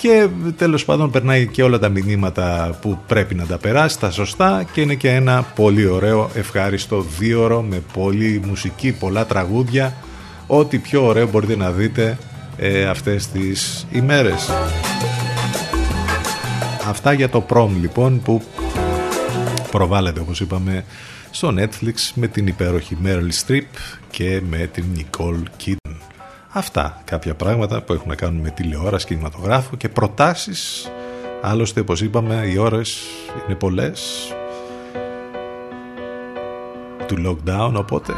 και 0.00 0.28
τέλος 0.56 0.84
πάντων 0.84 1.10
περνάει 1.10 1.46
και 1.46 1.62
όλα 1.62 1.78
τα 1.78 1.88
μηνύματα 1.88 2.78
που 2.80 2.98
πρέπει 3.06 3.34
να 3.34 3.46
τα 3.46 3.58
περάσει 3.58 3.98
τα 3.98 4.10
σωστά 4.10 4.64
και 4.72 4.80
είναι 4.80 4.94
και 4.94 5.10
ένα 5.10 5.42
πολύ 5.42 5.86
ωραίο 5.86 6.30
ευχάριστο 6.34 7.00
δίωρο 7.18 7.62
με 7.62 7.82
πολλή 7.92 8.42
μουσική, 8.46 8.92
πολλά 8.92 9.26
τραγούδια 9.26 9.94
ό,τι 10.46 10.78
πιο 10.78 11.06
ωραίο 11.06 11.28
μπορείτε 11.28 11.56
να 11.56 11.70
δείτε 11.70 12.18
ε, 12.56 12.84
αυτές 12.84 13.28
τις 13.28 13.86
ημέρες 13.92 14.50
Αυτά 16.88 17.12
για 17.12 17.28
το 17.28 17.46
prom 17.48 17.68
λοιπόν 17.80 18.22
που 18.22 18.42
προβάλλεται 19.70 20.20
όπως 20.20 20.40
είπαμε 20.40 20.84
στο 21.30 21.54
Netflix 21.58 21.94
με 22.14 22.26
την 22.26 22.46
υπέροχη 22.46 22.96
Meryl 23.04 23.46
Streep 23.46 23.62
και 24.10 24.42
με 24.48 24.70
την 24.72 24.84
Nicole 24.96 25.42
Kidman. 25.64 26.17
Αυτά 26.58 27.00
κάποια 27.04 27.34
πράγματα 27.34 27.82
που 27.82 27.92
έχουν 27.92 28.08
να 28.08 28.14
κάνουν 28.14 28.40
με 28.40 28.50
τηλεόραση, 28.50 29.06
κινηματογράφο 29.06 29.76
και 29.76 29.88
προτάσεις. 29.88 30.90
Άλλωστε 31.42 31.80
όπως 31.80 32.00
είπαμε 32.00 32.46
οι 32.52 32.56
ώρες 32.56 32.98
είναι 33.46 33.54
πολλές 33.54 34.32
του 37.06 37.16
lockdown 37.26 37.72
οπότε 37.74 38.12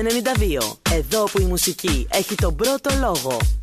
CTFM 0.00 0.60
92. 0.60 0.76
Εδώ 0.92 1.24
που 1.24 1.40
η 1.40 1.44
μουσική 1.44 2.06
έχει 2.10 2.34
τον 2.34 2.56
πρώτο 2.56 2.90
λόγο. 3.00 3.59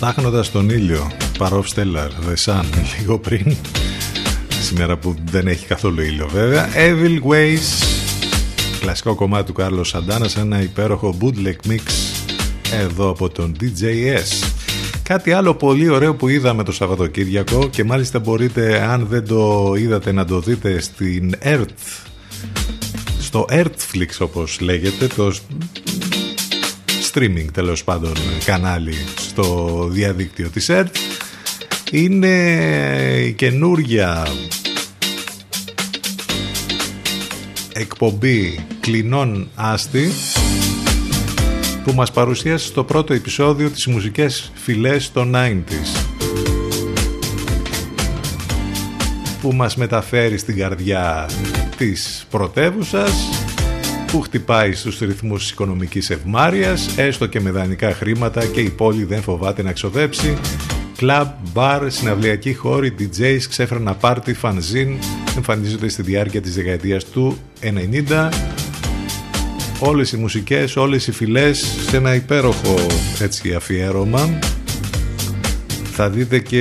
Ψάχνοντας 0.00 0.50
τον 0.50 0.70
ήλιο, 0.70 1.10
Παρόφ 1.38 1.66
Stellar, 1.74 2.08
The 2.28 2.44
Sun, 2.44 2.64
λίγο 2.98 3.18
πριν, 3.18 3.56
σήμερα 4.62 4.96
που 4.96 5.14
δεν 5.24 5.46
έχει 5.46 5.66
καθόλου 5.66 6.00
ήλιο 6.00 6.28
βέβαια, 6.28 6.68
Evil 6.74 7.30
Ways, 7.30 7.84
κλασικό 8.80 9.14
κομμάτι 9.14 9.46
του 9.46 9.52
Κάρλος 9.52 9.88
Σαντάνας, 9.88 10.36
ένα 10.36 10.62
υπέροχο 10.62 11.16
bootleg 11.20 11.70
mix 11.70 11.80
εδώ 12.72 13.10
από 13.10 13.28
τον 13.28 13.56
DJS. 13.60 14.48
Κάτι 15.02 15.32
άλλο 15.32 15.54
πολύ 15.54 15.88
ωραίο 15.88 16.14
που 16.14 16.28
είδαμε 16.28 16.64
το 16.64 16.72
Σαββατοκύριακο 16.72 17.68
και 17.68 17.84
μάλιστα 17.84 18.18
μπορείτε 18.18 18.82
αν 18.82 19.06
δεν 19.06 19.26
το 19.26 19.74
είδατε 19.78 20.12
να 20.12 20.24
το 20.24 20.40
δείτε 20.40 20.80
στην 20.80 21.34
Earth 21.42 22.04
στο 23.20 23.46
Earthflix 23.50 24.08
όπως 24.18 24.60
λέγεται 24.60 25.06
το 25.06 25.34
streaming 27.12 27.46
τέλος 27.52 27.84
πάντων 27.84 28.12
κανάλι 28.44 28.94
στο 29.30 29.86
διαδίκτυο 29.90 30.48
της 30.48 30.70
Earth 30.70 30.94
είναι 31.90 32.28
η 33.26 33.32
καινούρια 33.32 34.26
εκπομπή 37.72 38.66
κλινών 38.80 39.48
άστη 39.54 40.10
που 41.84 41.92
μας 41.92 42.12
παρουσίασε 42.12 42.66
στο 42.66 42.84
πρώτο 42.84 43.14
επεισόδιο 43.14 43.70
τις 43.70 43.86
μουσικές 43.86 44.52
φυλές 44.54 45.12
των 45.12 45.34
90s 45.36 46.10
που 49.40 49.52
μας 49.52 49.76
μεταφέρει 49.76 50.38
στην 50.38 50.56
καρδιά 50.56 51.28
της 51.76 52.26
πρωτεύουσας 52.30 53.39
που 54.10 54.20
χτυπάει 54.20 54.72
στους 54.72 54.98
ρυθμούς 54.98 55.42
της 55.42 55.50
οικονομικής 55.50 56.10
ευμάρειας 56.10 56.98
έστω 56.98 57.26
και 57.26 57.40
με 57.40 57.50
δανεικά 57.50 57.94
χρήματα 57.94 58.46
και 58.46 58.60
η 58.60 58.70
πόλη 58.70 59.04
δεν 59.04 59.22
φοβάται 59.22 59.62
να 59.62 59.72
ξοδέψει. 59.72 60.38
Κλαμπ, 60.96 61.28
μπαρ, 61.52 61.90
συναυλιακοί 61.90 62.54
χώροι, 62.54 62.94
DJs, 62.98 63.42
ξέφρανα 63.48 63.94
πάρτι, 63.94 64.34
φανζίν 64.34 64.96
εμφανίζονται 65.36 65.88
στη 65.88 66.02
διάρκεια 66.02 66.40
της 66.40 66.54
δεκαετίας 66.54 67.04
του 67.04 67.38
90 67.60 68.28
όλες 69.80 70.12
οι 70.12 70.16
μουσικές, 70.16 70.76
όλες 70.76 71.06
οι 71.06 71.12
φυλές 71.12 71.66
σε 71.88 71.96
ένα 71.96 72.14
υπέροχο 72.14 72.86
έτσι 73.20 73.54
αφιέρωμα 73.54 74.38
θα 76.02 76.10
δείτε 76.10 76.38
και 76.38 76.58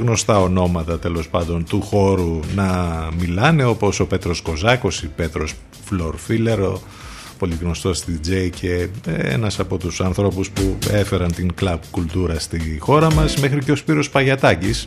γνωστά 0.00 0.40
ονόματα 0.40 0.98
τέλος 0.98 1.28
πάντων 1.28 1.64
του 1.64 1.80
χώρου 1.80 2.40
να 2.54 3.08
μιλάνε 3.18 3.64
όπως 3.64 4.00
ο 4.00 4.06
Πέτρος 4.06 4.40
Κοζάκος, 4.40 5.02
η 5.02 5.10
Πέτρος 5.16 5.54
Φλορφίλερ, 5.84 6.60
ο 6.60 6.80
πολύ 7.38 7.54
γνωστός 7.60 8.04
DJ 8.06 8.50
και 8.60 8.88
ένας 9.06 9.60
από 9.60 9.76
τους 9.76 10.00
ανθρώπους 10.00 10.50
που 10.50 10.78
έφεραν 10.90 11.32
την 11.32 11.54
κλαμπ 11.54 11.80
κουλτούρα 11.90 12.38
στη 12.38 12.78
χώρα 12.80 13.12
μας 13.12 13.36
μέχρι 13.36 13.64
και 13.64 13.72
ο 13.72 13.76
Σπύρος 13.76 14.10
Παγιατάκης 14.10 14.84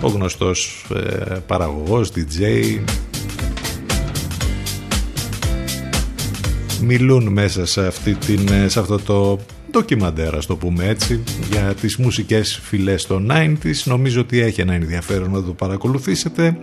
ο 0.00 0.08
γνωστός 0.08 0.86
ε, 0.94 1.34
παραγωγός, 1.46 2.12
DJ 2.16 2.40
μιλούν 6.80 7.28
μέσα 7.28 7.66
σε, 7.66 7.86
αυτή 7.86 8.14
την, 8.14 8.48
σε 8.66 8.80
αυτό 8.80 8.98
το 8.98 9.38
ντοκιμαντέρ, 9.70 10.46
το 10.46 10.56
πούμε 10.56 10.88
έτσι, 10.88 11.22
για 11.50 11.74
τις 11.74 11.96
μουσικές 11.96 12.60
φυλές 12.62 13.06
των 13.06 13.30
90s. 13.32 13.82
Νομίζω 13.84 14.20
ότι 14.20 14.40
έχει 14.40 14.60
ένα 14.60 14.74
ενδιαφέρον 14.74 15.30
να 15.30 15.42
το 15.42 15.52
παρακολουθήσετε. 15.52 16.58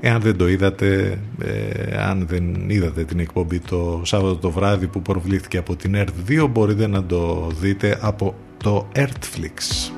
Εάν 0.00 0.20
δεν 0.20 0.36
το 0.36 0.48
είδατε, 0.48 1.18
ε, 1.44 1.96
αν 1.96 2.26
δεν 2.28 2.70
είδατε 2.70 3.04
την 3.04 3.18
εκπομπή 3.18 3.58
το 3.58 4.00
Σάββατο 4.04 4.36
το 4.36 4.50
βράδυ 4.50 4.86
που 4.86 5.02
προβλήθηκε 5.02 5.58
από 5.58 5.76
την 5.76 5.96
ERT2, 5.96 6.46
μπορείτε 6.50 6.86
να 6.86 7.04
το 7.04 7.50
δείτε 7.60 7.98
από 8.00 8.34
το 8.62 8.88
Earthflix. 8.94 9.90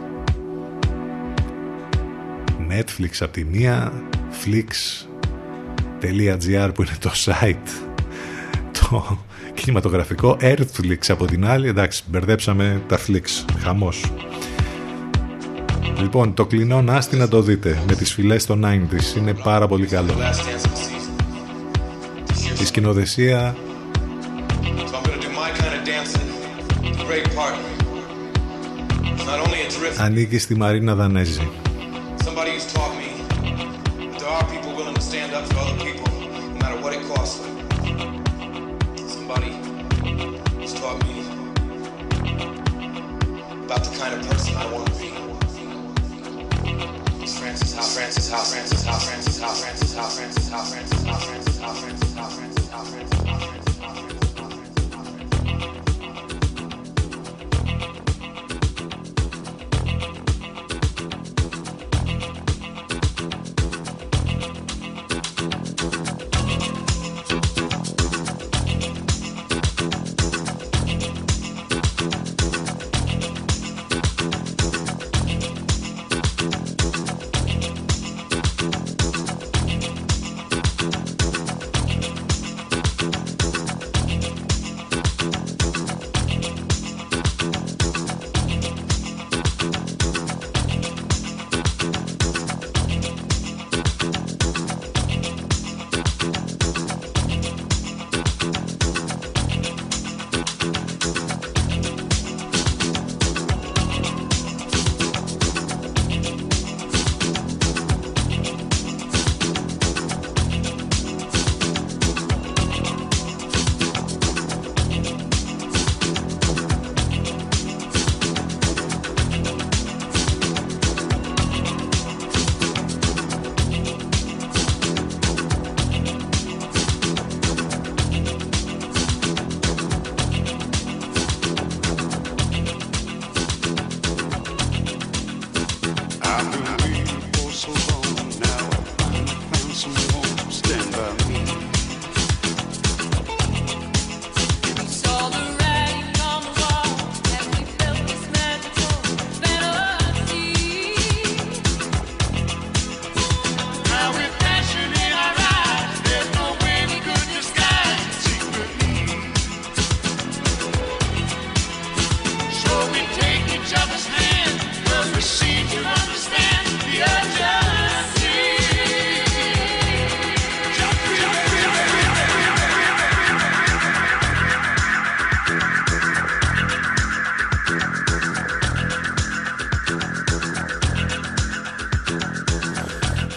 Netflix 2.70 3.10
από 3.20 3.32
τη 3.32 3.44
μία, 3.44 3.92
flix.gr 4.44 5.10
που 6.74 6.82
είναι 6.82 6.96
το 7.00 7.10
site 7.14 7.89
το 8.90 9.18
κινηματογραφικό 9.54 10.36
Earthflix 10.40 10.98
από 11.08 11.24
την 11.24 11.46
άλλη. 11.46 11.68
Εντάξει 11.68 12.02
μπερδέψαμε 12.06 12.82
τα 12.88 12.98
Flix. 13.06 13.52
Χαμός. 13.62 14.12
Λοιπόν 15.98 16.34
το 16.34 16.46
κλεινό 16.46 16.82
Νάστι 16.82 17.16
να 17.16 17.28
το 17.28 17.42
δείτε. 17.42 17.82
Με 17.88 17.94
τις 17.94 18.12
φυλές 18.12 18.46
των 18.46 18.64
90's 18.64 19.16
είναι 19.18 19.34
πάρα 19.34 19.66
πολύ 19.66 19.86
καλό. 19.86 20.12
Η 22.60 22.64
σκηνοδεσία 22.64 23.56
ανήκει 29.98 30.38
στη 30.38 30.56
Μαρίνα 30.56 30.94
Δανέζη 30.94 31.50
conference, 50.50 50.90
conference, 51.04 51.58
conference. 51.60 51.99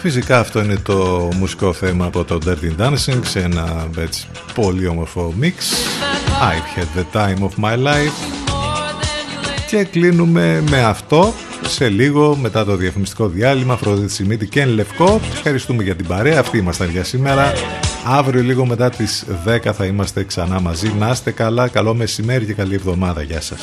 Φυσικά 0.06 0.38
αυτό 0.38 0.62
είναι 0.62 0.76
το 0.76 1.28
μουσικό 1.36 1.72
θέμα 1.72 2.04
από 2.04 2.24
το 2.24 2.38
Dirty 2.46 2.80
Dancing 2.82 3.20
σε 3.24 3.40
ένα 3.40 3.88
έτσι, 3.98 4.26
πολύ 4.54 4.86
όμορφο 4.86 5.34
mix 5.40 5.52
I've 6.40 6.78
had 6.78 6.98
the 6.98 7.16
time 7.16 7.42
of 7.42 7.64
my 7.64 7.86
life. 7.86 8.12
Και 9.68 9.84
κλείνουμε 9.84 10.64
με 10.70 10.82
αυτό 10.82 11.32
σε 11.66 11.88
λίγο 11.88 12.36
μετά 12.36 12.64
το 12.64 12.76
διαφημιστικό 12.76 13.28
διάλειμμα. 13.28 13.72
Αφροδίτη 13.72 14.12
Σιμίτη 14.12 14.46
και 14.46 14.64
Λευκό. 14.64 15.20
Ευχαριστούμε 15.32 15.82
για 15.82 15.96
την 15.96 16.06
παρέα. 16.06 16.40
Αυτή 16.40 16.58
ήμασταν 16.58 16.90
για 16.90 17.04
σήμερα. 17.04 17.52
Αύριο 18.06 18.42
λίγο 18.42 18.66
μετά 18.66 18.90
τις 18.90 19.24
10 19.46 19.72
θα 19.72 19.84
είμαστε 19.84 20.24
ξανά 20.24 20.60
μαζί. 20.60 20.92
Να 20.98 21.10
είστε 21.10 21.30
καλά, 21.30 21.68
καλό 21.68 21.94
μεσημέρι 21.94 22.44
και 22.44 22.54
καλή 22.54 22.74
εβδομάδα. 22.74 23.22
Γεια 23.22 23.40
σας 23.40 23.60